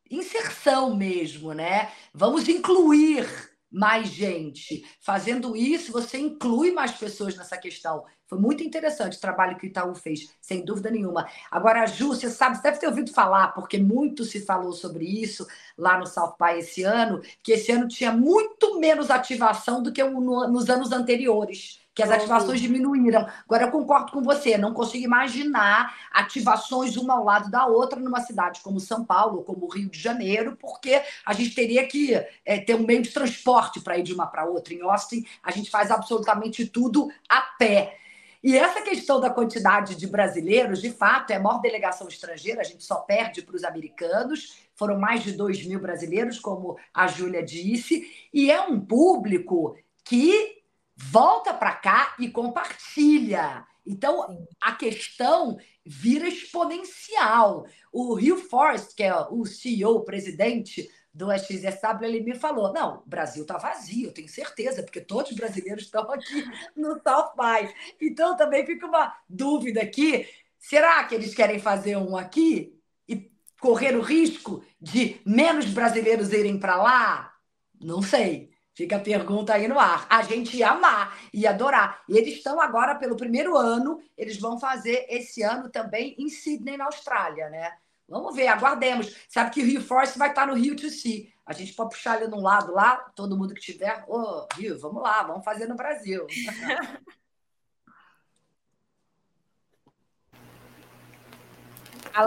inserção 0.10 0.96
mesmo, 0.96 1.54
né? 1.54 1.92
Vamos 2.14 2.48
incluir 2.50 3.28
mais 3.76 4.08
gente. 4.08 4.86
Fazendo 5.02 5.54
isso, 5.54 5.92
você 5.92 6.18
inclui 6.18 6.72
mais 6.72 6.94
pessoas 6.94 7.36
nessa 7.36 7.58
questão. 7.58 8.06
Foi 8.26 8.40
muito 8.40 8.64
interessante 8.64 9.18
o 9.18 9.22
trabalho 9.22 9.58
que 9.58 9.66
o 9.66 9.68
Itaú 9.68 9.94
fez, 9.94 10.34
sem 10.40 10.64
dúvida 10.64 10.90
nenhuma. 10.90 11.28
Agora, 11.52 11.86
Ju, 11.86 12.08
você 12.08 12.30
sabe, 12.30 12.56
você 12.56 12.64
deve 12.64 12.80
ter 12.80 12.88
ouvido 12.88 13.12
falar, 13.12 13.50
porque 13.50 13.78
muito 13.78 14.24
se 14.24 14.46
falou 14.46 14.72
sobre 14.72 15.04
isso 15.06 15.46
lá 15.78 16.00
no 16.00 16.08
South 16.08 16.36
By 16.40 16.60
esse 16.60 16.84
ano, 16.84 17.22
que 17.44 17.52
esse 17.52 17.72
ano 17.72 17.88
tinha 17.88 18.14
muito 18.14 18.80
menos 18.80 19.12
ativação 19.12 19.84
do 19.84 19.92
que 19.92 20.04
nos 20.04 20.70
anos 20.70 20.94
anteriores 20.94 21.85
que 21.96 22.04
as 22.04 22.12
ativações 22.12 22.60
diminuíram. 22.60 23.26
Agora, 23.46 23.64
eu 23.64 23.72
concordo 23.72 24.12
com 24.12 24.22
você, 24.22 24.58
não 24.58 24.74
consigo 24.74 25.06
imaginar 25.06 25.96
ativações 26.12 26.98
uma 26.98 27.14
ao 27.14 27.24
lado 27.24 27.50
da 27.50 27.66
outra 27.66 27.98
numa 27.98 28.20
cidade 28.20 28.60
como 28.62 28.82
São 28.82 29.06
Paulo, 29.06 29.44
como 29.44 29.70
Rio 29.70 29.90
de 29.90 29.98
Janeiro, 29.98 30.58
porque 30.60 31.02
a 31.26 31.32
gente 31.32 31.56
teria 31.56 31.88
que 31.88 32.14
é, 32.44 32.60
ter 32.60 32.76
um 32.76 32.86
meio 32.86 33.02
de 33.02 33.12
transporte 33.12 33.80
para 33.80 33.98
ir 33.98 34.04
de 34.04 34.14
uma 34.14 34.28
para 34.28 34.44
outra. 34.44 34.74
Em 34.74 34.82
Austin, 34.82 35.26
a 35.42 35.52
gente 35.52 35.72
faz 35.72 35.90
absolutamente 35.90 36.66
tudo 36.66 37.10
a 37.30 37.40
pé. 37.58 37.98
E 38.44 38.58
essa 38.58 38.82
questão 38.82 39.20
da 39.22 39.30
quantidade 39.30 39.96
de 39.96 40.06
brasileiros, 40.06 40.82
de 40.82 40.92
fato, 40.92 41.32
é 41.32 41.38
a 41.38 41.40
maior 41.40 41.62
delegação 41.62 42.10
estrangeira, 42.10 42.60
a 42.60 42.66
gente 42.66 42.84
só 42.84 42.96
perde 42.98 43.42
para 43.42 43.56
os 43.56 43.64
americanos. 43.64 44.58
Foram 44.76 45.00
mais 45.00 45.24
de 45.24 45.32
2 45.32 45.66
mil 45.66 45.80
brasileiros, 45.80 46.40
como 46.40 46.78
a 46.94 47.08
Júlia 47.08 47.42
disse, 47.42 48.06
e 48.34 48.52
é 48.52 48.62
um 48.62 48.80
público 48.80 49.78
que 50.04 50.55
volta 50.96 51.54
para 51.54 51.74
cá 51.74 52.16
e 52.20 52.30
compartilha. 52.30 53.66
Então, 53.86 54.46
a 54.62 54.72
questão 54.74 55.58
vira 55.86 56.28
exponencial. 56.28 57.66
O 57.92 58.16
Rio 58.16 58.38
Forest, 58.38 58.96
que 58.96 59.04
é 59.04 59.14
o 59.16 59.46
CEO, 59.46 59.98
o 59.98 60.04
presidente 60.04 60.90
do 61.14 61.28
XSW, 61.32 62.04
ele 62.04 62.22
me 62.22 62.36
falou: 62.36 62.74
não, 62.74 62.98
o 62.98 63.10
Brasil 63.10 63.44
está 63.44 63.58
vazio, 63.58 64.08
eu 64.08 64.14
tenho 64.14 64.28
certeza, 64.28 64.82
porque 64.82 65.00
todos 65.00 65.32
os 65.32 65.38
brasileiros 65.38 65.84
estão 65.84 66.10
aqui 66.12 66.44
no 66.76 67.00
South 67.02 67.34
by. 67.36 67.74
Então, 68.02 68.36
também 68.36 68.66
fica 68.66 68.88
uma 68.88 69.16
dúvida 69.30 69.82
aqui: 69.82 70.28
será 70.58 71.04
que 71.04 71.14
eles 71.14 71.36
querem 71.36 71.60
fazer 71.60 71.96
um 71.96 72.18
aqui? 72.18 72.74
E 73.08 73.32
correr 73.62 73.96
o 73.96 74.02
risco 74.02 74.64
de 74.82 75.22
menos 75.26 75.66
brasileiros 75.66 76.34
irem 76.34 76.60
para 76.60 76.76
lá? 76.82 77.34
Não 77.80 78.02
sei. 78.02 78.55
Fica 78.76 78.98
a 78.98 79.00
pergunta 79.00 79.54
aí 79.54 79.70
no 79.70 79.80
ar. 79.80 80.06
A 80.10 80.22
gente 80.22 80.58
ia 80.58 80.72
amar, 80.72 81.18
ia 81.34 81.52
adorar. 81.52 82.04
E 82.10 82.18
eles 82.18 82.36
estão 82.36 82.60
agora, 82.60 82.96
pelo 82.96 83.16
primeiro 83.16 83.58
ano, 83.58 84.02
eles 84.18 84.38
vão 84.38 84.60
fazer 84.60 85.06
esse 85.10 85.42
ano 85.42 85.70
também 85.70 86.14
em 86.20 86.28
Sydney, 86.28 86.76
na 86.76 86.86
Austrália, 86.86 87.50
né? 87.50 87.72
Vamos 88.08 88.36
ver, 88.36 88.48
aguardemos. 88.48 89.16
Sabe 89.30 89.52
que 89.52 89.62
o 89.62 89.66
Rio 89.66 89.82
Force 89.82 90.20
vai 90.20 90.30
estar 90.30 90.46
no 90.46 90.56
Rio 90.56 90.76
to 90.76 90.90
See. 90.90 91.34
A 91.46 91.54
gente 91.54 91.74
pode 91.74 91.92
puxar 91.92 92.22
ele 92.22 92.30
num 92.30 92.42
lado 92.42 92.74
lá, 92.74 92.98
todo 93.16 93.38
mundo 93.38 93.54
que 93.54 93.62
tiver. 93.62 94.04
Ô, 94.10 94.20
oh, 94.20 94.48
Rio, 94.56 94.78
vamos 94.78 95.02
lá, 95.02 95.24
vamos 95.24 95.46
fazer 95.46 95.68
no 95.68 95.76
Brasil. 95.76 96.28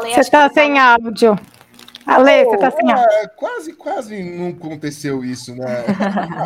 Você 0.03 0.21
está 0.21 0.51
sem 0.51 0.79
áudio. 0.79 1.35
Ale, 2.09 2.47
oh, 2.47 2.49
você 2.49 2.55
está 2.55 2.71
sem 2.71 2.91
áudio. 2.91 3.07
É, 3.11 3.29
quase, 3.29 3.73
quase 3.75 4.23
não 4.23 4.49
aconteceu 4.49 5.23
isso, 5.23 5.55
né? 5.55 5.85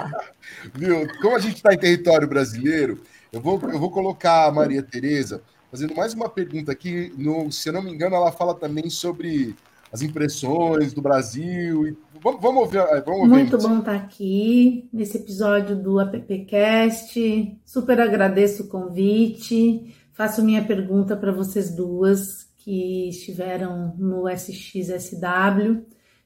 Viu? 0.75 1.07
Como 1.21 1.37
a 1.37 1.39
gente 1.39 1.55
está 1.55 1.73
em 1.73 1.79
território 1.79 2.27
brasileiro, 2.27 3.01
eu 3.33 3.41
vou, 3.41 3.61
eu 3.73 3.79
vou 3.79 3.89
colocar 3.89 4.47
a 4.47 4.51
Maria 4.51 4.83
Tereza 4.83 5.41
fazendo 5.71 5.95
mais 5.95 6.15
uma 6.15 6.29
pergunta 6.29 6.73
aqui. 6.73 7.15
No, 7.17 7.53
se 7.53 7.69
eu 7.69 7.75
não 7.75 7.83
me 7.83 7.93
engano, 7.93 8.17
ela 8.17 8.33
fala 8.33 8.57
também 8.57 8.91
sobre 8.91 9.55
as 9.93 10.03
impressões 10.03 10.93
do 10.93 11.01
Brasil. 11.01 11.87
E, 11.87 11.97
vamos, 12.21 12.43
vamos 12.43 12.69
ver. 12.69 12.83
É, 12.89 13.01
vamos 13.01 13.29
Muito 13.29 13.57
bom 13.57 13.79
estar 13.79 13.95
aqui 13.95 14.89
nesse 14.93 15.17
episódio 15.17 15.77
do 15.77 16.01
AppCast. 16.01 17.57
Super 17.65 18.01
agradeço 18.01 18.65
o 18.65 18.69
convite. 18.69 19.95
Faço 20.13 20.45
minha 20.45 20.65
pergunta 20.65 21.17
para 21.17 21.31
vocês 21.31 21.71
duas 21.71 22.52
que 22.63 23.09
estiveram 23.09 23.95
no 23.99 24.29
SXSW, 24.29 25.85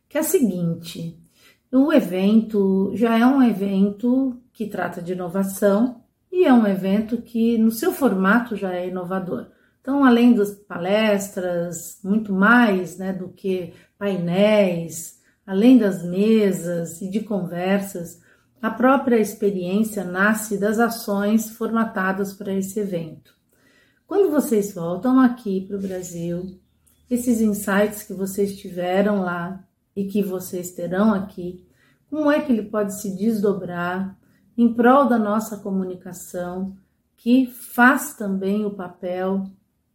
que 0.08 0.18
é 0.18 0.20
a 0.20 0.24
seguinte: 0.24 1.18
o 1.72 1.92
evento 1.92 2.92
já 2.94 3.18
é 3.18 3.26
um 3.26 3.42
evento 3.42 4.40
que 4.52 4.66
trata 4.66 5.00
de 5.02 5.12
inovação, 5.12 6.02
e 6.30 6.44
é 6.44 6.52
um 6.52 6.66
evento 6.66 7.22
que, 7.22 7.56
no 7.56 7.70
seu 7.70 7.92
formato, 7.92 8.56
já 8.56 8.72
é 8.72 8.88
inovador. 8.88 9.46
Então, 9.80 10.04
além 10.04 10.34
das 10.34 10.50
palestras, 10.50 11.98
muito 12.02 12.32
mais 12.32 12.98
né, 12.98 13.12
do 13.12 13.28
que 13.28 13.72
painéis, 13.96 15.20
além 15.46 15.78
das 15.78 16.02
mesas 16.02 17.00
e 17.00 17.08
de 17.08 17.20
conversas, 17.20 18.20
a 18.60 18.70
própria 18.70 19.16
experiência 19.16 20.02
nasce 20.02 20.58
das 20.58 20.78
ações 20.78 21.50
formatadas 21.50 22.32
para 22.32 22.52
esse 22.52 22.80
evento. 22.80 23.35
Quando 24.06 24.30
vocês 24.30 24.72
voltam 24.72 25.18
aqui 25.18 25.62
para 25.66 25.76
o 25.76 25.80
Brasil, 25.80 26.60
esses 27.10 27.40
insights 27.40 28.04
que 28.04 28.14
vocês 28.14 28.56
tiveram 28.56 29.20
lá 29.20 29.64
e 29.96 30.04
que 30.04 30.22
vocês 30.22 30.70
terão 30.70 31.12
aqui, 31.12 31.66
como 32.08 32.30
é 32.30 32.40
que 32.40 32.52
ele 32.52 32.62
pode 32.62 33.00
se 33.00 33.16
desdobrar 33.16 34.16
em 34.56 34.72
prol 34.72 35.08
da 35.08 35.18
nossa 35.18 35.56
comunicação, 35.56 36.76
que 37.16 37.46
faz 37.46 38.14
também 38.14 38.64
o 38.64 38.70
papel 38.70 39.50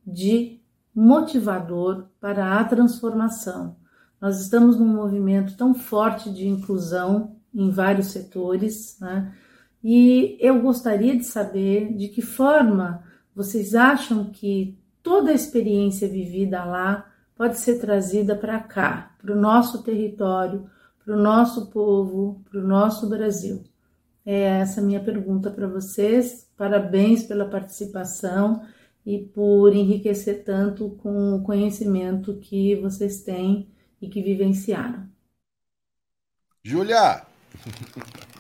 de 0.06 0.60
motivador 0.94 2.08
para 2.20 2.60
a 2.60 2.64
transformação. 2.66 3.78
Nós 4.20 4.42
estamos 4.42 4.78
num 4.78 4.88
movimento 4.88 5.56
tão 5.56 5.74
forte 5.74 6.30
de 6.30 6.50
inclusão 6.50 7.38
em 7.54 7.70
vários 7.70 8.08
setores, 8.08 8.98
né? 9.00 9.34
E 9.82 10.38
eu 10.40 10.62
gostaria 10.62 11.18
de 11.18 11.24
saber 11.24 11.96
de 11.96 12.10
que 12.10 12.22
forma 12.22 13.10
vocês 13.36 13.76
acham 13.76 14.26
que 14.26 14.78
toda 15.02 15.32
a 15.32 15.36
experiência 15.36 16.08
vivida 16.08 16.64
lá 16.64 17.10
pode 17.36 17.58
ser 17.58 17.80
trazida 17.80 18.36
para 18.36 18.60
cá, 18.60 19.16
para 19.18 19.34
o 19.34 19.40
nosso 19.40 19.84
território, 19.84 20.70
para 21.04 21.16
o 21.16 21.20
nosso 21.20 21.72
povo, 21.72 22.44
para 22.50 22.60
o 22.60 22.68
nosso 22.68 23.10
Brasil. 23.10 23.64
É 24.26 24.60
essa 24.60 24.82
minha 24.82 25.00
pergunta 25.00 25.50
para 25.50 25.68
vocês. 25.68 26.48
Parabéns 26.56 27.24
pela 27.24 27.46
participação 27.46 28.64
e 29.06 29.18
por 29.18 29.76
enriquecer 29.76 30.44
tanto 30.44 30.92
com 31.02 31.36
o 31.36 31.42
conhecimento 31.42 32.38
que 32.38 32.76
vocês 32.76 33.24
têm 33.24 33.68
e 34.00 34.08
que 34.08 34.22
vivenciaram. 34.22 35.10
Júlia! 36.64 37.26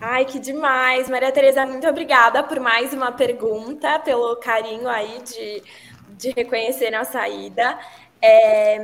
Ai, 0.00 0.24
que 0.26 0.38
demais! 0.38 1.08
Maria 1.08 1.32
Tereza, 1.32 1.64
muito 1.66 1.86
obrigada 1.88 2.42
por 2.42 2.60
mais 2.60 2.92
uma 2.92 3.12
pergunta, 3.12 3.98
pelo 4.00 4.36
carinho 4.36 4.88
aí 4.88 5.22
de, 5.22 5.62
de 6.06 6.30
reconhecer 6.32 6.90
nossa 6.90 7.26
ida. 7.28 7.78
É, 8.20 8.78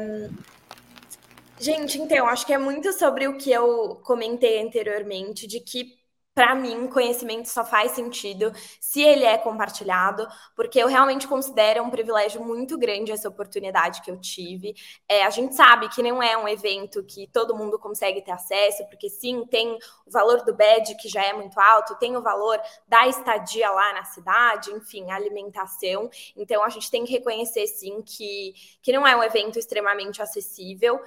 Gente, 1.59 1.99
então, 2.01 2.26
acho 2.26 2.45
que 2.47 2.53
é 2.53 2.59
muito 2.59 2.93
sobre 2.93 3.28
o 3.28 3.37
que 3.39 3.51
eu 3.53 3.97
comentei 4.05 4.61
anteriormente, 4.62 5.47
de 5.47 5.61
que 5.61 5.97
para 6.35 6.55
mim, 6.55 6.87
conhecimento 6.87 7.47
só 7.47 7.64
faz 7.64 7.93
sentido 7.93 8.53
se 8.80 9.03
ele 9.03 9.24
é 9.24 9.37
compartilhado, 9.37 10.26
porque 10.57 10.78
eu 10.78 10.87
realmente 10.87 11.28
considero 11.28 11.83
um 11.83 11.91
privilégio 11.91 12.43
muito 12.43 12.78
grande 12.78 13.12
essa 13.12 13.28
oportunidade 13.28 14.01
que 14.01 14.11
eu 14.11 14.18
tive. 14.18 14.74
É, 15.07 15.24
a 15.24 15.30
gente 15.30 15.55
sabe 15.55 15.91
que 15.91 16.03
não 16.03 16.22
é 16.22 16.37
um 16.37 16.49
evento 16.49 17.05
que 17.05 17.26
todo 17.26 17.55
mundo 17.55 17.78
consegue 17.78 18.22
ter 18.22 18.30
acesso, 18.30 18.87
porque 18.89 19.11
sim, 19.11 19.45
tem 19.47 19.78
o 20.07 20.11
valor 20.11 20.43
do 20.43 20.55
badge, 20.55 20.97
que 20.97 21.09
já 21.09 21.22
é 21.22 21.35
muito 21.35 21.59
alto, 21.61 21.97
tem 21.97 22.16
o 22.16 22.22
valor 22.22 22.59
da 22.89 23.07
estadia 23.07 23.70
lá 23.70 23.93
na 23.93 24.05
cidade, 24.05 24.70
enfim, 24.70 25.11
alimentação. 25.11 26.09
Então, 26.35 26.64
a 26.64 26.70
gente 26.70 26.91
tem 26.91 27.05
que 27.05 27.12
reconhecer, 27.12 27.66
sim, 27.66 28.01
que, 28.03 28.55
que 28.80 28.93
não 28.93 29.07
é 29.07 29.14
um 29.14 29.22
evento 29.22 29.59
extremamente 29.59 30.22
acessível. 30.22 30.99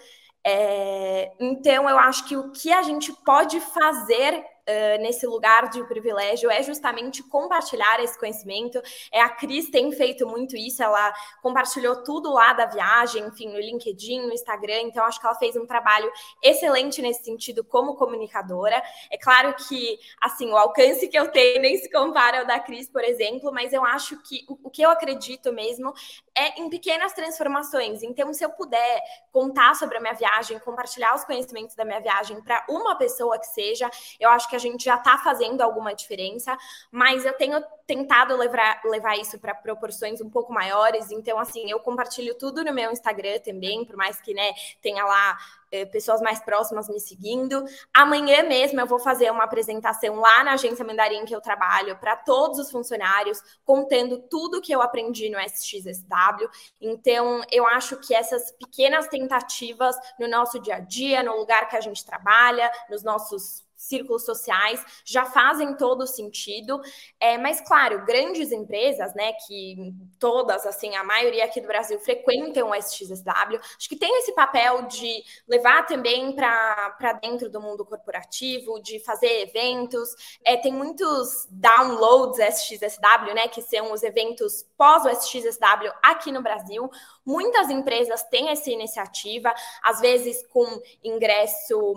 É, 0.43 1.31
então, 1.39 1.89
eu 1.89 1.97
acho 1.97 2.27
que 2.27 2.37
o 2.37 2.51
que 2.51 2.71
a 2.71 2.83
gente 2.83 3.11
pode 3.23 3.59
fazer 3.59 4.45
uh, 4.67 5.01
nesse 5.01 5.25
lugar 5.25 5.69
de 5.69 5.83
privilégio 5.85 6.49
é 6.49 6.61
justamente 6.63 7.23
compartilhar 7.23 7.99
esse 8.03 8.17
conhecimento. 8.19 8.81
É, 9.11 9.21
a 9.21 9.29
Cris 9.29 9.69
tem 9.69 9.91
feito 9.91 10.27
muito 10.27 10.55
isso, 10.55 10.83
ela 10.83 11.13
compartilhou 11.41 12.03
tudo 12.03 12.33
lá 12.33 12.53
da 12.53 12.65
viagem, 12.65 13.23
enfim, 13.25 13.49
no 13.49 13.59
LinkedIn, 13.59 14.21
no 14.25 14.33
Instagram, 14.33 14.81
então 14.81 15.03
acho 15.05 15.19
que 15.19 15.25
ela 15.25 15.35
fez 15.35 15.55
um 15.55 15.65
trabalho 15.65 16.11
excelente 16.41 17.01
nesse 17.01 17.23
sentido 17.23 17.63
como 17.63 17.95
comunicadora. 17.95 18.81
É 19.11 19.17
claro 19.17 19.53
que, 19.53 19.97
assim, 20.21 20.51
o 20.51 20.57
alcance 20.57 21.07
que 21.07 21.17
eu 21.17 21.31
tenho 21.31 21.61
nem 21.61 21.77
se 21.77 21.89
compara 21.91 22.39
ao 22.39 22.45
da 22.45 22.59
Cris, 22.59 22.89
por 22.89 23.03
exemplo, 23.03 23.51
mas 23.51 23.73
eu 23.73 23.85
acho 23.85 24.21
que 24.23 24.45
o, 24.49 24.67
o 24.67 24.69
que 24.69 24.81
eu 24.81 24.89
acredito 24.89 25.51
mesmo 25.53 25.93
é 26.35 26.59
em 26.59 26.69
pequenas 26.69 27.13
transformações. 27.13 28.03
Então, 28.03 28.33
se 28.33 28.43
eu 28.43 28.49
puder 28.49 29.01
contar 29.31 29.75
sobre 29.75 29.97
a 29.97 30.01
minha 30.01 30.13
viagem, 30.13 30.59
compartilhar 30.59 31.15
os 31.15 31.23
conhecimentos 31.23 31.75
da 31.75 31.85
minha 31.85 31.99
viagem 31.99 32.41
para 32.41 32.65
uma 32.69 32.95
pessoa 32.95 33.39
que 33.39 33.47
seja, 33.47 33.89
eu 34.19 34.29
acho 34.29 34.49
que 34.49 34.54
que 34.55 34.67
a 34.67 34.71
gente 34.71 34.85
já 34.85 34.95
está 34.95 35.17
fazendo 35.17 35.61
alguma 35.61 35.93
diferença, 35.93 36.57
mas 36.91 37.25
eu 37.25 37.33
tenho 37.33 37.61
tentado 37.85 38.35
levar, 38.35 38.81
levar 38.85 39.17
isso 39.17 39.37
para 39.37 39.53
proporções 39.53 40.21
um 40.21 40.29
pouco 40.29 40.53
maiores. 40.53 41.11
Então, 41.11 41.37
assim, 41.37 41.69
eu 41.69 41.79
compartilho 41.79 42.35
tudo 42.35 42.63
no 42.63 42.73
meu 42.73 42.91
Instagram 42.91 43.39
também, 43.39 43.85
por 43.85 43.95
mais 43.95 44.19
que 44.21 44.33
né, 44.33 44.53
tenha 44.81 45.05
lá 45.05 45.37
eh, 45.71 45.85
pessoas 45.85 46.21
mais 46.21 46.39
próximas 46.39 46.87
me 46.89 46.99
seguindo. 46.99 47.63
Amanhã 47.93 48.43
mesmo 48.43 48.79
eu 48.79 48.87
vou 48.87 48.99
fazer 48.99 49.29
uma 49.29 49.43
apresentação 49.43 50.15
lá 50.15 50.43
na 50.43 50.53
agência 50.53 50.85
Mandarim 50.85 51.25
que 51.25 51.35
eu 51.35 51.41
trabalho 51.41 51.97
para 51.97 52.15
todos 52.15 52.59
os 52.59 52.71
funcionários, 52.71 53.41
contando 53.63 54.19
tudo 54.29 54.61
que 54.61 54.73
eu 54.73 54.81
aprendi 54.81 55.29
no 55.29 55.39
SXSW. 55.39 56.49
Então, 56.81 57.41
eu 57.51 57.67
acho 57.67 57.97
que 57.97 58.15
essas 58.15 58.51
pequenas 58.51 59.07
tentativas 59.07 59.95
no 60.19 60.27
nosso 60.27 60.59
dia 60.59 60.77
a 60.77 60.79
dia, 60.79 61.21
no 61.21 61.35
lugar 61.35 61.67
que 61.67 61.75
a 61.75 61.81
gente 61.81 62.05
trabalha, 62.05 62.71
nos 62.89 63.03
nossos 63.03 63.64
círculos 63.85 64.25
sociais 64.25 64.83
já 65.03 65.25
fazem 65.25 65.75
todo 65.75 66.07
sentido. 66.07 66.81
É, 67.19 67.37
mas, 67.37 67.61
claro, 67.61 68.05
grandes 68.05 68.51
empresas, 68.51 69.13
né, 69.15 69.33
que 69.45 69.93
todas, 70.19 70.65
assim, 70.65 70.95
a 70.95 71.03
maioria 71.03 71.45
aqui 71.45 71.61
do 71.61 71.67
Brasil 71.67 71.99
frequentam 71.99 72.69
o 72.69 72.75
SXSW, 72.75 73.59
acho 73.77 73.89
que 73.89 73.95
tem 73.95 74.17
esse 74.19 74.33
papel 74.33 74.83
de 74.83 75.23
levar 75.47 75.85
também 75.85 76.33
para 76.33 77.13
dentro 77.21 77.49
do 77.49 77.61
mundo 77.61 77.85
corporativo, 77.85 78.81
de 78.81 78.99
fazer 78.99 79.41
eventos. 79.41 80.09
É, 80.43 80.57
tem 80.57 80.73
muitos 80.73 81.47
downloads 81.49 82.39
SXSW, 82.39 83.33
né, 83.33 83.47
que 83.47 83.61
são 83.61 83.91
os 83.91 84.03
eventos 84.03 84.65
pós 84.77 85.05
o 85.05 85.09
SXSW 85.09 85.91
aqui 86.03 86.31
no 86.31 86.41
Brasil. 86.41 86.89
Muitas 87.25 87.69
empresas 87.69 88.23
têm 88.23 88.49
essa 88.49 88.69
iniciativa, 88.69 89.53
às 89.83 89.99
vezes 89.99 90.45
com 90.47 90.65
ingresso 91.03 91.95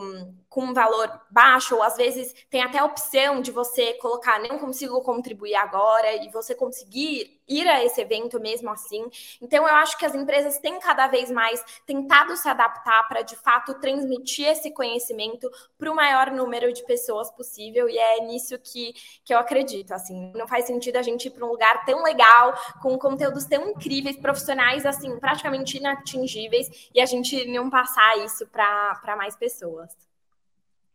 com 0.49 0.65
um 0.65 0.75
valor 0.75 1.21
baixo, 1.31 1.78
ou 1.79 1.83
às 1.83 1.97
vezes 1.97 2.35
tem 2.51 2.63
até 2.63 2.79
a 2.79 2.85
opção 2.85 3.41
de 3.41 3.51
você 3.51 3.95
colocar 3.95 4.39
não 4.41 4.59
consigo 4.59 5.01
contribuir 5.03 5.55
agora 5.55 6.13
e 6.17 6.29
você 6.31 6.55
conseguir 6.55 7.39
ir 7.49 7.67
a 7.67 7.83
esse 7.83 8.01
evento 8.01 8.39
mesmo 8.39 8.71
assim. 8.71 9.09
Então, 9.41 9.67
eu 9.67 9.75
acho 9.75 9.97
que 9.99 10.05
as 10.05 10.15
empresas 10.15 10.59
têm 10.59 10.79
cada 10.79 11.07
vez 11.07 11.31
mais 11.31 11.63
tentado 11.87 12.37
se 12.37 12.49
adaptar 12.49 13.09
para, 13.09 13.23
de 13.23 13.37
fato, 13.37 13.75
transmitir 13.81 14.47
esse 14.47 14.71
conhecimento 14.71 15.51
para 15.79 15.91
o 15.91 15.95
maior 15.95 16.31
número 16.31 16.73
de 16.73 16.85
pessoas 16.85 17.31
possível, 17.31 17.89
e 17.89 17.97
é 17.97 18.21
nisso 18.21 18.59
que, 18.59 18.93
que 19.25 19.33
eu 19.33 19.39
acredito. 19.39 19.93
Assim, 19.93 20.31
não 20.35 20.47
faz 20.47 20.67
sentido 20.67 20.97
a 20.97 21.03
gente 21.03 21.29
ir 21.29 21.31
para 21.31 21.47
um 21.47 21.51
lugar 21.51 21.85
tão 21.85 22.03
legal, 22.03 22.55
com 22.83 22.99
conteúdos 22.99 23.47
tão 23.47 23.71
incríveis, 23.71 24.17
profissionais, 24.17 24.85
assim, 24.85 25.19
praticamente 25.19 25.79
inatingíveis, 25.79 26.91
e 26.95 27.01
a 27.01 27.07
gente 27.07 27.47
não 27.47 27.71
passar 27.71 28.19
isso 28.19 28.47
para 28.49 29.17
mais 29.17 29.35
pessoas. 29.37 30.08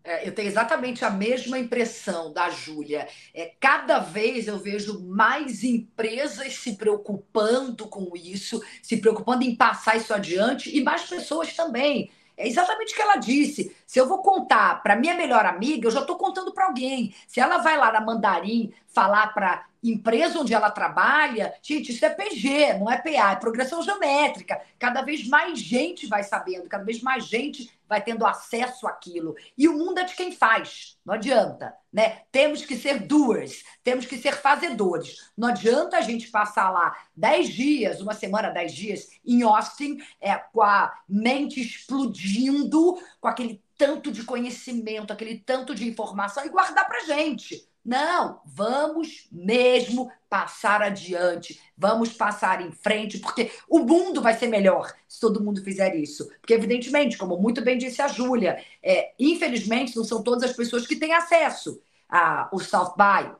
É, 0.03 0.27
eu 0.27 0.35
tenho 0.35 0.49
exatamente 0.49 1.05
a 1.05 1.09
mesma 1.09 1.57
impressão 1.57 2.33
da 2.33 2.49
Júlia. 2.49 3.07
É, 3.33 3.53
cada 3.59 3.99
vez 3.99 4.47
eu 4.47 4.59
vejo 4.59 5.01
mais 5.01 5.63
empresas 5.63 6.55
se 6.55 6.75
preocupando 6.75 7.87
com 7.87 8.11
isso, 8.15 8.61
se 8.81 8.97
preocupando 8.97 9.43
em 9.43 9.55
passar 9.55 9.95
isso 9.95 10.13
adiante, 10.13 10.75
e 10.75 10.83
mais 10.83 11.03
pessoas 11.03 11.53
também. 11.53 12.11
É 12.35 12.47
exatamente 12.47 12.93
o 12.93 12.95
que 12.95 13.01
ela 13.01 13.15
disse. 13.15 13.75
Se 13.85 13.99
eu 13.99 14.07
vou 14.07 14.21
contar 14.21 14.81
para 14.81 14.95
minha 14.95 15.13
melhor 15.15 15.45
amiga, 15.45 15.87
eu 15.87 15.91
já 15.91 16.01
estou 16.01 16.17
contando 16.17 16.51
para 16.51 16.65
alguém. 16.65 17.15
Se 17.27 17.39
ela 17.39 17.59
vai 17.59 17.77
lá 17.77 17.91
na 17.91 18.01
Mandarim 18.01 18.73
falar 18.93 19.33
para 19.33 19.65
empresa 19.83 20.39
onde 20.39 20.53
ela 20.53 20.71
trabalha, 20.71 21.53
gente, 21.61 21.91
isso 21.91 22.05
é 22.05 22.09
PG, 22.09 22.75
não 22.75 22.89
é 22.89 22.97
PA, 22.97 23.31
é 23.31 23.35
progressão 23.35 23.81
geométrica. 23.81 24.61
Cada 24.79 25.01
vez 25.01 25.27
mais 25.27 25.59
gente 25.59 26.07
vai 26.07 26.23
sabendo, 26.23 26.69
cada 26.69 26.85
vez 26.85 27.01
mais 27.01 27.25
gente 27.25 27.69
vai 27.87 28.01
tendo 28.01 28.25
acesso 28.25 28.87
àquilo. 28.87 29.35
E 29.57 29.67
o 29.67 29.77
mundo 29.77 29.99
é 29.99 30.05
de 30.05 30.15
quem 30.15 30.31
faz, 30.31 30.97
não 31.05 31.15
adianta, 31.15 31.75
né? 31.91 32.21
Temos 32.31 32.65
que 32.65 32.77
ser 32.77 32.99
doers, 32.99 33.63
temos 33.83 34.05
que 34.05 34.17
ser 34.17 34.35
fazedores. 34.35 35.31
Não 35.37 35.49
adianta 35.49 35.97
a 35.97 36.01
gente 36.01 36.31
passar 36.31 36.69
lá 36.69 36.95
dez 37.15 37.49
dias, 37.49 37.99
uma 37.99 38.13
semana, 38.13 38.49
dez 38.49 38.73
dias 38.73 39.09
em 39.25 39.43
Austin, 39.43 39.97
é, 40.21 40.35
com 40.35 40.61
a 40.61 40.93
mente 41.09 41.59
explodindo, 41.59 42.97
com 43.19 43.27
aquele 43.27 43.61
tanto 43.77 44.11
de 44.11 44.23
conhecimento, 44.23 45.11
aquele 45.11 45.39
tanto 45.39 45.75
de 45.75 45.85
informação 45.85 46.45
e 46.45 46.49
guardar 46.49 46.87
pra 46.87 47.01
gente. 47.01 47.67
Não, 47.85 48.41
vamos 48.45 49.27
mesmo 49.29 50.09
passar 50.29 50.81
adiante, 50.81 51.59
vamos 51.77 52.13
passar 52.13 52.61
em 52.61 52.71
frente, 52.71 53.19
porque 53.19 53.51
o 53.67 53.79
mundo 53.79 54.21
vai 54.21 54.33
ser 54.37 54.47
melhor 54.47 54.93
se 55.07 55.19
todo 55.19 55.43
mundo 55.43 55.61
fizer 55.61 55.93
isso. 55.95 56.29
Porque, 56.39 56.53
evidentemente, 56.53 57.17
como 57.17 57.37
muito 57.37 57.61
bem 57.61 57.77
disse 57.77 58.01
a 58.01 58.07
Júlia, 58.07 58.63
é, 58.81 59.13
infelizmente 59.19 59.95
não 59.97 60.05
são 60.05 60.23
todas 60.23 60.43
as 60.49 60.55
pessoas 60.55 60.87
que 60.87 60.95
têm 60.95 61.13
acesso 61.13 61.81
ao 62.09 62.57
South 62.59 62.95
By. 62.95 63.35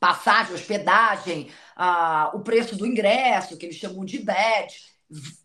Passagem, 0.00 0.54
hospedagem, 0.54 1.50
o 2.32 2.40
preço 2.40 2.76
do 2.76 2.86
ingresso, 2.86 3.56
que 3.56 3.66
eles 3.66 3.76
chamam 3.76 4.04
de 4.04 4.18
badge 4.18 4.96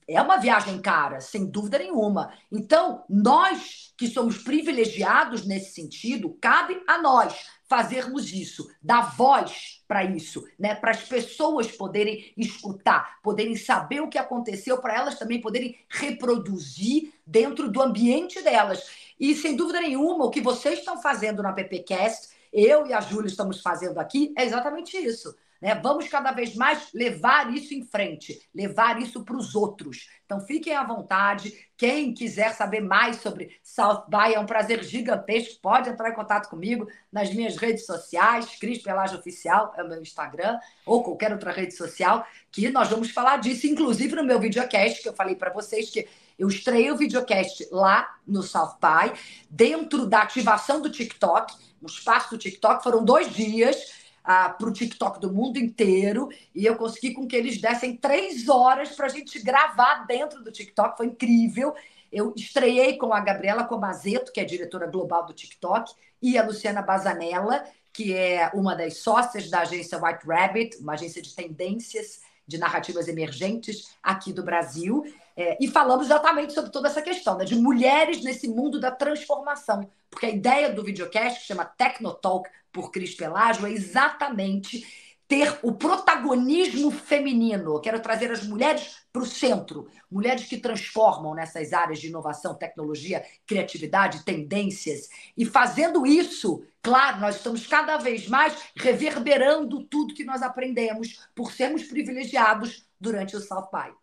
é 0.08 0.22
uma 0.22 0.38
viagem 0.38 0.82
cara, 0.82 1.22
sem 1.22 1.46
dúvida 1.46 1.78
nenhuma. 1.78 2.34
Então, 2.52 3.04
nós 3.08 3.94
que 3.96 4.08
somos 4.08 4.40
privilegiados 4.40 5.46
nesse 5.46 5.74
sentido, 5.74 6.36
cabe 6.42 6.82
a 6.88 7.00
nós 7.02 7.34
fazermos 7.72 8.34
isso, 8.34 8.70
dar 8.82 9.16
voz 9.16 9.82
para 9.88 10.04
isso, 10.04 10.46
né? 10.60 10.76
Para 10.76 10.92
as 10.92 11.04
pessoas 11.04 11.72
poderem 11.72 12.34
escutar, 12.36 13.22
poderem 13.24 13.56
saber 13.56 14.02
o 14.02 14.10
que 14.10 14.18
aconteceu, 14.18 14.82
para 14.82 14.94
elas 14.94 15.18
também 15.18 15.40
poderem 15.40 15.80
reproduzir 15.88 17.14
dentro 17.26 17.72
do 17.72 17.82
ambiente 17.82 18.42
delas. 18.42 18.90
E 19.18 19.34
sem 19.34 19.56
dúvida 19.56 19.80
nenhuma, 19.80 20.26
o 20.26 20.30
que 20.30 20.42
vocês 20.42 20.80
estão 20.80 21.02
fazendo 21.02 21.42
na 21.42 21.54
PPcast, 21.54 22.28
eu 22.52 22.86
e 22.86 22.92
a 22.92 23.00
Júlia 23.00 23.30
estamos 23.30 23.62
fazendo 23.62 24.00
aqui, 24.00 24.34
é 24.38 24.44
exatamente 24.44 24.98
isso 24.98 25.34
né? 25.62 25.76
Vamos 25.76 26.08
cada 26.08 26.32
vez 26.32 26.56
mais 26.56 26.90
levar 26.94 27.54
isso 27.54 27.74
em 27.74 27.86
frente, 27.86 28.42
levar 28.54 29.00
isso 29.00 29.24
para 29.24 29.38
os 29.38 29.54
outros. 29.54 30.08
Então 30.26 30.40
fiquem 30.42 30.76
à 30.76 30.84
vontade. 30.84 31.54
Quem 31.78 32.14
quiser 32.14 32.54
saber 32.54 32.82
mais 32.82 33.18
sobre 33.18 33.58
South 33.62 34.06
By, 34.08 34.34
é 34.34 34.40
um 34.40 34.46
prazer 34.46 34.84
gigantesco. 34.84 35.62
Pode 35.62 35.90
entrar 35.90 36.10
em 36.10 36.16
contato 36.16 36.50
comigo 36.50 36.88
nas 37.12 37.32
minhas 37.34 37.58
redes 37.58 37.86
sociais, 37.86 38.58
Cris 38.60 38.82
Pelagem 38.82 39.18
Oficial, 39.18 39.74
é 39.78 39.84
o 39.84 39.88
meu 39.88 40.02
Instagram, 40.02 40.58
ou 40.86 41.04
qualquer 41.04 41.32
outra 41.32 41.52
rede 41.52 41.76
social, 41.76 42.26
que 42.52 42.70
nós 42.70 42.90
vamos 42.90 43.12
falar 43.12 43.38
disso, 43.38 43.68
inclusive 43.68 44.16
no 44.16 44.24
meu 44.24 44.40
videocast, 44.40 45.02
que 45.02 45.10
eu 45.10 45.14
falei 45.14 45.36
para 45.36 45.54
vocês 45.54 45.90
que 45.90 46.08
eu 46.40 46.48
estreiei 46.48 46.90
o 46.92 46.98
videocast 46.98 47.68
lá 47.72 48.16
no 48.26 48.42
South 48.42 48.78
By, 48.82 49.20
dentro 49.50 50.08
da 50.08 50.22
ativação 50.22 50.82
do 50.82 50.90
TikTok, 50.90 51.54
no 51.80 51.88
espaço 51.88 52.32
do 52.32 52.38
TikTok, 52.38 52.84
foram 52.84 53.04
dois 53.04 53.32
dias 53.32 54.01
para 54.24 54.68
o 54.68 54.72
TikTok 54.72 55.20
do 55.20 55.32
mundo 55.32 55.58
inteiro 55.58 56.30
e 56.54 56.66
eu 56.66 56.76
consegui 56.76 57.14
com 57.14 57.28
que 57.28 57.36
eles 57.36 57.60
dessem 57.60 57.96
três 57.96 58.48
horas 58.48 58.90
para 58.90 59.08
a 59.08 59.10
gente 59.10 59.42
gravar 59.42 60.06
dentro 60.06 60.44
do 60.44 60.52
TikTok, 60.52 60.98
foi 60.98 61.08
incrível. 61.08 61.74
Eu 62.12 62.34
estreiei 62.36 62.98
com 62.98 63.14
a 63.14 63.20
Gabriela 63.20 63.64
Comazeto, 63.64 64.32
que 64.32 64.40
é 64.40 64.44
diretora 64.44 64.86
global 64.86 65.26
do 65.26 65.34
TikTok, 65.34 65.94
e 66.22 66.38
a 66.38 66.44
Luciana 66.44 66.82
Bazanella, 66.82 67.64
que 67.94 68.14
é 68.14 68.52
uma 68.54 68.76
das 68.76 68.98
sócias 68.98 69.50
da 69.50 69.62
agência 69.62 70.02
White 70.02 70.26
Rabbit, 70.28 70.78
uma 70.78 70.94
agência 70.94 71.22
de 71.22 71.34
tendências 71.34 72.20
de 72.48 72.58
narrativas 72.58 73.08
emergentes 73.08 73.96
aqui 74.04 74.34
do 74.34 74.44
Brasil. 74.44 75.04
É, 75.36 75.58
e 75.60 75.68
falamos 75.68 76.08
exatamente 76.08 76.54
sobre 76.54 76.70
toda 76.70 76.90
essa 76.90 77.02
questão 77.02 77.38
né, 77.38 77.46
de 77.46 77.56
mulheres 77.56 78.22
nesse 78.24 78.48
mundo 78.48 78.80
da 78.80 78.92
transformação. 78.92 79.90
Porque 80.10 80.26
a 80.26 80.30
ideia 80.30 80.74
do 80.74 80.84
videocast, 80.84 81.40
que 81.40 81.48
chama 81.48 81.64
Technotalk 81.66 82.50
por 82.72 82.92
Cris 82.92 83.16
Pelágio, 83.16 83.66
é 83.66 83.72
exatamente 83.72 84.86
ter 85.32 85.58
o 85.62 85.72
protagonismo 85.72 86.92
feminino. 86.92 87.76
Eu 87.76 87.80
quero 87.80 88.02
trazer 88.02 88.30
as 88.32 88.46
mulheres 88.46 88.98
para 89.14 89.22
o 89.22 89.26
centro, 89.26 89.88
mulheres 90.12 90.44
que 90.44 90.58
transformam 90.58 91.34
nessas 91.34 91.72
áreas 91.72 92.00
de 92.00 92.08
inovação, 92.08 92.54
tecnologia, 92.54 93.24
criatividade, 93.48 94.26
tendências. 94.26 95.08
E 95.38 95.46
fazendo 95.46 96.06
isso, 96.06 96.62
claro, 96.82 97.22
nós 97.22 97.38
estamos 97.38 97.66
cada 97.66 97.96
vez 97.96 98.28
mais 98.28 98.54
reverberando 98.76 99.86
tudo 99.86 100.14
que 100.14 100.26
nós 100.26 100.42
aprendemos 100.42 101.22
por 101.34 101.54
sermos 101.54 101.84
privilegiados 101.84 102.86
durante 103.00 103.34
o 103.34 103.40
South 103.40 103.70
By. 103.72 103.94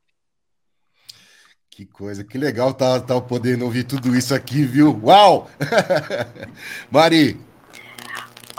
Que 1.69 1.85
coisa, 1.85 2.25
que 2.25 2.39
legal 2.39 2.73
tá, 2.73 2.99
tá 3.01 3.21
podendo 3.21 3.66
ouvir 3.66 3.85
tudo 3.85 4.16
isso 4.16 4.35
aqui, 4.35 4.64
viu? 4.64 4.99
Uau! 5.05 5.49
Mari, 6.91 7.39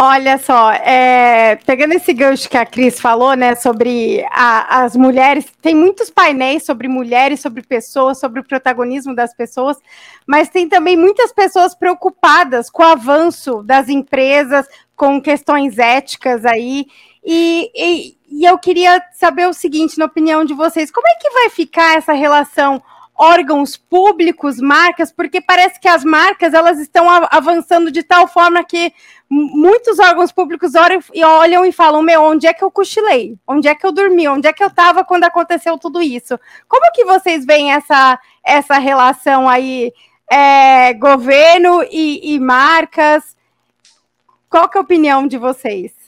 Olha 0.01 0.37
só, 0.37 0.71
é, 0.71 1.57
pegando 1.65 1.93
esse 1.93 2.13
gancho 2.13 2.49
que 2.49 2.55
a 2.55 2.65
Cris 2.65 3.01
falou, 3.01 3.33
né, 3.33 3.53
sobre 3.55 4.25
a, 4.31 4.83
as 4.83 4.95
mulheres, 4.95 5.45
tem 5.61 5.75
muitos 5.75 6.09
painéis 6.09 6.63
sobre 6.63 6.87
mulheres, 6.87 7.41
sobre 7.41 7.61
pessoas, 7.61 8.17
sobre 8.17 8.39
o 8.39 8.43
protagonismo 8.45 9.13
das 9.13 9.33
pessoas, 9.33 9.75
mas 10.25 10.47
tem 10.47 10.69
também 10.69 10.95
muitas 10.95 11.33
pessoas 11.33 11.75
preocupadas 11.75 12.69
com 12.69 12.81
o 12.81 12.85
avanço 12.85 13.61
das 13.61 13.89
empresas, 13.89 14.65
com 14.95 15.21
questões 15.21 15.77
éticas 15.77 16.45
aí, 16.45 16.85
e, 17.21 17.69
e, 17.75 18.17
e 18.29 18.45
eu 18.45 18.57
queria 18.57 19.03
saber 19.11 19.49
o 19.49 19.53
seguinte, 19.53 19.99
na 19.99 20.05
opinião 20.05 20.45
de 20.45 20.53
vocês, 20.53 20.89
como 20.89 21.09
é 21.09 21.15
que 21.15 21.29
vai 21.29 21.49
ficar 21.49 21.97
essa 21.97 22.13
relação 22.13 22.81
órgãos 23.19 23.75
públicos, 23.75 24.61
marcas, 24.61 25.11
porque 25.11 25.41
parece 25.41 25.77
que 25.77 25.89
as 25.89 26.05
marcas 26.05 26.53
elas 26.53 26.79
estão 26.79 27.05
avançando 27.29 27.91
de 27.91 28.01
tal 28.01 28.29
forma 28.29 28.63
que 28.63 28.93
muitos 29.29 29.99
órgãos 29.99 30.31
públicos 30.31 30.73
olham 30.73 31.01
e, 31.13 31.21
olham 31.21 31.65
e 31.65 31.71
falam: 31.73 32.01
Meu, 32.01 32.23
onde 32.23 32.47
é 32.47 32.53
que 32.53 32.63
eu 32.63 32.71
cochilei? 32.71 33.37
Onde 33.45 33.67
é 33.67 33.75
que 33.75 33.85
eu 33.85 33.91
dormi? 33.91 34.25
Onde 34.29 34.47
é 34.47 34.53
que 34.53 34.63
eu 34.63 34.69
estava 34.69 35.03
quando 35.03 35.25
aconteceu 35.25 35.77
tudo 35.77 36.01
isso? 36.01 36.39
Como 36.65 36.91
que 36.93 37.03
vocês 37.03 37.45
veem 37.45 37.73
essa, 37.73 38.17
essa 38.41 38.79
relação 38.79 39.49
aí, 39.49 39.91
é, 40.31 40.93
governo 40.93 41.83
e, 41.91 42.35
e 42.35 42.39
marcas? 42.39 43.35
Qual 44.49 44.69
que 44.69 44.77
é 44.77 44.79
a 44.79 44.83
opinião 44.83 45.27
de 45.27 45.37
vocês? 45.37 45.98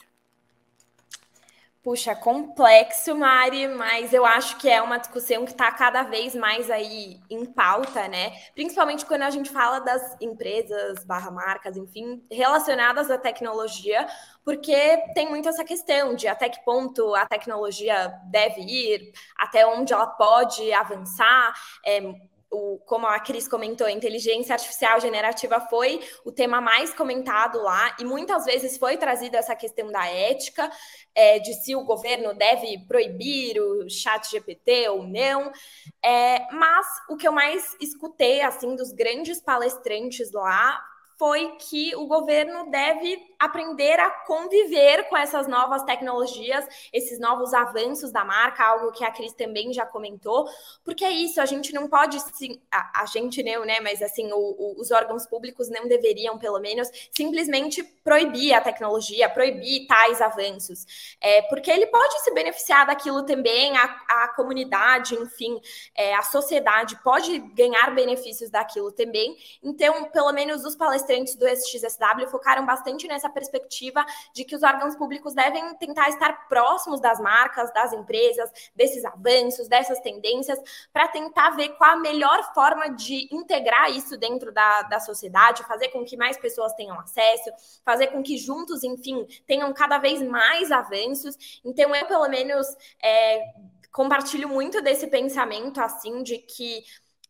Puxa, 1.82 2.14
complexo, 2.14 3.12
Mari, 3.16 3.66
mas 3.66 4.12
eu 4.12 4.24
acho 4.24 4.56
que 4.58 4.68
é 4.70 4.80
uma 4.80 4.98
discussão 4.98 5.44
que 5.44 5.50
está 5.50 5.72
cada 5.72 6.04
vez 6.04 6.32
mais 6.32 6.70
aí 6.70 7.20
em 7.28 7.44
pauta, 7.44 8.06
né? 8.06 8.30
Principalmente 8.54 9.04
quando 9.04 9.22
a 9.22 9.30
gente 9.30 9.50
fala 9.50 9.80
das 9.80 10.16
empresas, 10.20 11.04
barra 11.04 11.32
marcas, 11.32 11.76
enfim, 11.76 12.24
relacionadas 12.30 13.10
à 13.10 13.18
tecnologia, 13.18 14.06
porque 14.44 14.72
tem 15.12 15.28
muito 15.28 15.48
essa 15.48 15.64
questão 15.64 16.14
de 16.14 16.28
até 16.28 16.48
que 16.48 16.64
ponto 16.64 17.16
a 17.16 17.26
tecnologia 17.26 18.14
deve 18.30 18.60
ir, 18.60 19.12
até 19.36 19.66
onde 19.66 19.92
ela 19.92 20.06
pode 20.06 20.72
avançar. 20.72 21.52
É, 21.84 22.00
o, 22.52 22.78
como 22.84 23.06
a 23.06 23.18
Cris 23.18 23.48
comentou, 23.48 23.88
inteligência 23.88 24.52
artificial 24.52 25.00
generativa 25.00 25.58
foi 25.60 26.00
o 26.24 26.30
tema 26.30 26.60
mais 26.60 26.92
comentado 26.92 27.60
lá, 27.62 27.96
e 27.98 28.04
muitas 28.04 28.44
vezes 28.44 28.76
foi 28.76 28.96
trazida 28.96 29.38
essa 29.38 29.56
questão 29.56 29.90
da 29.90 30.06
ética, 30.06 30.70
é, 31.14 31.38
de 31.38 31.54
se 31.54 31.74
o 31.74 31.84
governo 31.84 32.34
deve 32.34 32.78
proibir 32.86 33.60
o 33.60 33.88
chat 33.88 34.30
GPT 34.30 34.88
ou 34.90 35.02
não. 35.02 35.50
É, 36.04 36.46
mas 36.52 36.86
o 37.08 37.16
que 37.16 37.26
eu 37.26 37.32
mais 37.32 37.76
escutei 37.80 38.42
assim 38.42 38.76
dos 38.76 38.92
grandes 38.92 39.40
palestrantes 39.40 40.30
lá 40.32 40.80
foi 41.18 41.56
que 41.56 41.94
o 41.94 42.06
governo 42.06 42.70
deve 42.70 43.16
aprender 43.44 43.98
a 43.98 44.08
conviver 44.10 45.08
com 45.08 45.16
essas 45.16 45.48
novas 45.48 45.82
tecnologias, 45.82 46.64
esses 46.92 47.18
novos 47.18 47.52
avanços 47.52 48.12
da 48.12 48.24
marca, 48.24 48.64
algo 48.64 48.92
que 48.92 49.04
a 49.04 49.10
Cris 49.10 49.32
também 49.32 49.72
já 49.72 49.84
comentou, 49.84 50.48
porque 50.84 51.04
é 51.04 51.10
isso, 51.10 51.40
a 51.40 51.46
gente 51.46 51.72
não 51.72 51.88
pode, 51.88 52.20
sim, 52.36 52.60
a, 52.70 53.02
a 53.02 53.06
gente 53.06 53.42
não, 53.42 53.64
né, 53.64 53.80
mas 53.80 54.00
assim, 54.00 54.32
o, 54.32 54.36
o, 54.38 54.80
os 54.80 54.92
órgãos 54.92 55.26
públicos 55.26 55.68
não 55.68 55.88
deveriam, 55.88 56.38
pelo 56.38 56.60
menos, 56.60 56.88
simplesmente 57.10 57.82
proibir 58.04 58.54
a 58.54 58.60
tecnologia, 58.60 59.28
proibir 59.28 59.86
tais 59.88 60.20
avanços, 60.20 61.16
é, 61.20 61.42
porque 61.42 61.70
ele 61.70 61.86
pode 61.86 62.22
se 62.22 62.32
beneficiar 62.32 62.86
daquilo 62.86 63.24
também, 63.24 63.76
a, 63.76 63.84
a 64.08 64.28
comunidade, 64.36 65.16
enfim, 65.16 65.60
é, 65.96 66.14
a 66.14 66.22
sociedade 66.22 66.96
pode 67.02 67.38
ganhar 67.54 67.92
benefícios 67.92 68.50
daquilo 68.50 68.92
também, 68.92 69.36
então, 69.60 70.04
pelo 70.10 70.32
menos 70.32 70.64
os 70.64 70.76
palestrantes 70.76 71.34
do 71.34 71.46
SXSW 71.48 72.28
focaram 72.30 72.64
bastante 72.64 73.08
nessa 73.08 73.31
perspectiva 73.32 74.04
de 74.34 74.44
que 74.44 74.54
os 74.54 74.62
órgãos 74.62 74.94
públicos 74.96 75.34
devem 75.34 75.74
tentar 75.76 76.08
estar 76.08 76.48
próximos 76.48 77.00
das 77.00 77.20
marcas, 77.20 77.72
das 77.72 77.92
empresas, 77.92 78.50
desses 78.74 79.04
avanços, 79.04 79.68
dessas 79.68 79.98
tendências, 80.00 80.58
para 80.92 81.08
tentar 81.08 81.50
ver 81.50 81.70
qual 81.70 81.92
a 81.92 81.96
melhor 81.96 82.52
forma 82.54 82.90
de 82.90 83.28
integrar 83.34 83.90
isso 83.90 84.16
dentro 84.16 84.52
da, 84.52 84.82
da 84.82 85.00
sociedade, 85.00 85.64
fazer 85.64 85.88
com 85.88 86.04
que 86.04 86.16
mais 86.16 86.36
pessoas 86.36 86.72
tenham 86.74 86.98
acesso, 87.00 87.50
fazer 87.84 88.08
com 88.08 88.22
que 88.22 88.36
juntos, 88.36 88.82
enfim, 88.84 89.26
tenham 89.46 89.72
cada 89.72 89.98
vez 89.98 90.22
mais 90.22 90.70
avanços. 90.70 91.60
Então, 91.64 91.94
eu, 91.94 92.06
pelo 92.06 92.28
menos, 92.28 92.66
é, 93.02 93.42
compartilho 93.92 94.48
muito 94.48 94.80
desse 94.80 95.06
pensamento, 95.06 95.80
assim, 95.80 96.22
de 96.22 96.38
que 96.38 96.82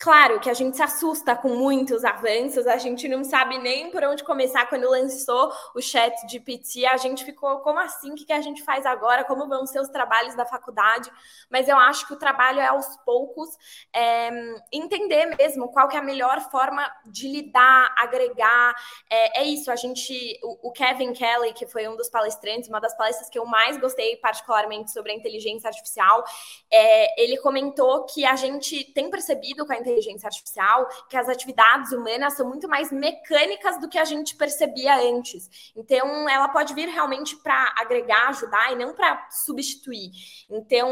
Claro 0.02 0.40
que 0.40 0.50
a 0.50 0.54
gente 0.54 0.76
se 0.76 0.82
assusta 0.82 1.36
com 1.36 1.50
muitos 1.50 2.04
avanços, 2.04 2.66
a 2.66 2.76
gente 2.76 3.06
não 3.06 3.22
sabe 3.22 3.56
nem 3.58 3.88
por 3.88 4.02
onde 4.02 4.24
começar. 4.24 4.66
Quando 4.66 4.90
lançou 4.90 5.52
o 5.76 5.80
chat 5.80 6.26
de 6.26 6.40
PT, 6.40 6.84
a 6.86 6.96
gente 6.96 7.24
ficou, 7.24 7.60
como 7.60 7.78
assim? 7.78 8.10
O 8.10 8.16
que 8.16 8.32
a 8.32 8.40
gente 8.40 8.64
faz 8.64 8.84
agora? 8.84 9.22
Como 9.22 9.46
vão 9.46 9.64
ser 9.64 9.78
os 9.78 9.88
trabalhos 9.90 10.34
da 10.34 10.44
faculdade? 10.44 11.08
Mas 11.48 11.68
eu 11.68 11.76
acho 11.76 12.04
que 12.08 12.14
o 12.14 12.18
trabalho 12.18 12.58
é 12.58 12.66
aos 12.66 12.96
poucos 13.04 13.48
é, 13.94 14.28
entender 14.72 15.36
mesmo 15.36 15.68
qual 15.68 15.86
que 15.86 15.96
é 15.96 16.00
a 16.00 16.02
melhor 16.02 16.40
forma 16.50 16.84
de 17.06 17.28
lidar, 17.28 17.94
agregar. 17.96 18.74
É, 19.08 19.42
é 19.42 19.44
isso, 19.44 19.70
a 19.70 19.76
gente, 19.76 20.12
o, 20.42 20.70
o 20.70 20.72
Kevin 20.72 21.12
Kelly, 21.12 21.52
que 21.52 21.64
foi 21.64 21.86
um 21.86 21.94
dos 21.94 22.10
palestrantes, 22.10 22.68
uma 22.68 22.80
das 22.80 22.96
palestras 22.96 23.30
que 23.30 23.38
eu 23.38 23.46
mais 23.46 23.78
gostei 23.78 24.16
particularmente 24.16 24.90
sobre 24.90 25.12
a 25.12 25.14
inteligência 25.14 25.68
artificial, 25.68 26.24
é, 26.72 27.22
ele 27.22 27.36
comentou 27.36 28.04
que 28.06 28.24
a 28.24 28.34
gente 28.34 28.82
tem 28.92 29.08
percebido 29.08 29.64
com 29.64 29.72
a 29.72 29.76
inteligência 29.76 29.91
inteligência 29.92 30.26
artificial 30.26 30.88
que 31.08 31.16
as 31.16 31.28
atividades 31.28 31.92
humanas 31.92 32.34
são 32.34 32.48
muito 32.48 32.68
mais 32.68 32.90
mecânicas 32.90 33.80
do 33.80 33.88
que 33.88 33.98
a 33.98 34.04
gente 34.04 34.34
percebia 34.36 34.96
antes. 34.96 35.72
Então, 35.76 36.28
ela 36.28 36.48
pode 36.48 36.74
vir 36.74 36.88
realmente 36.88 37.36
para 37.36 37.74
agregar, 37.78 38.28
ajudar 38.28 38.72
e 38.72 38.76
não 38.76 38.94
para 38.94 39.28
substituir. 39.30 40.10
Então, 40.48 40.88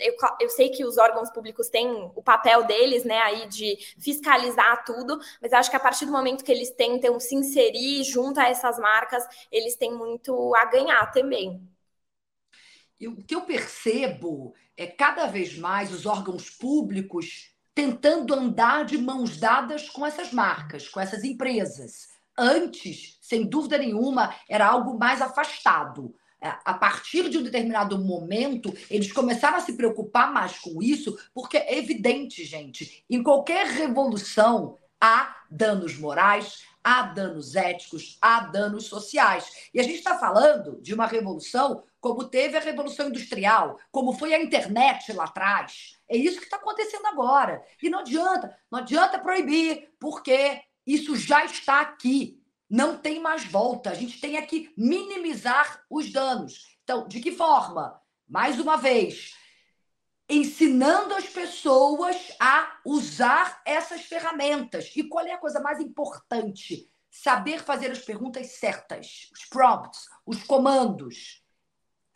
eu, 0.00 0.14
eu 0.40 0.48
sei 0.48 0.70
que 0.70 0.84
os 0.84 0.96
órgãos 0.98 1.30
públicos 1.30 1.68
têm 1.68 2.10
o 2.14 2.22
papel 2.22 2.64
deles, 2.64 3.04
né, 3.04 3.18
aí 3.18 3.46
de 3.48 3.76
fiscalizar 3.98 4.84
tudo, 4.84 5.18
mas 5.40 5.52
acho 5.52 5.70
que 5.70 5.76
a 5.76 5.80
partir 5.80 6.06
do 6.06 6.12
momento 6.12 6.44
que 6.44 6.52
eles 6.52 6.70
tentam 6.70 7.18
se 7.18 7.34
inserir 7.34 8.04
junto 8.04 8.38
a 8.40 8.48
essas 8.48 8.78
marcas, 8.78 9.24
eles 9.50 9.76
têm 9.76 9.92
muito 9.92 10.54
a 10.54 10.64
ganhar 10.66 11.10
também. 11.12 11.60
E 13.00 13.08
o 13.08 13.16
que 13.16 13.34
eu 13.34 13.42
percebo 13.42 14.54
é 14.76 14.86
cada 14.86 15.26
vez 15.26 15.58
mais 15.58 15.92
os 15.92 16.06
órgãos 16.06 16.48
públicos 16.50 17.53
tentando 17.74 18.34
andar 18.34 18.84
de 18.84 18.96
mãos 18.96 19.36
dadas 19.36 19.88
com 19.88 20.06
essas 20.06 20.32
marcas, 20.32 20.88
com 20.88 21.00
essas 21.00 21.24
empresas. 21.24 22.08
Antes, 22.38 23.18
sem 23.20 23.46
dúvida 23.46 23.78
nenhuma, 23.78 24.34
era 24.48 24.66
algo 24.66 24.98
mais 24.98 25.20
afastado. 25.20 26.14
É, 26.40 26.48
a 26.64 26.74
partir 26.74 27.30
de 27.30 27.38
um 27.38 27.42
determinado 27.42 27.98
momento, 27.98 28.72
eles 28.90 29.10
começaram 29.10 29.56
a 29.56 29.60
se 29.60 29.72
preocupar 29.72 30.32
mais 30.32 30.58
com 30.58 30.82
isso, 30.82 31.16
porque 31.32 31.56
é 31.56 31.78
evidente, 31.78 32.44
gente, 32.44 33.02
em 33.08 33.22
qualquer 33.22 33.66
revolução 33.66 34.78
há 35.00 35.36
danos 35.50 35.98
morais, 35.98 36.64
há 36.84 37.02
danos 37.02 37.56
éticos, 37.56 38.18
há 38.20 38.40
danos 38.40 38.84
sociais. 38.84 39.70
E 39.72 39.80
a 39.80 39.82
gente 39.82 39.96
está 39.96 40.18
falando 40.18 40.78
de 40.82 40.92
uma 40.92 41.06
revolução 41.06 41.82
como 41.98 42.28
teve 42.28 42.58
a 42.58 42.60
Revolução 42.60 43.08
Industrial, 43.08 43.78
como 43.90 44.12
foi 44.12 44.34
a 44.34 44.42
internet 44.42 45.10
lá 45.14 45.24
atrás. 45.24 45.98
É 46.06 46.14
isso 46.14 46.36
que 46.36 46.44
está 46.44 46.58
acontecendo 46.58 47.06
agora. 47.06 47.64
E 47.82 47.88
não 47.88 48.00
adianta, 48.00 48.54
não 48.70 48.80
adianta 48.80 49.18
proibir, 49.18 49.88
porque 49.98 50.60
isso 50.86 51.16
já 51.16 51.46
está 51.46 51.80
aqui. 51.80 52.38
Não 52.68 52.98
tem 52.98 53.20
mais 53.20 53.46
volta. 53.46 53.88
A 53.88 53.94
gente 53.94 54.20
tem 54.20 54.40
que 54.46 54.70
minimizar 54.76 55.82
os 55.88 56.12
danos. 56.12 56.76
Então, 56.82 57.08
de 57.08 57.20
que 57.20 57.32
forma? 57.32 57.98
Mais 58.28 58.60
uma 58.60 58.76
vez, 58.76 59.34
ensinando 60.28 61.14
as 61.14 61.26
pessoas 61.26 62.16
a 62.40 62.78
usar 62.84 63.60
essas 63.64 64.02
ferramentas. 64.02 64.90
E 64.96 65.04
qual 65.04 65.26
é 65.26 65.32
a 65.32 65.38
coisa 65.38 65.60
mais 65.60 65.80
importante? 65.80 66.90
Saber 67.10 67.62
fazer 67.62 67.90
as 67.90 68.00
perguntas 68.00 68.46
certas, 68.58 69.30
os 69.32 69.44
prompts, 69.44 70.08
os 70.26 70.42
comandos. 70.42 71.42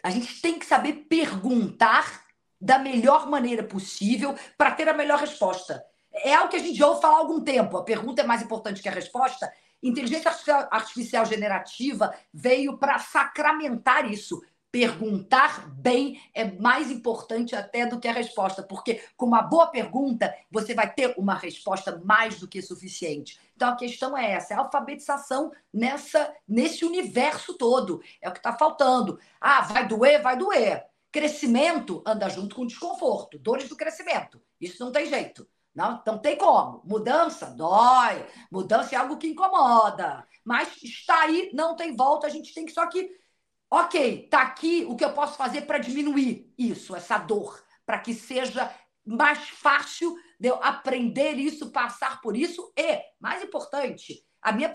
A 0.02 0.10
gente 0.10 0.40
tem 0.40 0.58
que 0.58 0.66
saber 0.66 1.06
perguntar 1.08 2.24
da 2.60 2.78
melhor 2.78 3.28
maneira 3.28 3.62
possível 3.62 4.34
para 4.56 4.72
ter 4.72 4.88
a 4.88 4.94
melhor 4.94 5.18
resposta. 5.18 5.84
É 6.12 6.34
algo 6.34 6.50
que 6.50 6.56
a 6.56 6.60
gente 6.60 6.76
já 6.76 6.86
ouve 6.86 7.00
falar 7.00 7.16
há 7.16 7.18
algum 7.18 7.40
tempo. 7.40 7.76
A 7.76 7.84
pergunta 7.84 8.22
é 8.22 8.26
mais 8.26 8.42
importante 8.42 8.82
que 8.82 8.88
a 8.88 8.92
resposta. 8.92 9.52
Inteligência 9.80 10.30
artificial 10.70 11.24
generativa 11.24 12.12
veio 12.32 12.78
para 12.78 12.98
sacramentar 12.98 14.10
isso. 14.10 14.42
Perguntar 14.70 15.68
bem 15.70 16.20
é 16.34 16.44
mais 16.44 16.90
importante 16.90 17.56
até 17.56 17.86
do 17.86 17.98
que 17.98 18.06
a 18.06 18.12
resposta, 18.12 18.62
porque 18.62 19.02
com 19.16 19.24
uma 19.24 19.42
boa 19.42 19.68
pergunta 19.68 20.34
você 20.50 20.74
vai 20.74 20.92
ter 20.92 21.14
uma 21.16 21.34
resposta 21.34 22.00
mais 22.04 22.38
do 22.38 22.46
que 22.46 22.60
suficiente. 22.60 23.40
Então 23.56 23.70
a 23.70 23.76
questão 23.76 24.16
é 24.16 24.32
essa, 24.32 24.52
é 24.52 24.56
a 24.56 24.60
alfabetização 24.60 25.50
nessa 25.72 26.34
nesse 26.46 26.84
universo 26.84 27.54
todo. 27.54 28.02
É 28.20 28.28
o 28.28 28.32
que 28.32 28.38
está 28.38 28.52
faltando. 28.52 29.18
Ah, 29.40 29.62
vai 29.62 29.88
doer, 29.88 30.20
vai 30.22 30.36
doer. 30.36 30.84
Crescimento 31.10 32.02
anda 32.06 32.28
junto 32.28 32.54
com 32.54 32.66
desconforto, 32.66 33.38
dores 33.38 33.68
do 33.68 33.76
crescimento. 33.76 34.40
Isso 34.60 34.84
não 34.84 34.92
tem 34.92 35.06
jeito. 35.06 35.48
Não, 35.74 36.02
não 36.04 36.18
tem 36.18 36.36
como. 36.36 36.82
Mudança 36.84 37.46
dói. 37.46 38.26
Mudança 38.50 38.94
é 38.94 38.98
algo 38.98 39.16
que 39.16 39.28
incomoda. 39.28 40.26
Mas 40.44 40.82
está 40.82 41.22
aí, 41.22 41.50
não 41.54 41.76
tem 41.76 41.94
volta. 41.94 42.26
A 42.26 42.30
gente 42.30 42.52
tem 42.52 42.66
que 42.66 42.72
só 42.72 42.86
que, 42.86 43.10
ok, 43.70 44.28
tá 44.30 44.42
aqui 44.42 44.84
o 44.88 44.96
que 44.96 45.04
eu 45.04 45.12
posso 45.12 45.36
fazer 45.36 45.62
para 45.62 45.78
diminuir 45.78 46.52
isso, 46.56 46.94
essa 46.96 47.18
dor, 47.18 47.62
para 47.84 47.98
que 47.98 48.14
seja 48.14 48.72
mais 49.04 49.48
fácil 49.48 50.14
de 50.38 50.48
eu 50.48 50.62
aprender 50.62 51.34
isso, 51.34 51.70
passar 51.70 52.20
por 52.20 52.36
isso 52.36 52.72
e, 52.76 53.00
mais 53.20 53.42
importante, 53.42 54.22
a 54.40 54.52
minha 54.52 54.70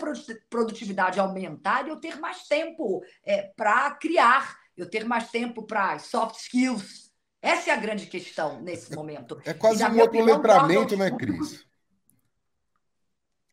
produtividade 0.50 1.18
aumentar 1.18 1.86
e 1.86 1.90
eu 1.90 1.96
ter 1.96 2.18
mais 2.20 2.46
tempo 2.46 3.02
é, 3.24 3.42
para 3.56 3.90
criar 3.92 4.56
eu 4.76 4.88
ter 4.88 5.04
mais 5.04 5.30
tempo 5.30 5.62
para 5.62 5.98
soft 5.98 6.36
skills. 6.36 7.12
Essa 7.40 7.70
é 7.70 7.74
a 7.74 7.78
grande 7.78 8.06
questão 8.06 8.60
nesse 8.60 8.94
momento. 8.94 9.40
É 9.44 9.54
quase 9.54 9.84
um 9.84 10.00
outro 10.00 10.24
letramento, 10.24 10.96
né, 10.96 11.10
Cris? 11.10 11.64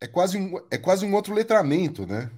É 0.00 0.08
quase, 0.08 0.36
um, 0.36 0.66
é 0.70 0.78
quase 0.78 1.06
um 1.06 1.14
outro 1.14 1.32
letramento, 1.32 2.06
né? 2.06 2.30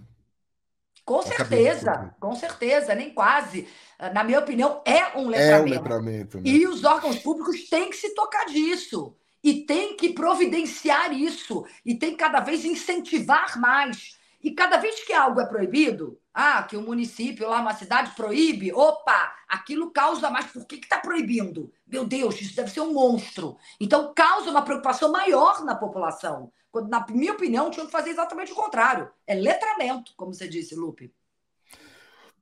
Com 1.05 1.23
certeza, 1.23 2.15
com 2.19 2.35
certeza, 2.35 2.95
nem 2.95 3.11
quase. 3.11 3.69
Na 4.15 4.25
minha 4.25 4.39
opinião, 4.39 4.83
é 4.85 5.17
um 5.19 5.29
letramento. 5.29 5.53
É 5.53 5.61
um 5.61 5.65
letramento. 5.65 6.37
Né? 6.39 6.43
E 6.47 6.67
os 6.67 6.83
órgãos 6.83 7.19
públicos 7.19 7.69
têm 7.69 7.91
que 7.91 7.97
se 7.97 8.15
tocar 8.15 8.47
disso. 8.47 9.15
E 9.43 9.67
tem 9.67 9.97
que 9.97 10.15
providenciar 10.15 11.13
isso. 11.13 11.67
E 11.85 11.95
tem 11.95 12.17
cada 12.17 12.41
vez 12.41 12.65
incentivar 12.65 13.61
mais. 13.61 14.19
E 14.43 14.51
cada 14.51 14.79
vez 14.79 15.03
que 15.05 15.13
algo 15.13 15.41
é 15.41 15.47
proibido, 15.47 16.19
ah, 16.33 16.63
que 16.63 16.77
o 16.77 16.81
um 16.81 16.85
município 16.85 17.49
lá, 17.49 17.61
uma 17.61 17.75
cidade 17.75 18.13
proíbe, 18.15 18.73
opa, 18.73 19.35
aquilo 19.49 19.91
causa 19.91 20.29
mais. 20.31 20.47
Por 20.47 20.67
que 20.67 20.77
está 20.77 20.99
proibindo? 20.99 21.73
Meu 21.87 22.05
Deus, 22.05 22.41
isso 22.41 22.57
deve 22.57 22.71
ser 22.71 22.81
um 22.81 22.93
monstro. 22.93 23.57
Então, 23.81 24.13
causa 24.15 24.51
uma 24.51 24.63
preocupação 24.63 25.13
maior 25.13 25.65
na 25.65 25.75
população. 25.75 26.51
Na 26.83 27.05
minha 27.09 27.33
opinião, 27.33 27.71
tinha 27.71 27.87
que 27.87 27.93
fazer 27.93 28.11
exatamente 28.11 28.53
o 28.53 28.57
contrário. 28.57 29.09
É 29.27 29.35
letramento, 29.35 30.13
como 30.17 30.33
você 30.33 30.49
disse, 30.49 30.75
Lupe. 30.75 31.13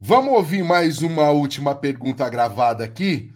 Vamos 0.01 0.35
ouvir 0.35 0.65
mais 0.65 1.01
uma 1.01 1.31
última 1.31 1.75
pergunta 1.75 2.29
gravada 2.29 2.85
aqui. 2.85 3.33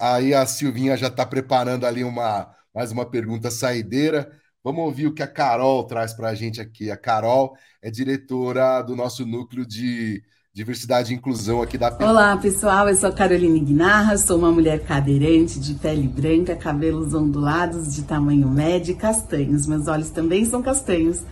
Aí 0.00 0.32
a 0.32 0.46
Silvinha 0.46 0.96
já 0.96 1.08
está 1.08 1.26
preparando 1.26 1.84
ali 1.86 2.02
uma, 2.02 2.54
mais 2.74 2.90
uma 2.90 3.04
pergunta 3.04 3.50
saideira. 3.50 4.30
Vamos 4.64 4.84
ouvir 4.84 5.06
o 5.06 5.14
que 5.14 5.22
a 5.22 5.26
Carol 5.26 5.84
traz 5.84 6.14
para 6.14 6.28
a 6.28 6.34
gente 6.34 6.60
aqui. 6.60 6.90
A 6.90 6.96
Carol 6.96 7.56
é 7.82 7.90
diretora 7.90 8.82
do 8.82 8.96
nosso 8.96 9.26
núcleo 9.26 9.66
de 9.66 10.22
diversidade 10.52 11.12
e 11.12 11.16
inclusão 11.16 11.62
aqui 11.62 11.78
da 11.78 11.96
Olá, 12.00 12.36
pessoal. 12.36 12.88
Eu 12.88 12.96
sou 12.96 13.12
Caroline 13.12 13.60
Guinarra, 13.60 14.18
sou 14.18 14.36
uma 14.36 14.50
mulher 14.50 14.80
cadeirante, 14.80 15.60
de 15.60 15.74
pele 15.74 16.08
branca, 16.08 16.56
cabelos 16.56 17.14
ondulados 17.14 17.94
de 17.94 18.02
tamanho 18.02 18.48
médio 18.48 18.92
e 18.92 18.96
castanhos. 18.96 19.66
Meus 19.68 19.86
olhos 19.86 20.10
também 20.10 20.44
são 20.44 20.60
castanhos. 20.60 21.22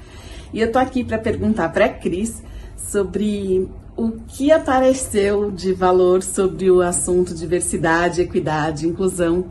E 0.52 0.60
eu 0.60 0.70
tô 0.70 0.78
aqui 0.78 1.02
para 1.02 1.18
perguntar 1.18 1.70
para 1.70 1.88
Cris 1.88 2.42
sobre 2.76 3.68
o 3.96 4.12
que 4.12 4.52
apareceu 4.52 5.50
de 5.50 5.72
valor 5.72 6.22
sobre 6.22 6.70
o 6.70 6.80
assunto 6.80 7.34
diversidade, 7.34 8.22
equidade, 8.22 8.86
inclusão 8.86 9.46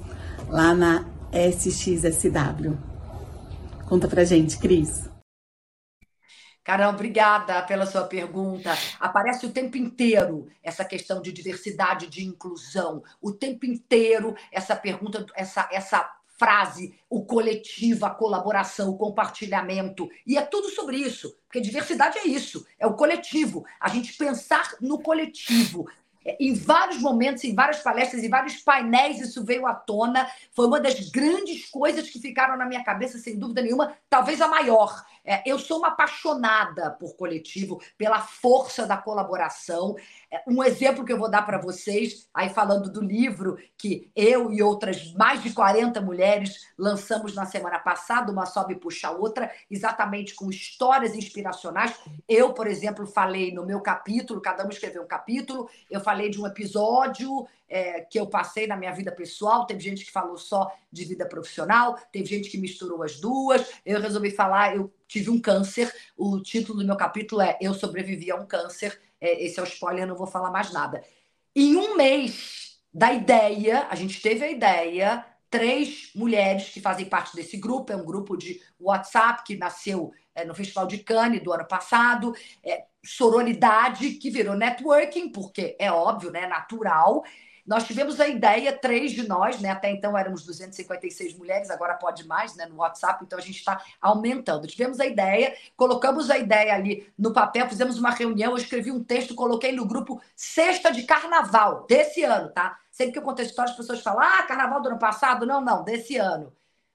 lá 0.47 0.74
na 0.74 1.05
SXSW. 1.34 2.78
Conta 3.86 4.07
pra 4.07 4.24
gente, 4.24 4.57
Cris. 4.57 5.09
Carol, 6.68 6.89
obrigada 6.89 7.61
pela 7.61 7.86
sua 7.86 8.03
pergunta. 8.03 8.78
Aparece 8.99 9.45
o 9.45 9.53
tempo 9.53 9.78
inteiro 9.78 10.49
essa 10.61 10.84
questão 10.84 11.22
de 11.22 11.32
diversidade, 11.32 12.07
de 12.07 12.26
inclusão. 12.26 13.01
O 13.22 13.32
tempo 13.32 13.65
inteiro 13.65 14.36
essa 14.51 14.76
pergunta, 14.76 15.26
essa, 15.34 15.70
essa 15.72 16.13
frase, 16.38 16.93
o 17.09 17.24
coletivo, 17.24 18.05
a 18.05 18.09
colaboração, 18.09 18.89
o 18.89 18.97
compartilhamento. 18.97 20.09
E 20.26 20.38
é 20.38 20.41
tudo 20.41 20.68
sobre 20.68 20.97
isso, 20.97 21.38
porque 21.45 21.61
diversidade 21.61 22.18
é 22.18 22.28
isso, 22.28 22.68
é 22.78 22.86
o 22.86 22.95
coletivo. 22.95 23.65
A 23.80 23.88
gente 23.88 24.18
pensar 24.18 24.76
no 24.82 24.99
coletivo. 24.99 25.88
Em 26.40 26.54
vários 26.54 27.00
momentos, 27.00 27.44
em 27.44 27.56
várias 27.56 27.80
palestras, 27.80 28.24
em 28.24 28.30
vários 28.30 28.58
painéis, 28.58 29.20
isso 29.22 29.46
veio 29.46 29.66
à 29.66 29.74
tona. 29.74 30.30
Foi 30.52 30.68
uma 30.68 30.80
das 30.80 31.10
grandes 31.10 31.70
coisas 31.70 32.10
que 32.10 32.20
ficaram 32.20 32.58
na 32.58 32.66
minha 32.66 32.84
cabeça, 32.84 33.18
sem 33.18 33.38
dúvida 33.38 33.62
nenhuma, 33.62 33.96
talvez 34.10 34.42
a 34.42 34.48
maior. 34.48 35.06
É, 35.24 35.44
eu 35.46 35.60
sou 35.60 35.80
uma 35.80 35.90
apaixonada 35.90 36.92
por 36.92 37.16
coletivo, 37.18 37.82
pela 37.98 38.22
força 38.22 38.88
da 38.88 38.96
colaboração. 38.96 39.96
É, 40.30 40.44
um 40.46 40.62
exemplo 40.62 41.06
que 41.06 41.14
eu 41.14 41.18
vou 41.18 41.30
dar 41.30 41.44
para 41.44 41.58
vocês, 41.58 42.28
aí 42.34 42.50
falando 42.50 42.92
do 42.92 43.02
livro 43.02 43.58
que 43.78 44.12
eu 44.14 44.52
e 44.52 44.62
outras 44.62 45.14
mais 45.14 45.42
de 45.42 45.54
40 45.54 46.02
mulheres 46.02 46.68
lançamos 46.78 47.34
na 47.34 47.46
semana 47.46 47.80
passada, 47.80 48.32
uma 48.32 48.46
sobe 48.46 48.74
e 48.74 48.80
puxa 48.80 49.08
a 49.08 49.12
outra, 49.12 49.50
exatamente 49.72 50.36
com 50.36 50.50
histórias 50.50 51.16
inspiracionais. 51.16 51.96
Eu, 52.28 52.54
por 52.54 52.68
exemplo, 52.68 53.08
falei 53.08 53.54
no 53.54 53.66
meu 53.66 53.80
capítulo, 53.80 54.42
cada 54.42 54.66
um 54.66 54.70
escreveu 54.70 55.04
um 55.04 55.08
capítulo, 55.08 55.70
eu 55.90 56.02
falei 56.02 56.30
de 56.30 56.42
um 56.42 56.46
episódio 56.46 57.48
é, 57.70 58.02
que 58.02 58.20
eu 58.20 58.28
passei 58.28 58.68
na 58.68 58.78
minha 58.78 58.92
vida 58.94 59.12
pessoal, 59.12 59.66
teve 59.66 59.80
gente 59.80 60.06
que 60.06 60.12
falou 60.12 60.38
só 60.38 60.72
de 60.92 61.06
vida 61.06 61.26
profissional, 61.28 61.98
teve 62.12 62.26
gente 62.26 62.50
que 62.50 62.58
misturou 62.58 63.04
as 63.04 63.20
duas. 63.20 63.70
Eu 63.86 64.00
resolvi 64.00 64.32
falar, 64.32 64.76
eu 64.76 64.92
tive 65.08 65.30
um 65.30 65.40
câncer. 65.40 65.94
O 66.18 66.42
título 66.42 66.80
do 66.80 66.86
meu 66.86 66.96
capítulo 66.96 67.42
é 67.42 67.58
Eu 67.62 67.74
sobrevivi 67.74 68.32
a 68.32 68.36
um 68.36 68.46
câncer 68.46 69.00
é, 69.20 69.43
esse 69.43 69.59
é 69.59 69.63
o 69.63 69.65
spoiler, 69.65 70.07
não 70.07 70.15
vou 70.15 70.28
falar 70.28 70.51
mais 70.51 70.72
nada. 70.72 71.03
Em 71.55 71.76
um 71.76 71.95
mês 71.95 72.80
da 72.93 73.11
ideia, 73.13 73.88
a 73.89 73.95
gente 73.95 74.22
teve 74.22 74.43
a 74.43 74.49
ideia, 74.49 75.26
três 75.49 76.11
mulheres 76.15 76.70
que 76.70 76.82
fazem 76.82 77.05
parte 77.05 77.36
desse 77.36 77.57
grupo, 77.57 77.91
é 77.91 77.95
um 77.95 78.05
grupo 78.05 78.36
de 78.38 78.61
WhatsApp 78.80 79.43
que 79.43 79.55
nasceu 79.55 80.11
é, 80.36 80.45
no 80.45 80.53
Festival 80.53 80.86
de 80.86 80.99
Cannes 80.99 81.43
do 81.43 81.51
ano 81.51 81.68
passado, 81.68 82.34
é, 82.63 82.86
sororidade 83.03 84.11
que 84.11 84.30
virou 84.30 84.55
networking, 84.55 85.30
porque 85.30 85.76
é 85.80 85.91
óbvio, 85.91 86.32
né, 86.32 86.45
natural, 86.45 87.24
nós 87.68 87.84
tivemos 87.84 88.20
a 88.22 88.28
ideia, 88.28 88.72
três 88.72 89.11
de 89.11 89.28
nós, 89.28 89.59
né? 89.59 89.70
Até 89.70 89.91
então 89.91 90.18
éramos 90.18 90.45
256 90.45 91.38
mulheres, 91.38 91.70
agora 91.70 91.95
pode 91.95 92.26
mais, 92.26 92.55
né? 92.55 92.65
No 92.65 92.78
WhatsApp, 92.78 93.26
então 93.26 93.38
a 93.38 93.41
gente 93.41 93.57
está 93.57 93.84
aumentando. 94.01 94.65
Tivemos 94.65 95.01
a 95.01 95.05
ideia, 95.05 95.53
colocamos 95.76 96.30
a 96.30 96.38
ideia 96.38 96.74
ali 96.74 97.11
no 97.18 97.34
papel, 97.34 97.68
fizemos 97.68 97.99
uma 97.99 98.11
reunião, 98.11 98.51
eu 98.51 98.57
escrevi 98.57 98.89
um 98.89 99.03
texto, 99.03 99.36
coloquei 99.36 99.74
no 99.74 99.86
grupo 99.86 100.22
Sexta 100.34 100.91
de 100.91 101.03
Carnaval, 101.03 101.86
desse 101.86 102.24
ano, 102.24 102.49
tá? 102.53 102.80
Sempre 102.89 103.13
que 103.13 103.20
eu 103.20 103.24
conto 103.24 103.41
história, 103.41 103.70
as 103.70 103.78
pessoas 103.78 104.01
falam: 104.01 104.22
ah, 104.22 104.43
carnaval 104.43 104.82
do 104.82 104.88
ano 104.88 104.97
passado? 104.97 105.45
Não, 105.45 105.59
não, 105.59 105.84
desse 105.84 106.15
ano. 106.15 106.53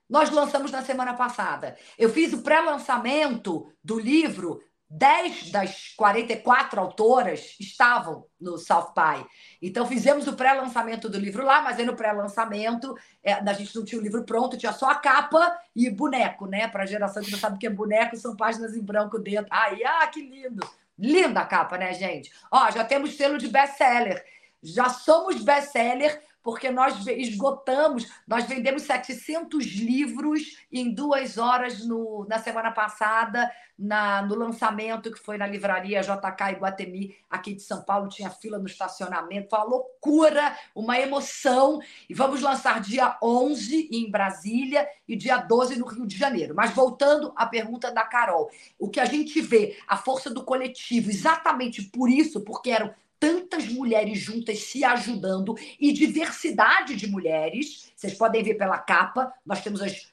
Nós 0.09 0.29
lançamos 0.31 0.71
na 0.71 0.81
semana 0.81 1.13
passada. 1.13 1.77
Eu 1.97 2.09
fiz 2.09 2.33
o 2.33 2.41
pré-lançamento 2.41 3.71
do 3.83 3.99
livro 3.99 4.61
10 4.95 5.49
das 5.49 5.95
44 5.97 6.79
autoras 6.79 7.55
estavam 7.59 8.27
no 8.39 8.59
South 8.59 8.93
By. 8.95 9.25
Então, 9.59 9.87
fizemos 9.87 10.27
o 10.27 10.33
pré-lançamento 10.33 11.09
do 11.09 11.17
livro 11.17 11.43
lá, 11.43 11.63
mas 11.63 11.79
aí 11.79 11.85
no 11.85 11.95
pré-lançamento 11.95 12.95
é, 13.23 13.33
a 13.33 13.53
gente 13.53 13.75
não 13.75 13.83
tinha 13.83 13.99
o 13.99 14.03
livro 14.03 14.23
pronto, 14.23 14.55
tinha 14.55 14.71
só 14.71 14.91
a 14.91 14.95
capa 14.95 15.57
e 15.75 15.89
boneco, 15.89 16.45
né? 16.45 16.67
Para 16.67 16.83
a 16.83 16.85
geração 16.85 17.23
que 17.23 17.31
não 17.31 17.39
sabe 17.39 17.55
o 17.55 17.59
que 17.59 17.65
é 17.65 17.71
boneco, 17.71 18.15
são 18.15 18.35
páginas 18.35 18.75
em 18.75 18.83
branco 18.83 19.17
dentro. 19.17 19.47
Ai, 19.49 19.83
ah, 19.83 20.05
que 20.05 20.21
lindo! 20.21 20.67
Linda 20.97 21.39
a 21.39 21.45
capa, 21.45 21.75
né, 21.75 21.91
gente? 21.93 22.31
Ó, 22.51 22.69
já 22.69 22.83
temos 22.83 23.17
selo 23.17 23.39
de 23.39 23.47
best-seller. 23.47 24.23
Já 24.61 24.89
somos 24.89 25.43
best-seller 25.43 26.21
porque 26.43 26.69
nós 26.69 27.07
esgotamos, 27.07 28.05
nós 28.27 28.43
vendemos 28.45 28.83
700 28.83 29.65
livros 29.65 30.57
em 30.71 30.93
duas 30.93 31.37
horas 31.37 31.85
no, 31.87 32.27
na 32.29 32.37
semana 32.37 32.69
passada, 32.69 33.49
na, 33.79 34.21
no 34.21 34.35
lançamento 34.35 35.11
que 35.11 35.19
foi 35.19 35.37
na 35.37 35.47
livraria 35.47 36.01
JK 36.01 36.51
Iguatemi, 36.51 37.15
aqui 37.29 37.53
de 37.53 37.61
São 37.61 37.81
Paulo, 37.81 38.09
tinha 38.09 38.29
fila 38.29 38.59
no 38.59 38.67
estacionamento, 38.67 39.49
foi 39.49 39.59
uma 39.59 39.65
loucura, 39.65 40.57
uma 40.75 40.99
emoção. 40.99 41.79
E 42.09 42.13
vamos 42.13 42.41
lançar 42.41 42.79
dia 42.81 43.17
11 43.21 43.89
em 43.91 44.11
Brasília 44.11 44.87
e 45.07 45.15
dia 45.15 45.37
12 45.37 45.79
no 45.79 45.85
Rio 45.85 46.05
de 46.05 46.17
Janeiro. 46.17 46.53
Mas 46.55 46.71
voltando 46.71 47.33
à 47.35 47.45
pergunta 47.45 47.91
da 47.91 48.03
Carol, 48.03 48.49
o 48.77 48.89
que 48.89 48.99
a 48.99 49.05
gente 49.05 49.41
vê, 49.41 49.77
a 49.87 49.97
força 49.97 50.29
do 50.29 50.43
coletivo, 50.43 51.09
exatamente 51.09 51.81
por 51.81 52.09
isso, 52.09 52.41
porque 52.41 52.69
eram 52.69 52.93
tantas 53.23 53.69
mulheres 53.69 54.19
juntas 54.19 54.59
se 54.65 54.83
ajudando 54.83 55.55
e 55.79 55.93
diversidade 55.93 56.93
de 56.93 57.07
mulheres. 57.07 57.89
Vocês 57.95 58.15
podem 58.15 58.43
ver 58.43 58.55
pela 58.55 58.77
capa, 58.77 59.33
nós 59.45 59.63
temos 59.63 59.81
as 59.81 60.11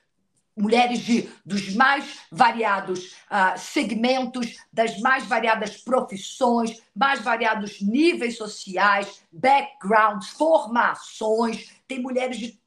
mulheres 0.57 1.01
de, 1.01 1.29
dos 1.45 1.75
mais 1.75 2.21
variados 2.31 3.15
uh, 3.25 3.59
segmentos, 3.59 4.59
das 4.73 5.01
mais 5.01 5.27
variadas 5.27 5.79
profissões, 5.79 6.81
mais 6.95 7.21
variados 7.21 7.81
níveis 7.81 8.37
sociais, 8.37 9.25
backgrounds, 9.33 10.29
formações. 10.29 11.69
Tem 11.89 12.01
mulheres 12.01 12.39
de 12.39 12.61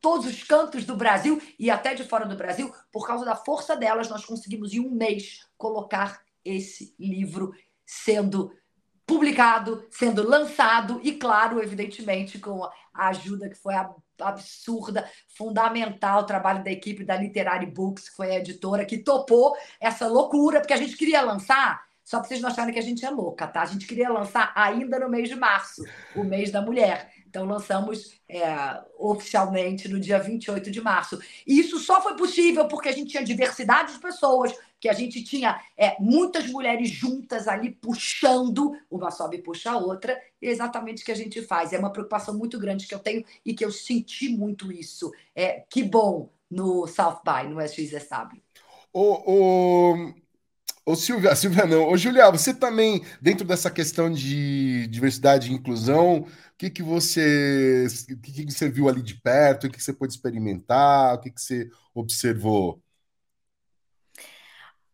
todos 0.00 0.28
os 0.28 0.44
cantos 0.44 0.84
do 0.84 0.94
Brasil 0.94 1.42
e 1.58 1.72
até 1.72 1.92
de 1.92 2.04
fora 2.04 2.24
do 2.24 2.36
Brasil. 2.36 2.72
Por 2.92 3.04
causa 3.04 3.24
da 3.24 3.34
força 3.34 3.74
delas, 3.74 4.08
nós 4.08 4.24
conseguimos 4.24 4.72
em 4.72 4.78
um 4.78 4.92
mês 4.92 5.44
colocar 5.56 6.22
esse 6.44 6.94
livro 7.00 7.52
sendo 7.84 8.52
publicado, 9.08 9.86
sendo 9.90 10.22
lançado 10.22 11.00
e, 11.02 11.12
claro, 11.12 11.62
evidentemente, 11.62 12.38
com 12.38 12.62
a 12.92 13.08
ajuda 13.08 13.48
que 13.48 13.56
foi 13.56 13.74
absurda, 14.20 15.10
fundamental, 15.28 16.20
o 16.20 16.26
trabalho 16.26 16.62
da 16.62 16.70
equipe 16.70 17.04
da 17.04 17.16
Literary 17.16 17.64
Books, 17.64 18.10
que 18.10 18.16
foi 18.16 18.30
a 18.32 18.38
editora 18.38 18.84
que 18.84 18.98
topou 18.98 19.56
essa 19.80 20.06
loucura, 20.06 20.60
porque 20.60 20.74
a 20.74 20.76
gente 20.76 20.94
queria 20.94 21.22
lançar, 21.22 21.82
só 22.04 22.18
para 22.18 22.28
vocês 22.28 22.42
não 22.42 22.50
acharem 22.50 22.72
que 22.72 22.78
a 22.78 22.82
gente 22.82 23.02
é 23.02 23.08
louca, 23.08 23.46
tá? 23.46 23.62
A 23.62 23.66
gente 23.66 23.86
queria 23.86 24.10
lançar 24.10 24.52
ainda 24.54 24.98
no 24.98 25.08
mês 25.08 25.30
de 25.30 25.36
março, 25.36 25.82
o 26.14 26.22
mês 26.22 26.50
da 26.50 26.60
mulher. 26.60 27.10
Então, 27.26 27.46
lançamos 27.46 28.20
é, 28.28 28.44
oficialmente 28.98 29.88
no 29.88 29.98
dia 29.98 30.18
28 30.18 30.70
de 30.70 30.80
março. 30.82 31.18
E 31.46 31.58
isso 31.60 31.78
só 31.78 32.02
foi 32.02 32.14
possível 32.14 32.68
porque 32.68 32.90
a 32.90 32.92
gente 32.92 33.10
tinha 33.10 33.24
diversidade 33.24 33.94
de 33.94 33.98
pessoas, 34.00 34.54
que 34.80 34.88
a 34.88 34.92
gente 34.92 35.22
tinha 35.22 35.60
é, 35.76 35.96
muitas 36.00 36.46
mulheres 36.50 36.90
juntas 36.90 37.48
ali 37.48 37.70
puxando, 37.70 38.72
uma 38.90 39.10
sobe 39.10 39.36
e 39.36 39.42
puxa 39.42 39.72
a 39.72 39.78
outra, 39.78 40.12
é 40.12 40.48
exatamente 40.48 41.02
o 41.02 41.04
que 41.04 41.12
a 41.12 41.16
gente 41.16 41.42
faz. 41.42 41.72
É 41.72 41.78
uma 41.78 41.92
preocupação 41.92 42.36
muito 42.36 42.58
grande 42.58 42.86
que 42.86 42.94
eu 42.94 42.98
tenho 42.98 43.24
e 43.44 43.54
que 43.54 43.64
eu 43.64 43.70
senti 43.70 44.28
muito 44.28 44.72
isso. 44.72 45.12
É, 45.34 45.64
que 45.68 45.82
bom 45.82 46.30
no 46.50 46.86
South 46.86 47.20
By, 47.24 47.48
no 47.48 47.60
SXSW. 47.60 48.40
O, 48.92 49.32
o, 49.92 50.14
Ô, 50.88 50.96
Silvia, 50.96 51.36
Silvia 51.36 51.66
não. 51.66 51.86
Ô, 51.86 51.98
Julia, 51.98 52.30
você 52.30 52.54
também, 52.54 53.04
dentro 53.20 53.46
dessa 53.46 53.70
questão 53.70 54.10
de 54.10 54.86
diversidade 54.86 55.50
e 55.50 55.54
inclusão, 55.54 56.20
o 56.20 56.26
que, 56.56 56.70
que 56.70 56.82
você 56.82 57.86
o 58.10 58.16
que, 58.16 58.46
que 58.46 58.50
você 58.50 58.70
viu 58.70 58.88
ali 58.88 59.02
de 59.02 59.14
perto, 59.20 59.66
o 59.66 59.70
que, 59.70 59.76
que 59.76 59.82
você 59.82 59.92
pôde 59.92 60.14
experimentar, 60.14 61.14
o 61.14 61.20
que, 61.20 61.30
que 61.30 61.42
você 61.42 61.68
observou? 61.94 62.82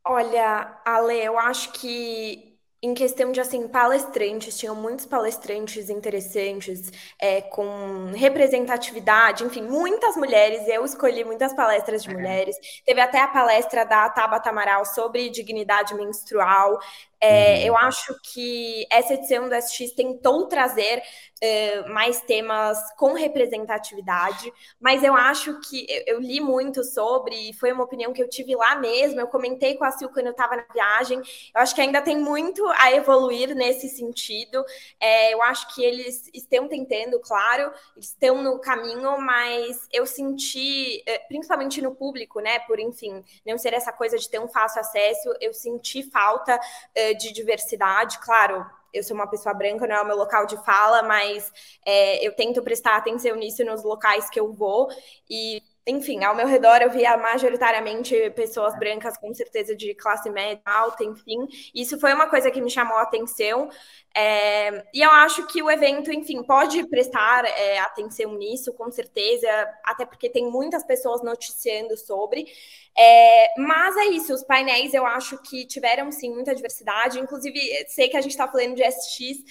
Olha, 0.06 0.80
Ale, 0.84 1.18
eu 1.24 1.38
acho 1.38 1.72
que 1.72 2.54
em 2.84 2.92
questão 2.92 3.32
de 3.32 3.40
assim 3.40 3.66
palestrantes, 3.66 4.58
tinham 4.58 4.74
muitos 4.74 5.06
palestrantes 5.06 5.88
interessantes, 5.88 6.92
é, 7.18 7.40
com 7.40 8.12
representatividade, 8.14 9.42
enfim, 9.42 9.62
muitas 9.62 10.14
mulheres. 10.18 10.68
Eu 10.68 10.84
escolhi 10.84 11.24
muitas 11.24 11.54
palestras 11.54 12.02
de 12.02 12.10
mulheres. 12.10 12.54
Teve 12.84 13.00
até 13.00 13.22
a 13.22 13.28
palestra 13.28 13.86
da 13.86 14.10
Tabata 14.10 14.50
Amaral 14.50 14.84
sobre 14.84 15.30
dignidade 15.30 15.94
menstrual. 15.94 16.78
É, 17.24 17.54
uhum. 17.54 17.66
Eu 17.68 17.76
acho 17.78 18.14
que 18.22 18.86
essa 18.90 19.14
edição 19.14 19.48
do 19.48 19.54
SX 19.54 19.92
tentou 19.96 20.46
trazer 20.46 21.02
uh, 21.42 21.90
mais 21.90 22.20
temas 22.20 22.78
com 22.98 23.14
representatividade, 23.14 24.52
mas 24.78 25.02
eu 25.02 25.14
acho 25.14 25.58
que 25.60 25.86
eu, 25.88 26.16
eu, 26.16 26.20
li 26.20 26.38
muito 26.38 26.84
sobre, 26.84 27.50
e 27.50 27.54
foi 27.54 27.72
uma 27.72 27.84
opinião 27.84 28.12
que 28.12 28.22
eu 28.22 28.28
tive 28.28 28.54
lá 28.54 28.76
mesmo. 28.76 29.20
Eu 29.20 29.26
comentei 29.28 29.74
com 29.76 29.84
a 29.84 29.90
Sil 29.96 30.12
quando 30.12 30.26
eu 30.26 30.32
estava 30.32 30.56
na 30.56 30.66
viagem. 30.72 31.18
Eu 31.18 31.60
acho 31.62 31.74
que 31.74 31.80
ainda 31.80 32.02
tem 32.02 32.18
muito 32.18 32.62
a 32.76 32.92
evoluir 32.92 33.54
nesse 33.54 33.88
sentido. 33.88 34.62
É, 35.00 35.32
eu 35.32 35.42
acho 35.42 35.74
que 35.74 35.82
eles 35.82 36.28
estão 36.34 36.68
tentando, 36.68 37.18
claro, 37.20 37.72
estão 37.96 38.42
no 38.42 38.60
caminho, 38.60 39.18
mas 39.18 39.88
eu 39.90 40.04
senti, 40.04 41.02
eh, 41.06 41.20
principalmente 41.28 41.80
no 41.80 41.94
público, 41.94 42.40
né, 42.40 42.58
por 42.60 42.78
enfim, 42.78 43.24
não 43.46 43.56
ser 43.56 43.72
essa 43.72 43.92
coisa 43.92 44.18
de 44.18 44.28
ter 44.28 44.38
um 44.38 44.48
fácil 44.48 44.80
acesso, 44.80 45.34
eu 45.40 45.54
senti 45.54 46.02
falta 46.10 46.56
uh, 46.56 47.13
de 47.14 47.32
diversidade, 47.32 48.18
claro. 48.20 48.64
Eu 48.92 49.02
sou 49.02 49.14
uma 49.16 49.26
pessoa 49.28 49.54
branca, 49.54 49.86
não 49.86 49.96
é 49.96 50.02
o 50.02 50.06
meu 50.06 50.16
local 50.16 50.46
de 50.46 50.56
fala, 50.64 51.02
mas 51.02 51.50
é, 51.84 52.24
eu 52.26 52.34
tento 52.34 52.62
prestar 52.62 52.96
atenção 52.96 53.34
nisso 53.36 53.64
nos 53.64 53.82
locais 53.82 54.30
que 54.30 54.38
eu 54.38 54.52
vou. 54.52 54.88
E 55.28 55.60
enfim, 55.86 56.24
ao 56.24 56.34
meu 56.34 56.46
redor 56.46 56.80
eu 56.80 56.90
via 56.90 57.16
majoritariamente 57.16 58.30
pessoas 58.30 58.78
brancas, 58.78 59.18
com 59.18 59.32
certeza 59.34 59.76
de 59.76 59.94
classe 59.94 60.30
média 60.30 60.62
alta, 60.64 61.04
enfim. 61.04 61.46
Isso 61.74 62.00
foi 62.00 62.14
uma 62.14 62.28
coisa 62.28 62.50
que 62.50 62.60
me 62.60 62.70
chamou 62.70 62.96
a 62.96 63.02
atenção. 63.02 63.68
É, 64.16 64.84
e 64.94 65.02
eu 65.02 65.10
acho 65.10 65.46
que 65.46 65.62
o 65.62 65.70
evento, 65.70 66.10
enfim, 66.10 66.42
pode 66.42 66.88
prestar 66.88 67.44
é, 67.44 67.78
atenção 67.80 68.34
nisso, 68.34 68.72
com 68.72 68.90
certeza, 68.90 69.48
até 69.84 70.06
porque 70.06 70.30
tem 70.30 70.50
muitas 70.50 70.82
pessoas 70.84 71.22
noticiando 71.22 71.96
sobre. 71.98 72.46
É, 72.96 73.60
mas 73.60 73.96
é 73.96 74.06
isso, 74.06 74.32
os 74.32 74.44
painéis 74.44 74.94
eu 74.94 75.04
acho 75.04 75.36
que 75.42 75.66
tiveram 75.66 76.10
sim 76.10 76.32
muita 76.32 76.54
diversidade. 76.54 77.18
Inclusive, 77.20 77.60
sei 77.88 78.08
que 78.08 78.16
a 78.16 78.20
gente 78.22 78.32
está 78.32 78.48
falando 78.48 78.74
de 78.74 78.82
SX. 78.82 79.44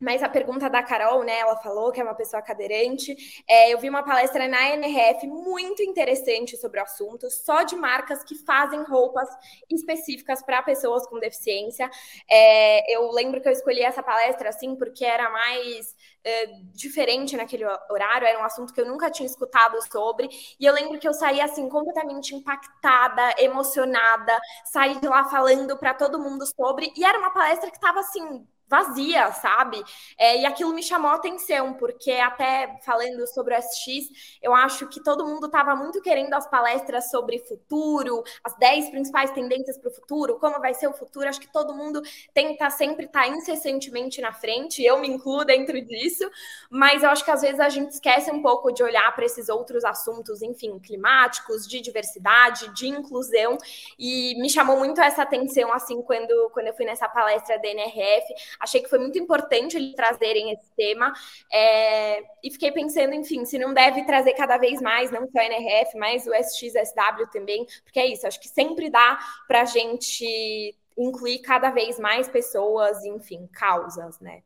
Mas 0.00 0.22
a 0.22 0.28
pergunta 0.28 0.70
da 0.70 0.82
Carol, 0.82 1.24
né? 1.24 1.40
Ela 1.40 1.56
falou 1.56 1.90
que 1.90 2.00
é 2.00 2.04
uma 2.04 2.14
pessoa 2.14 2.40
cadeirante. 2.40 3.16
É, 3.48 3.72
eu 3.72 3.78
vi 3.78 3.88
uma 3.88 4.04
palestra 4.04 4.46
na 4.46 4.68
NRF 4.70 5.26
muito 5.26 5.82
interessante 5.82 6.56
sobre 6.56 6.78
o 6.78 6.82
assunto, 6.84 7.28
só 7.30 7.64
de 7.64 7.74
marcas 7.74 8.22
que 8.22 8.36
fazem 8.44 8.82
roupas 8.84 9.28
específicas 9.68 10.40
para 10.42 10.62
pessoas 10.62 11.06
com 11.08 11.18
deficiência. 11.18 11.90
É, 12.30 12.94
eu 12.94 13.10
lembro 13.10 13.40
que 13.40 13.48
eu 13.48 13.52
escolhi 13.52 13.82
essa 13.82 14.02
palestra 14.02 14.50
assim 14.50 14.76
porque 14.76 15.04
era 15.04 15.30
mais 15.30 15.96
é, 16.24 16.46
diferente 16.72 17.36
naquele 17.36 17.64
horário, 17.90 18.26
era 18.26 18.38
um 18.38 18.44
assunto 18.44 18.72
que 18.72 18.80
eu 18.80 18.86
nunca 18.86 19.10
tinha 19.10 19.26
escutado 19.26 19.76
sobre. 19.90 20.28
E 20.60 20.64
eu 20.64 20.74
lembro 20.74 20.98
que 20.98 21.08
eu 21.08 21.12
saí 21.14 21.40
assim 21.40 21.68
completamente 21.68 22.34
impactada, 22.34 23.34
emocionada, 23.38 24.38
saí 24.64 25.00
de 25.00 25.08
lá 25.08 25.24
falando 25.24 25.76
para 25.76 25.94
todo 25.94 26.20
mundo 26.20 26.44
sobre. 26.46 26.92
E 26.96 27.04
era 27.04 27.18
uma 27.18 27.30
palestra 27.32 27.70
que 27.70 27.76
estava 27.76 28.00
assim 28.00 28.46
vazia, 28.68 29.32
sabe? 29.32 29.82
É, 30.18 30.40
e 30.40 30.46
aquilo 30.46 30.72
me 30.72 30.82
chamou 30.82 31.10
a 31.10 31.14
atenção, 31.14 31.74
porque 31.74 32.12
até 32.12 32.78
falando 32.84 33.26
sobre 33.26 33.56
o 33.56 33.62
SX, 33.62 34.38
eu 34.42 34.54
acho 34.54 34.86
que 34.88 35.02
todo 35.02 35.26
mundo 35.26 35.46
estava 35.46 35.74
muito 35.74 36.02
querendo 36.02 36.34
as 36.34 36.46
palestras 36.48 37.10
sobre 37.10 37.38
futuro, 37.38 38.22
as 38.44 38.56
10 38.58 38.90
principais 38.90 39.30
tendências 39.30 39.78
para 39.78 39.88
o 39.88 39.94
futuro, 39.94 40.38
como 40.38 40.60
vai 40.60 40.74
ser 40.74 40.86
o 40.86 40.92
futuro. 40.92 41.28
Acho 41.28 41.40
que 41.40 41.52
todo 41.52 41.74
mundo 41.74 42.02
tenta 42.34 42.68
sempre 42.70 43.06
estar 43.06 43.22
tá 43.22 43.28
incessantemente 43.28 44.20
na 44.20 44.32
frente, 44.32 44.82
eu 44.82 44.98
me 44.98 45.08
incluo 45.08 45.44
dentro 45.44 45.80
disso, 45.80 46.28
mas 46.70 47.02
eu 47.02 47.10
acho 47.10 47.24
que 47.24 47.30
às 47.30 47.40
vezes 47.40 47.60
a 47.60 47.68
gente 47.68 47.90
esquece 47.92 48.30
um 48.30 48.42
pouco 48.42 48.70
de 48.70 48.82
olhar 48.82 49.14
para 49.14 49.24
esses 49.24 49.48
outros 49.48 49.84
assuntos, 49.84 50.42
enfim, 50.42 50.78
climáticos, 50.78 51.66
de 51.66 51.80
diversidade, 51.80 52.72
de 52.74 52.86
inclusão, 52.88 53.56
e 53.98 54.34
me 54.40 54.50
chamou 54.50 54.76
muito 54.76 55.00
essa 55.00 55.22
atenção, 55.22 55.72
assim, 55.72 56.02
quando, 56.02 56.50
quando 56.50 56.66
eu 56.66 56.74
fui 56.74 56.84
nessa 56.84 57.08
palestra 57.08 57.58
da 57.58 57.68
NRF 57.68 58.34
Achei 58.60 58.82
que 58.82 58.88
foi 58.88 58.98
muito 58.98 59.18
importante 59.18 59.76
eles 59.76 59.94
trazerem 59.94 60.52
esse 60.52 60.70
tema. 60.76 61.12
É, 61.52 62.22
e 62.42 62.50
fiquei 62.50 62.72
pensando, 62.72 63.14
enfim, 63.14 63.44
se 63.44 63.58
não 63.58 63.72
deve 63.74 64.04
trazer 64.04 64.32
cada 64.34 64.58
vez 64.58 64.80
mais, 64.80 65.10
não 65.10 65.28
só 65.28 65.38
a 65.38 65.44
NRF, 65.44 65.96
mas 65.96 66.26
o 66.26 66.34
SXSW 66.34 67.26
também, 67.32 67.66
porque 67.84 68.00
é 68.00 68.06
isso, 68.06 68.26
acho 68.26 68.40
que 68.40 68.48
sempre 68.48 68.90
dá 68.90 69.18
para 69.46 69.62
a 69.62 69.64
gente 69.64 70.74
incluir 70.96 71.38
cada 71.40 71.70
vez 71.70 71.98
mais 71.98 72.28
pessoas, 72.28 73.04
enfim, 73.04 73.48
causas, 73.52 74.18
né? 74.20 74.42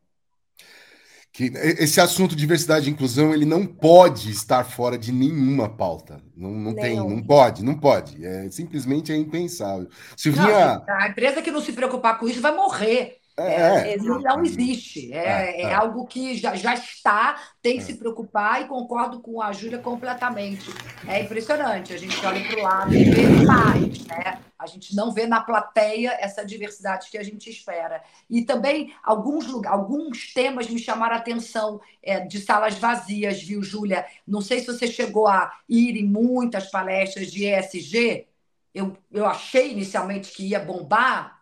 que 1.33 1.45
esse 1.55 1.99
assunto 1.99 2.37
diversidade 2.37 2.89
e 2.89 2.93
inclusão 2.93 3.33
ele 3.33 3.47
não 3.47 3.65
pode 3.67 4.31
estar 4.31 4.65
fora 4.65 4.99
de 4.99 5.11
nenhuma 5.11 5.67
pauta. 5.67 6.21
Não, 6.37 6.51
não 6.51 6.75
tem, 6.75 6.97
não 6.97 7.23
pode, 7.23 7.65
não 7.65 7.75
pode. 7.75 8.25
É 8.25 8.51
simplesmente 8.51 9.11
é 9.11 9.17
impensável. 9.17 9.89
Silvinha, 10.15 10.83
não, 10.87 10.95
a 10.95 11.09
empresa 11.09 11.41
que 11.41 11.51
não 11.51 11.63
se 11.63 11.73
preocupar 11.73 12.19
com 12.19 12.29
isso 12.29 12.43
vai 12.43 12.55
morrer. 12.55 13.22
É, 13.37 13.95
é, 13.95 13.97
não 13.97 14.45
existe. 14.45 15.13
É, 15.13 15.19
é, 15.19 15.63
é, 15.63 15.75
algo 15.75 16.07
que 16.07 16.37
já, 16.37 16.55
já 16.55 16.75
está, 16.75 17.41
tem 17.63 17.79
que 17.79 17.85
se 17.85 17.95
preocupar 17.95 18.61
e 18.61 18.67
concordo 18.67 19.21
com 19.21 19.41
a 19.41 19.53
Júlia 19.53 19.79
completamente. 19.79 20.71
É 21.09 21.21
impressionante. 21.21 21.95
A 21.95 21.97
gente 21.97 22.25
olha 22.27 22.47
para 22.47 22.59
o 22.59 22.63
lado 22.63 22.95
e 22.95 23.05
vê 23.05 23.27
mais, 23.45 24.05
né? 24.07 24.39
A 24.59 24.67
gente 24.67 24.95
não 24.95 25.11
vê 25.11 25.27
na 25.27 25.41
plateia 25.41 26.17
essa 26.21 26.45
diversidade 26.45 27.11
que 27.11 27.19
a 27.19 27.23
gente 27.23 27.51
espera. 27.51 28.03
E 28.31 28.43
também 28.43 28.95
alguns, 29.03 29.47
alguns 29.67 30.33
temas 30.33 30.69
me 30.69 30.79
chamaram 30.79 31.17
a 31.17 31.19
atenção 31.19 31.81
é, 32.03 32.21
de 32.21 32.39
salas 32.39 32.77
vazias, 32.77 33.43
viu, 33.43 33.63
Júlia? 33.63 34.07
Não 34.27 34.41
sei 34.41 34.61
se 34.61 34.67
você 34.67 34.87
chegou 34.87 35.27
a 35.27 35.53
ir 35.69 35.97
em 35.97 36.05
muitas 36.05 36.71
palestras 36.71 37.33
de 37.33 37.47
ESG. 37.47 38.27
Eu, 38.75 38.97
eu 39.11 39.27
achei 39.27 39.73
inicialmente 39.73 40.31
que 40.33 40.49
ia 40.49 40.61
bombar, 40.61 41.42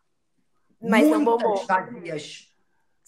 mas 0.80 1.06
não 1.06 1.24
bombou. 1.24 1.64
Vazias. 1.66 2.50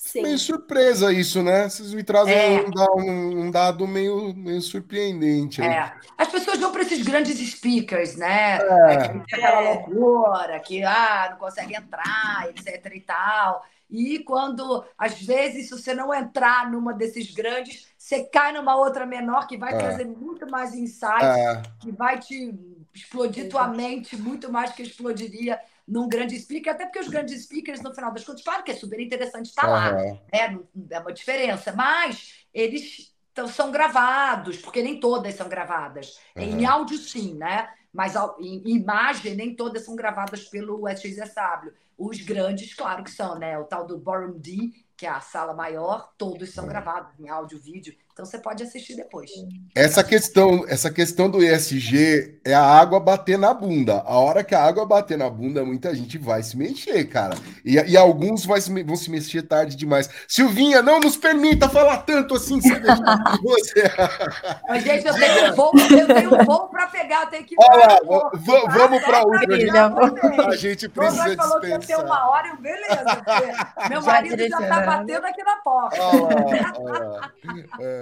Sim. 0.04 0.22
Meio 0.22 0.38
surpresa 0.38 1.12
isso, 1.12 1.44
né? 1.44 1.68
Vocês 1.68 1.94
me 1.94 2.02
trazem 2.02 2.34
é. 2.34 2.64
um, 2.96 3.42
um, 3.42 3.50
dado 3.52 3.86
meio, 3.86 4.34
meio 4.34 4.60
surpreendente. 4.60 5.62
É. 5.62 5.92
As 6.18 6.26
pessoas 6.26 6.58
vão 6.58 6.72
para 6.72 6.82
esses 6.82 7.02
grandes 7.02 7.38
speakers, 7.52 8.16
né? 8.16 8.58
É. 8.58 8.94
É, 8.94 9.08
que 9.08 9.34
aquela 9.36 9.60
loucura, 9.60 10.58
que 10.58 10.82
ah, 10.82 11.28
não 11.30 11.38
consegue 11.38 11.76
entrar, 11.76 12.48
etc 12.48 12.92
e 12.92 13.00
tal. 13.00 13.64
E 13.88 14.18
quando, 14.20 14.84
às 14.98 15.22
vezes, 15.22 15.68
se 15.68 15.70
você 15.70 15.94
não 15.94 16.12
entrar 16.12 16.68
numa 16.68 16.92
desses 16.92 17.30
grandes, 17.32 17.86
você 17.96 18.24
cai 18.24 18.52
numa 18.52 18.74
outra 18.74 19.06
menor 19.06 19.46
que 19.46 19.56
vai 19.56 19.72
é. 19.72 19.78
trazer 19.78 20.04
muito 20.04 20.50
mais 20.50 20.74
insights, 20.74 21.22
é. 21.22 21.62
que 21.78 21.92
vai 21.92 22.18
te 22.18 22.58
explodir 22.92 23.48
tua 23.48 23.68
mente 23.68 24.16
muito 24.16 24.50
mais 24.50 24.70
do 24.70 24.76
que 24.76 24.82
explodiria 24.82 25.60
num 25.86 26.08
grande 26.08 26.38
speaker, 26.38 26.72
até 26.72 26.84
porque 26.84 27.00
os 27.00 27.08
grandes 27.08 27.42
speakers, 27.44 27.80
no 27.80 27.94
final 27.94 28.12
das 28.12 28.24
contas, 28.24 28.42
claro 28.42 28.62
que 28.62 28.70
é 28.70 28.74
super 28.74 29.00
interessante 29.00 29.46
estar 29.46 29.66
uhum. 29.66 29.72
lá, 29.72 29.92
né? 29.92 30.20
é 30.90 30.98
uma 30.98 31.12
diferença, 31.12 31.72
mas 31.72 32.46
eles 32.54 33.12
são 33.48 33.70
gravados, 33.70 34.58
porque 34.58 34.82
nem 34.82 35.00
todas 35.00 35.34
são 35.34 35.48
gravadas. 35.48 36.18
Uhum. 36.36 36.42
Em 36.42 36.64
áudio, 36.66 36.98
sim, 36.98 37.34
né? 37.34 37.68
Mas 37.92 38.14
em 38.38 38.62
imagem, 38.66 39.34
nem 39.34 39.54
todas 39.54 39.84
são 39.84 39.94
gravadas 39.94 40.44
pelo 40.44 40.88
SXSW. 40.88 41.72
Os 41.98 42.20
grandes, 42.20 42.74
claro 42.74 43.04
que 43.04 43.10
são, 43.10 43.38
né? 43.38 43.58
O 43.58 43.64
tal 43.64 43.86
do 43.86 43.98
Ballroom 43.98 44.38
D, 44.38 44.72
que 44.96 45.06
é 45.06 45.10
a 45.10 45.20
sala 45.20 45.52
maior, 45.52 46.12
todos 46.16 46.52
são 46.52 46.64
uhum. 46.64 46.70
gravados 46.70 47.18
em 47.18 47.28
áudio, 47.28 47.58
vídeo. 47.58 47.94
Então 48.12 48.26
você 48.26 48.38
pode 48.38 48.62
assistir 48.62 48.94
depois. 48.94 49.30
Essa 49.74 50.04
questão, 50.04 50.66
essa 50.68 50.90
questão 50.90 51.30
do 51.30 51.42
ESG 51.42 52.40
é 52.44 52.52
a 52.52 52.62
água 52.62 53.00
bater 53.00 53.38
na 53.38 53.54
bunda. 53.54 54.02
A 54.04 54.18
hora 54.18 54.44
que 54.44 54.54
a 54.54 54.62
água 54.62 54.84
bater 54.84 55.16
na 55.16 55.30
bunda, 55.30 55.64
muita 55.64 55.94
gente 55.94 56.18
vai 56.18 56.42
se 56.42 56.54
mexer, 56.54 57.04
cara. 57.04 57.34
E, 57.64 57.76
e 57.76 57.96
alguns 57.96 58.44
vai 58.44 58.60
se, 58.60 58.82
vão 58.82 58.96
se 58.96 59.10
mexer 59.10 59.40
tarde 59.42 59.74
demais. 59.76 60.10
Silvinha, 60.28 60.82
não 60.82 61.00
nos 61.00 61.16
permita 61.16 61.70
falar 61.70 61.98
tanto 62.02 62.34
assim 62.34 62.60
você. 62.60 62.82
Mas, 64.68 64.84
gente, 64.84 65.06
eu 65.06 65.14
tenho 65.14 65.50
um 65.50 65.54
voo, 65.54 65.72
eu 65.74 66.06
tenho 66.06 66.34
um 66.34 66.44
voo 66.44 66.68
para 66.68 66.88
pegar, 66.88 67.22
eu 67.22 67.30
tenho 67.30 67.44
que 67.46 67.54
ir 67.54 67.58
Olha, 67.58 67.98
vamos 68.68 69.02
para 69.04 69.22
outra. 69.22 70.48
A 70.48 70.56
gente 70.56 70.86
precisa 70.86 71.34
falou 71.34 71.60
dispensar. 71.60 71.60
que 71.60 71.92
ia 71.92 71.96
ter 71.96 72.04
uma 72.04 72.28
hora, 72.28 72.56
beleza. 72.56 73.22
Meu 73.88 74.02
marido 74.02 74.48
já 74.48 74.60
está 74.60 74.80
batendo 74.82 75.24
aqui 75.24 75.42
na 75.42 75.56
porta. 75.56 75.96
Olha, 75.98 76.72
olha. 76.78 77.32
É. 77.80 78.01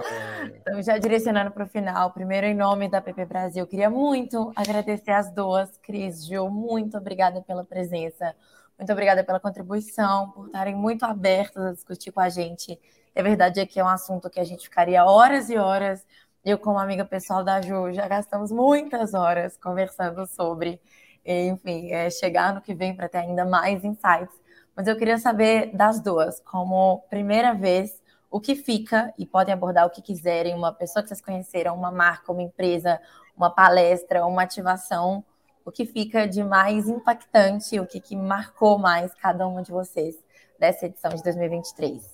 Então, 0.55 0.81
já 0.81 0.97
direcionando 0.97 1.51
para 1.51 1.63
o 1.63 1.67
final, 1.67 2.11
primeiro 2.11 2.47
em 2.47 2.53
nome 2.53 2.89
da 2.89 3.01
PP 3.01 3.25
Brasil, 3.25 3.65
queria 3.67 3.89
muito 3.89 4.51
agradecer 4.55 5.11
as 5.11 5.31
duas, 5.31 5.77
Cris, 5.77 6.25
Gil, 6.25 6.49
muito 6.49 6.97
obrigada 6.97 7.41
pela 7.41 7.63
presença, 7.63 8.35
muito 8.77 8.91
obrigada 8.91 9.23
pela 9.23 9.39
contribuição, 9.39 10.31
por 10.31 10.47
estarem 10.47 10.75
muito 10.75 11.03
abertas 11.03 11.63
a 11.63 11.71
discutir 11.71 12.11
com 12.11 12.19
a 12.19 12.29
gente. 12.29 12.79
É 13.13 13.21
verdade 13.21 13.59
é 13.59 13.65
que 13.65 13.79
é 13.79 13.83
um 13.83 13.87
assunto 13.87 14.29
que 14.29 14.39
a 14.39 14.43
gente 14.43 14.63
ficaria 14.63 15.05
horas 15.05 15.49
e 15.49 15.57
horas. 15.57 16.05
Eu, 16.43 16.57
como 16.57 16.79
amiga 16.79 17.05
pessoal 17.05 17.43
da 17.43 17.61
Ju, 17.61 17.91
já 17.91 18.07
gastamos 18.07 18.51
muitas 18.51 19.13
horas 19.13 19.57
conversando 19.57 20.25
sobre, 20.25 20.81
enfim, 21.23 21.91
é, 21.91 22.09
chegar 22.09 22.55
no 22.55 22.61
que 22.61 22.73
vem 22.73 22.95
para 22.95 23.07
ter 23.07 23.19
ainda 23.19 23.45
mais 23.45 23.83
insights. 23.83 24.35
Mas 24.75 24.87
eu 24.87 24.97
queria 24.97 25.17
saber 25.19 25.75
das 25.75 25.99
duas, 25.99 26.39
como 26.39 27.03
primeira 27.09 27.53
vez 27.53 28.00
o 28.31 28.39
que 28.39 28.55
fica, 28.55 29.13
e 29.17 29.25
podem 29.25 29.53
abordar 29.53 29.85
o 29.85 29.89
que 29.89 30.01
quiserem, 30.01 30.55
uma 30.55 30.71
pessoa 30.71 31.03
que 31.03 31.09
vocês 31.09 31.21
conheceram, 31.21 31.75
uma 31.75 31.91
marca, 31.91 32.31
uma 32.31 32.41
empresa, 32.41 32.99
uma 33.35 33.49
palestra, 33.49 34.25
uma 34.25 34.43
ativação, 34.43 35.23
o 35.65 35.71
que 35.71 35.85
fica 35.85 36.25
de 36.25 36.41
mais 36.41 36.87
impactante, 36.87 37.77
o 37.77 37.85
que, 37.85 37.99
que 37.99 38.15
marcou 38.15 38.79
mais 38.79 39.13
cada 39.15 39.45
uma 39.45 39.61
de 39.61 39.71
vocês 39.71 40.15
dessa 40.57 40.85
edição 40.85 41.11
de 41.11 41.21
2023. 41.21 42.09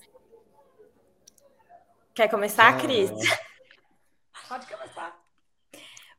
Quer 2.12 2.28
começar, 2.28 2.76
Cris? 2.78 3.10
Pode 4.48 4.66
começar. 4.66 4.87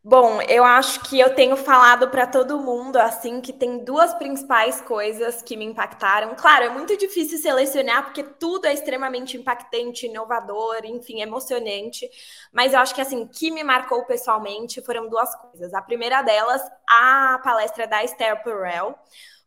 Bom, 0.10 0.41
eu 0.41 0.64
acho 0.64 1.01
que 1.01 1.20
eu 1.20 1.36
tenho 1.36 1.55
falado 1.55 2.10
para 2.10 2.26
todo 2.26 2.57
mundo 2.57 2.97
assim 2.97 3.39
que 3.39 3.53
tem 3.53 3.84
duas 3.84 4.12
principais 4.16 4.82
coisas 4.82 5.43
que 5.43 5.55
me 5.55 5.64
impactaram. 5.64 6.34
Claro, 6.34 6.66
é 6.66 6.70
muito 6.70 6.97
difícil 6.97 7.38
selecionar 7.38 8.05
porque 8.05 8.24
tudo 8.24 8.66
é 8.66 8.74
extremamente 8.74 9.38
impactante, 9.38 10.07
inovador, 10.07 10.80
enfim, 10.84 11.22
emocionante. 11.22 12.10
Mas 12.51 12.74
eu 12.74 12.80
acho 12.80 12.95
que 12.95 13.01
assim, 13.01 13.28
que 13.28 13.51
me 13.51 13.64
marcou 13.64 14.03
pessoalmente 14.05 14.82
foram 14.82 15.07
duas 15.07 15.30
coisas. 15.36 15.76
A 15.76 15.82
primeira 15.84 16.24
delas, 16.24 16.64
a 16.89 17.39
palestra 17.43 17.86
da 17.86 18.03
Esther 18.03 18.43
Perel 18.43 18.97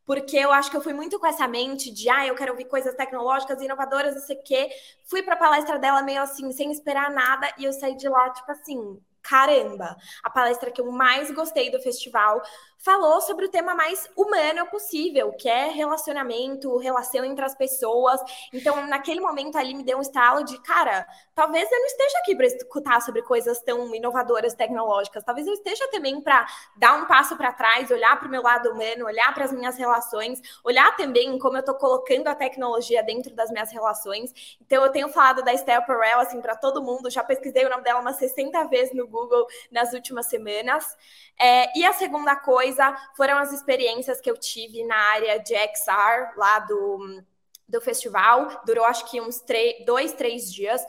porque 0.05 0.37
eu 0.37 0.53
acho 0.53 0.71
que 0.71 0.77
eu 0.77 0.83
fui 0.83 0.93
muito 0.93 1.19
com 1.19 1.27
essa 1.27 1.49
mente 1.49 1.91
de, 1.93 2.09
ah, 2.09 2.27
eu 2.27 2.37
quero 2.37 2.53
ouvir 2.53 2.67
coisas 2.67 2.95
tecnológicas, 2.95 3.61
inovadoras, 3.61 4.15
não 4.15 4.23
sei 4.23 4.37
o 4.37 4.43
quê. 4.45 4.71
Fui 5.07 5.23
para 5.25 5.35
a 5.35 5.39
palestra 5.39 5.79
dela 5.79 6.03
meio 6.03 6.23
assim, 6.23 6.53
sem 6.53 6.71
esperar 6.71 7.11
nada, 7.11 7.53
e 7.59 7.65
eu 7.65 7.73
saí 7.73 7.97
de 7.97 8.09
lá, 8.09 8.31
tipo 8.31 8.51
assim, 8.51 9.01
caramba, 9.23 9.97
a 10.23 10.31
palestra 10.31 10.71
que 10.71 10.81
eu 10.81 10.91
mais 10.91 11.31
gostei 11.31 11.71
do 11.71 11.81
festival 11.81 12.43
falou 12.83 13.21
sobre 13.21 13.47
o 13.47 13.49
tema 13.49 13.75
mais 13.75 14.11
humano 14.17 14.67
possível, 14.67 15.33
que 15.33 15.49
é 15.49 15.71
relacionamento, 15.71 16.77
relação 16.79 17.25
entre 17.25 17.45
as 17.45 17.55
pessoas. 17.55 18.21
Então, 18.53 18.87
naquele 18.89 19.21
momento 19.21 19.57
ali 19.57 19.73
me 19.73 19.85
deu 19.85 19.99
um 19.99 20.03
estalo 20.03 20.45
de, 20.45 20.61
cara, 20.63 21.07
talvez 21.33 21.71
eu 21.71 21.79
não 21.79 21.87
esteja 21.87 22.19
aqui 22.19 22.35
para 22.35 22.47
escutar 22.47 23.01
sobre 23.01 23.23
coisas 23.23 23.61
tão 23.61 23.95
inovadoras, 23.95 24.55
tecnológicas. 24.55 25.23
Talvez 25.23 25.47
eu 25.47 25.55
esteja 25.55 25.87
também 25.93 26.21
para 26.21 26.45
dar 26.77 26.95
um 26.95 27.07
passo 27.07 27.37
para 27.37 27.53
trás, 27.53 27.89
olhar 27.91 28.19
para 28.19 28.27
o 28.27 28.31
meu 28.31 28.43
lado 28.43 28.71
humano, 28.71 29.07
olhar 29.07 29.33
para 29.33 29.45
as 29.45 29.53
minhas 29.53 29.79
relações, 29.79 30.41
olhar 30.65 30.97
também 30.97 31.39
como 31.39 31.57
eu 31.57 31.61
estou 31.61 31.77
colocando 31.77 32.27
a 32.27 32.35
tecnologia 32.35 33.03
dentro 33.05 33.33
das 33.33 33.51
minhas 33.53 33.71
relações. 33.71 34.57
Então, 34.61 34.85
eu 34.85 34.91
tenho 34.91 35.09
falado 35.09 35.43
da 35.45 35.55
Estelle 35.55 35.87
Perel 35.87 36.19
assim 36.19 36.41
para 36.41 36.57
todo 36.57 36.83
mundo, 36.83 37.09
já 37.09 37.23
pesquisei 37.23 37.65
o 37.65 37.71
nome 37.71 37.85
dela 37.85 38.01
umas 38.01 38.17
60 38.17 38.65
vezes 38.65 38.93
no 38.93 39.07
Google 39.07 39.47
nas 39.71 39.93
últimas 39.93 40.27
semanas. 40.27 40.97
É, 41.41 41.79
e 41.79 41.85
a 41.85 41.93
segunda 41.93 42.35
coisa 42.37 42.72
foram 43.17 43.39
as 43.39 43.53
experiências 43.53 44.21
que 44.21 44.31
eu 44.31 44.37
tive 44.37 44.85
na 44.85 44.97
área 44.97 45.39
de 45.39 45.55
XR, 45.55 46.37
lá 46.37 46.59
do, 46.61 47.23
do 47.69 47.81
festival. 47.81 48.63
Durou 48.65 48.85
acho 48.85 49.11
que 49.11 49.21
uns 49.21 49.43
dois, 49.85 50.13
três 50.13 50.53
dias 50.53 50.83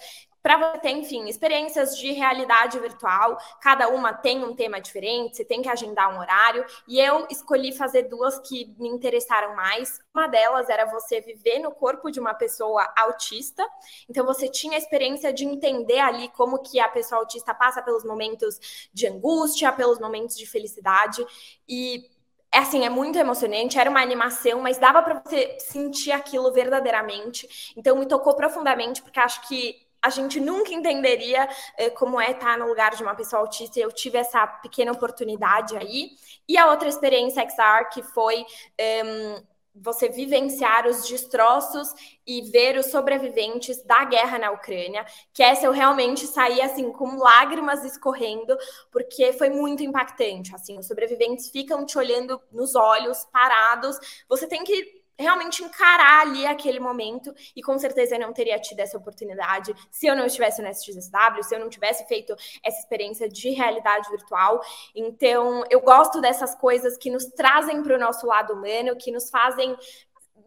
para 0.44 0.58
você 0.58 0.80
ter, 0.80 0.90
enfim, 0.92 1.30
experiências 1.30 1.98
de 1.98 2.12
realidade 2.12 2.78
virtual. 2.78 3.38
Cada 3.62 3.88
uma 3.88 4.14
tem 4.14 4.44
um 4.44 4.54
tema 4.54 4.82
diferente, 4.82 5.38
você 5.38 5.46
tem 5.46 5.62
que 5.62 5.70
agendar 5.70 6.14
um 6.14 6.20
horário. 6.20 6.66
E 6.86 7.00
eu 7.00 7.26
escolhi 7.32 7.72
fazer 7.72 8.04
duas 8.04 8.38
que 8.40 8.76
me 8.78 8.90
interessaram 8.90 9.56
mais. 9.56 10.02
Uma 10.14 10.28
delas 10.28 10.68
era 10.68 10.86
você 10.86 11.22
viver 11.22 11.60
no 11.60 11.72
corpo 11.72 12.12
de 12.12 12.20
uma 12.20 12.34
pessoa 12.34 12.86
autista. 12.98 13.66
Então 14.10 14.26
você 14.26 14.50
tinha 14.50 14.76
a 14.76 14.78
experiência 14.78 15.32
de 15.32 15.46
entender 15.46 16.00
ali 16.00 16.28
como 16.30 16.62
que 16.62 16.78
a 16.78 16.90
pessoa 16.90 17.22
autista 17.22 17.54
passa 17.54 17.82
pelos 17.82 18.04
momentos 18.04 18.90
de 18.94 19.08
angústia, 19.08 19.72
pelos 19.72 19.98
momentos 19.98 20.36
de 20.36 20.46
felicidade. 20.46 21.26
E 21.68 22.10
é 22.52 22.60
assim, 22.60 22.86
é 22.86 22.90
muito 22.90 23.18
emocionante, 23.18 23.80
era 23.80 23.90
uma 23.90 24.02
animação, 24.02 24.62
mas 24.62 24.78
dava 24.78 25.02
para 25.02 25.22
você 25.26 25.58
sentir 25.60 26.12
aquilo 26.12 26.52
verdadeiramente. 26.52 27.74
Então 27.76 27.98
me 27.98 28.06
tocou 28.06 28.36
profundamente, 28.36 29.02
porque 29.02 29.20
acho 29.20 29.48
que 29.48 29.83
a 30.04 30.10
gente 30.10 30.40
nunca 30.40 30.74
entenderia 30.74 31.48
eh, 31.78 31.90
como 31.92 32.20
é 32.20 32.32
estar 32.32 32.58
no 32.58 32.68
lugar 32.68 32.96
de 32.96 33.02
uma 33.02 33.16
pessoa 33.16 33.42
autista. 33.42 33.80
Eu 33.80 33.92
tive 33.92 34.18
essa 34.18 34.46
pequena 34.46 34.92
oportunidade 34.92 35.78
aí. 35.78 36.12
E 36.48 36.58
a 36.58 36.70
outra 36.70 36.90
experiência 36.90 37.42
XR 37.42 37.90
que 37.94 38.04
foi 38.04 38.46
ehm, 38.78 39.42
você 39.76 40.08
vivenciar 40.08 40.86
os 40.88 41.08
destroços 41.08 41.94
e 42.28 42.42
ver 42.52 42.78
os 42.78 42.88
sobreviventes 42.88 43.82
da 43.84 44.06
guerra 44.06 44.38
na 44.38 44.52
Ucrânia, 44.52 45.06
que 45.34 45.42
essa 45.42 45.66
eu 45.66 45.72
realmente 45.72 46.28
saí 46.28 46.62
assim 46.62 46.92
com 46.92 47.18
lágrimas 47.18 47.84
escorrendo, 47.84 48.56
porque 48.92 49.34
foi 49.34 49.50
muito 49.50 49.82
impactante, 49.82 50.54
assim, 50.54 50.78
os 50.78 50.86
sobreviventes 50.86 51.50
ficam 51.50 51.86
te 51.86 51.98
olhando 51.98 52.40
nos 52.52 52.76
olhos, 52.76 53.26
parados. 53.32 53.98
Você 54.30 54.48
tem 54.48 54.64
que 54.64 55.03
realmente 55.18 55.64
encarar 55.64 56.22
ali 56.22 56.46
aquele 56.46 56.80
momento 56.80 57.34
e 57.56 57.62
com 57.62 57.78
certeza 57.78 58.16
eu 58.16 58.20
não 58.20 58.34
teria 58.34 58.60
tido 58.60 58.80
essa 58.80 58.98
oportunidade 58.98 59.74
se 59.92 60.08
eu 60.08 60.16
não 60.16 60.26
estivesse 60.26 60.62
no 60.62 60.68
SXSW, 60.68 61.44
se 61.44 61.56
eu 61.56 61.60
não 61.60 61.70
tivesse 61.70 62.06
feito 62.08 62.36
essa 62.64 62.80
experiência 62.80 63.30
de 63.30 63.50
realidade 63.50 64.10
virtual. 64.10 64.62
Então, 64.96 65.64
eu 65.70 65.82
gosto 65.82 66.20
dessas 66.20 66.56
coisas 66.56 66.98
que 66.98 67.10
nos 67.10 67.26
trazem 67.26 67.84
para 67.84 67.96
o 67.96 68.00
nosso 68.00 68.26
lado 68.26 68.54
humano, 68.54 68.96
que 68.96 69.12
nos 69.12 69.30
fazem 69.30 69.78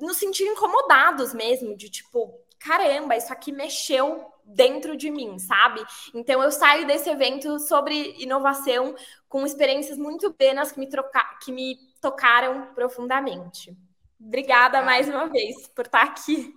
nos 0.01 0.17
sentir 0.17 0.45
incomodados 0.45 1.33
mesmo, 1.33 1.77
de 1.77 1.89
tipo, 1.89 2.39
caramba, 2.59 3.17
isso 3.17 3.33
aqui 3.33 3.53
mexeu 3.53 4.27
dentro 4.45 4.97
de 4.97 5.11
mim, 5.11 5.39
sabe? 5.39 5.85
Então 6.15 6.43
eu 6.43 6.53
saio 6.53 6.87
desse 6.87 7.11
evento 7.11 7.59
sobre 7.59 8.15
inovação 8.19 8.95
com 9.29 9.45
experiências 9.45 9.99
muito 9.99 10.33
penas 10.33 10.71
que 10.71 10.79
me, 10.79 10.89
troca 10.89 11.21
que 11.45 11.51
me 11.51 11.77
tocaram 12.01 12.73
profundamente. 12.75 13.77
Obrigada 14.19 14.83
mais 14.83 15.09
uma 15.09 15.29
vez 15.29 15.69
por 15.69 15.87
estar 15.87 16.03
aqui. 16.03 16.55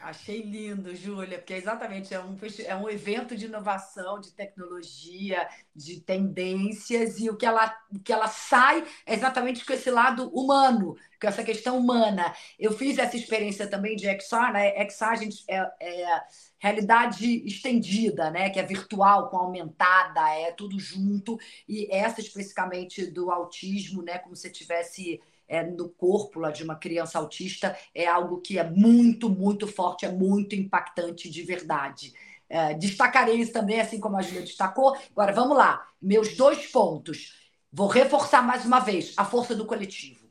Achei 0.00 0.40
lindo, 0.40 0.96
Júlia, 0.96 1.36
porque 1.36 1.52
é 1.52 1.58
exatamente 1.58 2.14
é 2.14 2.20
um, 2.20 2.34
é 2.64 2.74
um 2.74 2.88
evento 2.88 3.36
de 3.36 3.44
inovação, 3.44 4.18
de 4.18 4.32
tecnologia, 4.32 5.46
de 5.76 6.00
tendências, 6.00 7.18
e 7.18 7.28
o 7.28 7.36
que 7.36 7.44
ela, 7.44 7.76
o 7.92 7.98
que 7.98 8.10
ela 8.10 8.28
sai 8.28 8.82
é 9.04 9.12
exatamente 9.12 9.66
com 9.66 9.72
esse 9.74 9.90
lado 9.90 10.30
humano, 10.30 10.96
com 11.20 11.28
essa 11.28 11.44
questão 11.44 11.76
humana. 11.76 12.34
Eu 12.58 12.72
fiz 12.72 12.96
essa 12.96 13.16
experiência 13.16 13.68
também 13.68 13.94
de 13.96 14.06
XR, 14.06 14.52
né? 14.54 14.88
XR 14.88 15.16
gente, 15.16 15.44
é, 15.46 15.70
é 15.78 16.22
realidade 16.58 17.46
estendida, 17.46 18.30
né? 18.30 18.48
Que 18.48 18.60
é 18.60 18.62
virtual, 18.62 19.28
com 19.28 19.36
aumentada, 19.36 20.26
é 20.30 20.50
tudo 20.52 20.80
junto, 20.80 21.38
e 21.68 21.86
essa 21.94 22.22
especificamente 22.22 23.04
do 23.04 23.30
autismo, 23.30 24.00
né? 24.00 24.16
Como 24.16 24.34
se 24.34 24.48
tivesse 24.50 25.20
é, 25.48 25.64
no 25.64 25.88
corpo 25.88 26.38
lá 26.38 26.50
de 26.50 26.62
uma 26.62 26.76
criança 26.76 27.18
autista 27.18 27.76
é 27.94 28.06
algo 28.06 28.40
que 28.40 28.58
é 28.58 28.64
muito, 28.68 29.30
muito 29.30 29.66
forte, 29.66 30.04
é 30.04 30.12
muito 30.12 30.54
impactante 30.54 31.30
de 31.30 31.42
verdade. 31.42 32.12
É, 32.48 32.74
destacarei 32.74 33.36
isso 33.36 33.52
também, 33.52 33.80
assim 33.80 33.98
como 33.98 34.16
a 34.16 34.22
Julia 34.22 34.42
destacou. 34.42 34.96
Agora, 35.10 35.32
vamos 35.32 35.56
lá. 35.56 35.86
Meus 36.00 36.36
dois 36.36 36.66
pontos. 36.66 37.36
Vou 37.72 37.88
reforçar 37.88 38.42
mais 38.42 38.64
uma 38.64 38.80
vez 38.80 39.12
a 39.16 39.24
força 39.24 39.54
do 39.54 39.66
coletivo. 39.66 40.28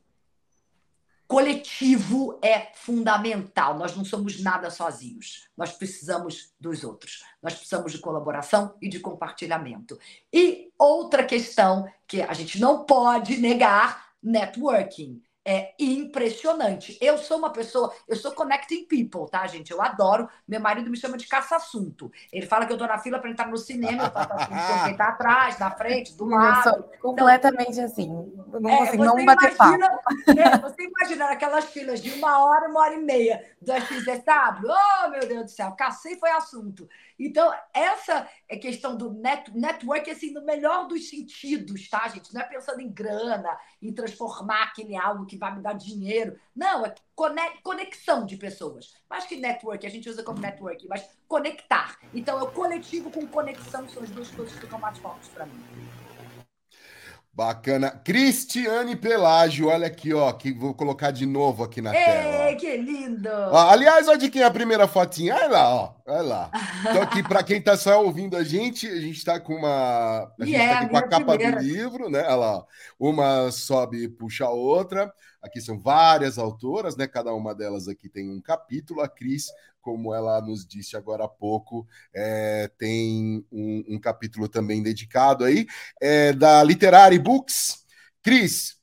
Coletivo 1.27 2.39
é 2.41 2.71
fundamental. 2.73 3.77
Nós 3.77 3.95
não 3.95 4.05
somos 4.05 4.41
nada 4.41 4.71
sozinhos. 4.71 5.49
Nós 5.57 5.73
precisamos 5.73 6.53
dos 6.59 6.83
outros. 6.85 7.23
Nós 7.43 7.53
precisamos 7.53 7.91
de 7.91 7.99
colaboração 7.99 8.73
e 8.81 8.87
de 8.87 8.99
compartilhamento. 8.99 9.99
E 10.31 10.71
outra 10.79 11.25
questão 11.25 11.85
que 12.07 12.21
a 12.21 12.33
gente 12.33 12.59
não 12.59 12.85
pode 12.85 13.37
negar 13.37 14.06
networking. 14.21 15.21
É 15.49 15.73
impressionante. 15.79 16.97
Eu 16.99 17.17
sou 17.17 17.37
uma 17.37 17.49
pessoa, 17.49 17.93
eu 18.05 18.17
sou 18.17 18.33
connecting 18.33 18.83
people, 18.83 19.31
tá, 19.31 19.47
gente? 19.47 19.71
Eu 19.71 19.81
adoro. 19.81 20.27
Meu 20.45 20.59
marido 20.59 20.89
me 20.89 20.97
chama 20.97 21.15
de 21.15 21.25
caça-assunto. 21.25 22.11
Ele 22.33 22.45
fala 22.45 22.65
que 22.65 22.73
eu 22.73 22.77
tô 22.77 22.85
na 22.85 22.97
fila 22.97 23.17
para 23.17 23.29
entrar 23.29 23.47
no 23.47 23.55
cinema, 23.55 24.03
eu 24.03 24.11
faço 24.11 24.33
assim, 24.33 24.89
quem 24.89 24.97
tá 24.97 25.07
atrás, 25.15 25.57
na 25.57 25.71
frente, 25.71 26.17
do 26.17 26.25
lado. 26.25 26.63
Sou 26.63 26.83
completamente 26.99 27.71
então, 27.71 27.85
assim. 27.85 28.09
Não 28.59 28.69
é, 28.69 28.77
consigo 28.77 29.05
não 29.05 29.23
bater 29.23 29.53
imagina, 29.53 29.99
é, 30.27 30.57
você 30.57 30.83
imagina 30.83 31.29
aquelas 31.29 31.63
filas 31.67 32.01
de 32.01 32.11
uma 32.11 32.45
hora, 32.45 32.69
uma 32.69 32.81
hora 32.81 32.95
e 32.95 33.01
meia 33.01 33.55
do 33.61 33.71
SXSW? 33.71 34.67
Oh, 34.67 35.09
meu 35.11 35.21
Deus 35.21 35.45
do 35.45 35.51
céu, 35.51 35.71
cacei 35.77 36.19
foi 36.19 36.29
assunto. 36.31 36.89
Então, 37.17 37.51
essa 37.73 38.27
é 38.47 38.57
questão 38.57 38.95
do 38.95 39.13
net, 39.13 39.49
network, 39.57 40.11
assim, 40.11 40.31
no 40.31 40.43
melhor 40.43 40.87
dos 40.87 41.09
sentidos, 41.09 41.89
tá, 41.89 42.07
gente? 42.09 42.33
Não 42.33 42.41
é 42.41 42.43
pensando 42.43 42.81
em 42.81 42.91
grana, 42.91 43.57
em 43.81 43.93
transformar 43.93 44.63
aquilo 44.63 44.91
em 44.91 44.97
algo 44.97 45.25
que 45.25 45.37
vai 45.37 45.55
me 45.55 45.61
dar 45.61 45.73
dinheiro. 45.73 46.39
Não, 46.55 46.85
é 46.85 46.93
conexão 47.63 48.25
de 48.25 48.37
pessoas. 48.37 48.93
Mais 49.09 49.25
que 49.25 49.35
network, 49.35 49.85
a 49.85 49.89
gente 49.89 50.09
usa 50.09 50.23
como 50.23 50.39
network, 50.39 50.87
mas 50.87 51.07
conectar. 51.27 51.97
Então, 52.13 52.39
é 52.39 52.43
o 52.43 52.51
coletivo 52.51 53.11
com 53.11 53.25
conexão 53.27 53.87
são 53.89 54.03
as 54.03 54.09
duas 54.09 54.29
coisas 54.31 54.53
que 54.55 54.61
ficam 54.61 54.79
mais 54.79 54.97
fortes 54.97 55.29
para 55.29 55.45
mim. 55.45 55.63
Bacana. 57.37 57.91
Cristiane 57.91 58.95
Pelágio, 58.95 59.67
olha 59.67 59.85
aqui, 59.85 60.11
ó, 60.11 60.33
que 60.33 60.51
vou 60.51 60.73
colocar 60.73 61.11
de 61.11 61.27
novo 61.27 61.63
aqui 61.63 61.83
na 61.83 61.95
Ei, 61.95 62.03
tela. 62.03 62.55
que 62.55 62.77
lindo! 62.77 63.29
Ó, 63.29 63.69
aliás, 63.69 64.07
olha 64.07 64.17
de 64.17 64.27
quem 64.27 64.41
é 64.41 64.45
a 64.45 64.49
primeira 64.49 64.87
fotinha. 64.87 65.35
Olha 65.35 65.47
lá, 65.47 65.75
ó. 65.75 65.93
Olha 66.07 66.21
lá. 66.23 66.51
Então, 66.81 66.99
aqui, 66.99 67.21
para 67.21 67.43
quem 67.43 67.61
tá 67.61 67.77
só 67.77 68.03
ouvindo 68.03 68.35
a 68.35 68.43
gente, 68.43 68.87
a 68.87 68.99
gente 68.99 69.23
tá 69.23 69.39
com 69.39 69.53
uma. 69.53 70.33
A 70.39 70.45
gente 70.45 70.55
yeah, 70.55 70.73
tá 70.73 70.81
é, 70.81 70.83
aqui 70.85 70.89
com 70.89 70.97
a 70.97 71.07
capa 71.07 71.37
primeira. 71.37 71.61
do 71.61 71.63
livro, 71.63 72.09
né? 72.09 72.23
Olha 72.23 72.35
lá. 72.35 72.65
Uma 72.99 73.51
sobe 73.51 74.05
e 74.05 74.09
puxa 74.09 74.45
a 74.45 74.49
outra. 74.49 75.13
Aqui 75.39 75.61
são 75.61 75.77
várias 75.77 76.39
autoras, 76.39 76.97
né? 76.97 77.05
Cada 77.05 77.31
uma 77.35 77.53
delas 77.53 77.87
aqui 77.87 78.09
tem 78.09 78.31
um 78.31 78.41
capítulo. 78.41 79.01
A 79.01 79.07
Cris 79.07 79.51
como 79.87 80.13
ela 80.13 80.41
nos 80.41 80.67
disse 80.67 80.97
agora 80.97 81.23
há 81.23 81.29
pouco, 81.29 81.87
é, 82.13 82.69
tem 82.77 83.41
um, 83.49 83.85
um, 83.87 83.97
capítulo 83.97 84.49
também 84.49 84.83
dedicado 84.83 85.45
aí, 85.45 85.65
é, 86.01 86.33
da 86.33 86.61
Literary 86.61 87.17
Books, 87.17 87.85
Cris, 88.21 88.75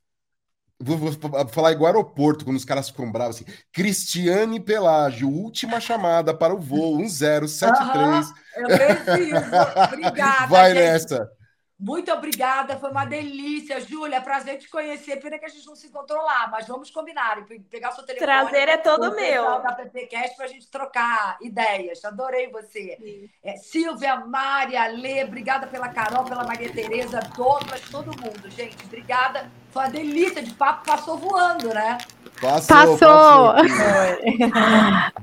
vou, 0.81 0.97
vou, 0.97 1.13
falar 1.49 1.73
igual 1.73 1.89
aeroporto, 1.89 2.43
quando 2.47 2.57
os 2.57 2.65
caras 2.65 2.89
ficam 2.89 3.13
bravos 3.13 3.37
assim. 3.37 3.45
Cristiane 3.71 4.59
Pelágio, 4.59 5.29
última 5.29 5.79
chamada 5.79 6.33
para 6.33 6.55
o 6.55 6.59
voo 6.59 6.97
1073. 6.97 8.27
Uhum, 8.27 8.35
eu 8.57 8.67
preciso. 8.67 9.37
Obrigada. 9.93 10.47
Vai 10.47 10.73
gente. 10.73 10.81
nessa. 10.85 11.31
Muito 11.79 12.13
obrigada, 12.13 12.77
foi 12.77 12.91
uma 12.91 13.05
delícia, 13.05 13.81
Júlia. 13.81 14.21
Prazer 14.21 14.59
te 14.59 14.69
conhecer. 14.69 15.17
Pena 15.17 15.39
que 15.39 15.45
a 15.45 15.49
gente 15.49 15.67
não 15.67 15.75
se 15.75 15.89
encontrou 15.89 16.23
lá, 16.23 16.49
mas 16.51 16.69
vamos 16.69 16.89
combinar 16.91 17.45
e 17.51 17.61
pegar 17.61 17.91
o 17.91 17.95
seu 17.95 18.05
telefone. 18.05 18.31
Prazer 18.31 18.69
é 18.69 18.77
todo 18.77 19.15
meu. 19.15 19.61
Da 19.61 19.73
PPCast 19.73 20.37
para 20.37 20.45
a 20.45 20.49
gente 20.49 20.69
trocar 20.71 21.37
ideias. 21.43 22.05
Adorei 22.05 22.49
você. 22.49 23.29
É, 23.43 23.57
Silvia, 23.57 24.17
Mária, 24.17 24.87
Lê, 24.87 25.25
obrigada 25.25 25.67
pela 25.67 25.89
Carol, 25.89 26.25
pela 26.25 26.45
Maria 26.45 26.73
Tereza, 26.73 27.19
Douglas, 27.37 27.81
todo 27.91 28.17
mundo, 28.21 28.49
gente. 28.51 28.85
Obrigada. 28.85 29.51
Foi 29.71 29.83
uma 29.83 29.91
delícia 29.91 30.43
de 30.43 30.53
papo, 30.55 30.87
passou 30.87 31.19
voando, 31.19 31.75
né? 31.75 31.99
Passou. 32.41 32.99
passou. 32.99 33.55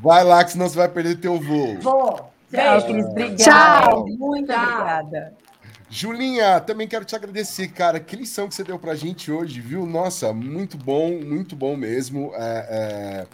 Vai 0.02 0.24
lá, 0.26 0.44
que 0.44 0.52
senão 0.52 0.68
você 0.68 0.78
vai 0.78 0.90
perder 0.90 1.22
teu 1.22 1.40
voo. 1.40 1.80
Vou. 1.80 2.32
Tchau, 2.52 2.86
Cris. 2.86 3.06
Obrigada. 3.06 3.44
Tchau. 3.44 4.06
Muito 4.06 4.48
Tchau. 4.52 4.64
obrigada. 4.64 5.41
Julinha, 5.94 6.62
também 6.62 6.88
quero 6.88 7.04
te 7.04 7.14
agradecer, 7.18 7.68
cara. 7.68 8.00
Que 8.00 8.16
lição 8.16 8.48
que 8.48 8.56
você 8.56 8.64
deu 8.64 8.80
pra 8.80 8.96
gente 8.96 9.30
hoje, 9.30 9.60
viu? 9.60 9.86
Nossa, 9.86 10.32
muito 10.32 10.78
bom, 10.78 11.20
muito 11.20 11.54
bom 11.54 11.76
mesmo. 11.76 12.32
É, 12.34 12.68
é, 12.70 13.28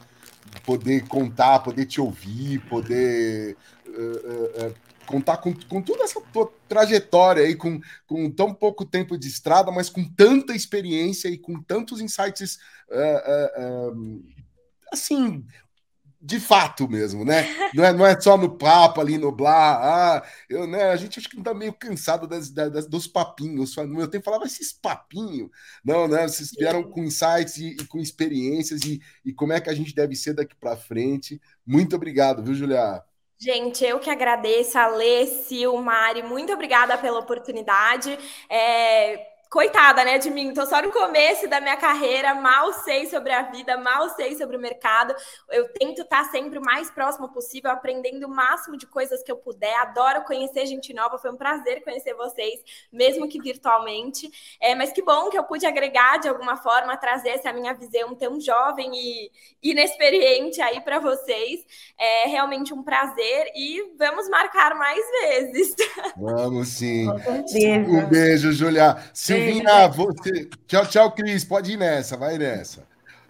poder 0.66 1.08
contar, 1.08 1.60
poder 1.60 1.86
te 1.86 2.02
ouvir, 2.02 2.60
poder 2.62 3.56
é, 3.86 3.92
é, 3.92 4.66
é 4.66 4.74
contar 5.06 5.38
com, 5.38 5.54
com 5.54 5.84
toda 5.84 6.04
essa 6.04 6.20
tua 6.34 6.52
trajetória 6.68 7.44
aí, 7.44 7.56
com, 7.56 7.80
com 8.08 8.30
tão 8.32 8.52
pouco 8.52 8.84
tempo 8.84 9.16
de 9.16 9.28
estrada, 9.28 9.72
mas 9.72 9.88
com 9.88 10.04
tanta 10.04 10.56
experiência 10.56 11.30
e 11.30 11.38
com 11.38 11.62
tantos 11.62 12.02
insights 12.02 12.58
é, 12.90 13.54
assim 14.92 15.46
de 16.20 16.40
fato 16.40 16.90
mesmo, 16.90 17.24
né? 17.24 17.46
Não 17.74 17.84
é, 17.84 17.94
não 17.94 18.06
é 18.06 18.20
só 18.20 18.38
no 18.38 18.58
papo 18.58 19.00
ali, 19.00 19.18
no 19.18 19.32
blá. 19.32 19.80
Ah, 20.18 20.24
eu, 20.50 20.66
né, 20.66 20.90
a 20.90 20.96
gente 20.96 21.20
acho 21.20 21.30
que 21.30 21.42
tá 21.42 21.54
meio 21.54 21.74
cansado 21.74 22.28
das, 22.28 22.50
das, 22.50 22.88
dos 22.88 23.08
papinhos. 23.08 23.76
No 23.76 23.88
meu 23.88 24.08
tempo 24.08 24.26
falava 24.26 24.46
esses 24.46 24.74
papinhos. 24.74 25.50
Não, 25.84 26.08
né? 26.08 26.28
Vocês 26.28 26.52
vieram 26.52 26.84
com 26.84 27.04
insights 27.04 27.58
e, 27.58 27.78
e, 27.80 27.86
com 27.86 28.00
experiências 28.00 28.82
e, 28.82 29.00
e 29.24 29.34
como 29.34 29.54
é 29.54 29.62
que 29.62 29.70
a 29.70 29.74
gente 29.74 29.94
deve 29.94 30.16
ser 30.16 30.34
daqui 30.34 30.56
para 30.56 30.76
frente. 30.76 31.40
Muito 31.66 31.96
obrigado, 31.96 32.44
viu, 32.44 32.56
Julia? 32.56 33.04
Gente, 33.40 33.86
eu 33.86 34.00
que 34.00 34.10
agradeço, 34.10 34.80
a 34.80 34.88
Lê, 34.88 35.28
Sil, 35.46 35.78
Mari, 35.78 36.24
muito 36.24 36.52
obrigada 36.52 36.98
pela 36.98 37.20
oportunidade. 37.20 38.18
É 38.50 39.37
coitada, 39.50 40.04
né, 40.04 40.18
de 40.18 40.30
mim. 40.30 40.54
Tô 40.54 40.66
só 40.66 40.82
no 40.82 40.92
começo 40.92 41.48
da 41.48 41.62
minha 41.62 41.78
carreira, 41.78 42.34
mal 42.36 42.74
sei 42.74 43.08
sobre 43.08 43.32
a 43.32 43.44
vida, 43.44 43.78
mal 43.78 44.10
sei 44.10 44.36
sobre 44.36 44.58
o 44.58 44.60
mercado. 44.60 45.16
Eu 45.50 45.72
tento 45.74 46.02
estar 46.02 46.26
sempre 46.26 46.60
o 46.60 46.62
mais 46.62 46.92
próximo 46.92 47.30
possível, 47.30 47.72
aprendendo 47.72 48.26
o 48.28 48.30
máximo 48.30 48.78
de 48.78 48.86
coisas 48.86 49.24
que 49.24 49.32
eu 49.32 49.38
puder. 49.38 49.74
Adoro 49.80 50.24
conhecer 50.24 50.66
gente 50.66 50.94
nova, 50.94 51.18
foi 51.18 51.32
um 51.32 51.38
prazer 51.38 51.84
conhecer 51.84 52.14
vocês, 52.14 52.60
mesmo 52.92 53.28
que 53.28 53.42
virtualmente. 53.42 54.30
É, 54.60 54.76
mas 54.76 54.92
que 54.92 55.02
bom 55.02 55.30
que 55.30 55.38
eu 55.38 55.44
pude 55.44 55.66
agregar 55.66 56.18
de 56.18 56.28
alguma 56.28 56.58
forma, 56.58 56.98
trazer 56.98 57.30
essa 57.30 57.54
minha 57.54 57.74
visão 57.74 58.16
tão 58.16 58.40
jovem 58.40 58.92
e 58.94 59.32
inexperiente 59.64 60.62
aí 60.62 60.82
para 60.82 61.00
vocês. 61.00 61.66
É 61.98 62.28
realmente 62.28 62.74
um 62.74 62.84
prazer 62.84 63.52
e 63.56 63.94
vamos 63.98 64.30
marcar 64.30 64.76
mais 64.76 65.04
vezes. 65.22 65.76
Vamos 66.18 66.70
sim. 66.70 67.08
Um 67.10 68.06
beijo, 68.08 68.52
Julia. 68.52 68.98
Se 69.14 69.37
Silvinha, 69.46 69.88
você. 69.88 70.50
Tchau, 70.68 70.86
tchau, 70.86 71.12
Cris. 71.12 71.44
Pode 71.44 71.74
ir 71.74 71.78
nessa, 71.78 72.18
vai 72.18 72.38
nessa. 72.38 72.84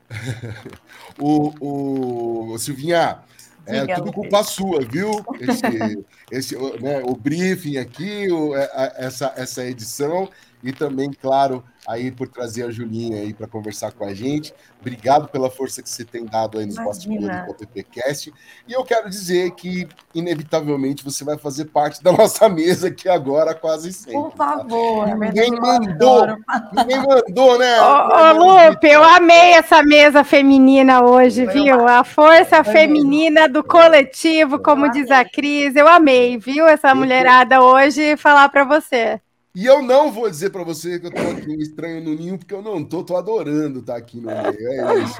o, 1.20 2.54
o 2.54 2.58
Silvinha, 2.58 3.20
é 3.68 3.82
Diga 3.82 3.96
tudo 3.96 4.14
culpa 4.14 4.44
sua, 4.44 4.80
viu? 4.82 5.12
Esse, 5.42 6.06
esse, 6.32 6.56
né, 6.82 7.02
o 7.04 7.16
briefing 7.16 7.78
aqui, 7.78 8.32
o, 8.32 8.56
é, 8.56 8.94
essa, 8.98 9.34
essa 9.36 9.66
edição, 9.66 10.30
e 10.64 10.72
também, 10.72 11.12
claro, 11.12 11.64
aí 11.88 12.12
por 12.12 12.28
trazer 12.28 12.64
a 12.64 12.72
Julinha 12.72 13.22
aí 13.22 13.34
para 13.34 13.48
conversar 13.48 13.92
com 13.92 14.04
a 14.04 14.14
gente. 14.14 14.54
Obrigado 14.82 15.28
pela 15.30 15.50
força 15.50 15.82
que 15.82 15.90
você 15.90 16.04
tem 16.04 16.26
dado 16.26 16.58
aí 16.58 16.66
nos 16.66 16.76
bastidores 16.76 17.46
do 17.48 17.54
PPcast. 17.54 18.34
E 18.68 18.74
eu 18.74 18.84
quero 18.84 19.10
dizer 19.10 19.52
que, 19.52 19.88
inevitavelmente, 20.14 21.04
você 21.04 21.24
vai 21.24 21.38
fazer 21.38 21.66
parte 21.66 22.04
da 22.04 22.12
nossa 22.14 22.50
mesa 22.50 22.88
aqui 22.88 23.08
agora, 23.08 23.54
quase 23.54 23.94
sempre. 23.94 24.14
Por 24.14 24.32
tá? 24.32 24.58
favor. 24.58 25.08
Tá? 25.08 25.16
Ninguém 25.16 25.52
mandou. 25.52 26.28
Ninguém 26.74 26.98
mandou, 26.98 27.60
né? 27.60 27.82
Ô, 27.82 27.86
ô 27.86 28.68
Lupe, 28.70 28.88
eu 28.88 29.04
amei 29.04 29.54
essa 29.54 29.84
mesa 29.84 30.24
feminina 30.24 31.02
hoje, 31.02 31.46
viu? 31.46 31.88
A 31.88 32.04
força 32.04 32.64
feminina 32.64 33.48
do 33.48 33.64
coletivo, 33.64 34.60
como 34.60 34.90
diz 34.92 35.12
a 35.12 35.24
Cris. 35.24 35.76
Eu 35.76 35.88
amei, 35.88 36.38
viu? 36.38 36.68
Essa 36.68 36.94
mulherada 36.96 37.62
hoje 37.62 38.18
falar 38.18 38.50
para 38.50 38.64
você. 38.64 39.22
E 39.58 39.66
eu 39.66 39.82
não 39.82 40.12
vou 40.12 40.30
dizer 40.30 40.52
para 40.52 40.64
você 40.64 41.00
que 41.00 41.08
eu 41.08 41.12
tô 41.12 41.20
aqui 41.20 41.52
estranho 41.60 42.00
no 42.04 42.14
ninho, 42.14 42.38
porque 42.38 42.54
eu 42.54 42.62
não 42.62 42.84
tô, 42.84 43.04
tô 43.04 43.18
adorando 43.18 43.80
estar 43.80 43.94
tá 43.94 43.98
aqui 43.98 44.18
no 44.18 44.28
meio. 44.28 44.72
É 44.72 45.04
isso. 45.04 45.18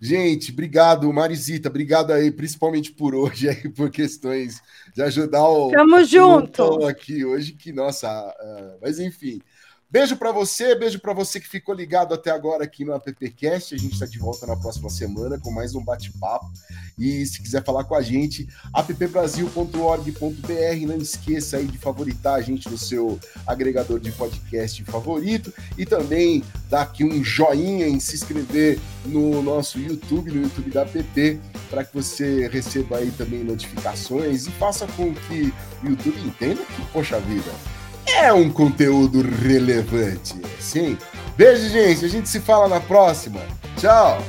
Gente, 0.00 0.52
obrigado, 0.52 1.12
Marisita, 1.12 1.70
obrigado 1.70 2.12
aí, 2.12 2.30
principalmente 2.30 2.92
por 2.92 3.16
hoje, 3.16 3.48
aí, 3.48 3.68
por 3.68 3.90
questões 3.90 4.62
de 4.94 5.02
ajudar 5.02 5.48
o. 5.48 5.72
Tamo 5.72 6.04
junto. 6.04 6.86
aqui 6.86 7.24
hoje, 7.24 7.54
que, 7.54 7.72
nossa, 7.72 8.08
uh, 8.08 8.78
mas 8.80 9.00
enfim. 9.00 9.40
Beijo 9.94 10.16
para 10.16 10.32
você, 10.32 10.74
beijo 10.74 10.98
para 10.98 11.12
você 11.12 11.38
que 11.38 11.46
ficou 11.46 11.72
ligado 11.72 12.12
até 12.12 12.32
agora 12.32 12.64
aqui 12.64 12.84
no 12.84 12.92
AppCast. 12.94 13.76
A 13.76 13.78
gente 13.78 13.92
está 13.92 14.04
de 14.04 14.18
volta 14.18 14.44
na 14.44 14.56
próxima 14.56 14.90
semana 14.90 15.38
com 15.38 15.52
mais 15.52 15.76
um 15.76 15.84
bate-papo. 15.84 16.50
E 16.98 17.24
se 17.24 17.40
quiser 17.40 17.62
falar 17.62 17.84
com 17.84 17.94
a 17.94 18.02
gente, 18.02 18.48
appbrasil.org.br. 18.72 20.84
Não 20.84 20.96
esqueça 20.96 21.58
aí 21.58 21.66
de 21.66 21.78
favoritar 21.78 22.34
a 22.34 22.42
gente 22.42 22.68
no 22.68 22.76
seu 22.76 23.20
agregador 23.46 24.00
de 24.00 24.10
podcast 24.10 24.82
favorito 24.82 25.54
e 25.78 25.86
também 25.86 26.42
dar 26.68 26.82
aqui 26.82 27.04
um 27.04 27.22
joinha 27.22 27.86
em 27.86 28.00
se 28.00 28.16
inscrever 28.16 28.80
no 29.06 29.42
nosso 29.42 29.78
YouTube, 29.78 30.32
no 30.32 30.42
YouTube 30.42 30.72
da 30.72 30.82
app, 30.82 31.40
para 31.70 31.84
que 31.84 31.94
você 31.94 32.48
receba 32.48 32.98
aí 32.98 33.12
também 33.12 33.44
notificações 33.44 34.48
e 34.48 34.50
faça 34.50 34.88
com 34.88 35.14
que 35.14 35.54
o 35.84 35.90
YouTube 35.90 36.20
entenda 36.20 36.64
que, 36.64 36.84
poxa 36.86 37.20
vida, 37.20 37.52
é 38.06 38.32
um 38.32 38.50
conteúdo 38.50 39.22
relevante. 39.22 40.34
Sim. 40.60 40.98
Beijo, 41.36 41.68
gente. 41.68 42.04
A 42.04 42.08
gente 42.08 42.28
se 42.28 42.40
fala 42.40 42.68
na 42.68 42.80
próxima. 42.80 43.40
Tchau. 43.76 44.22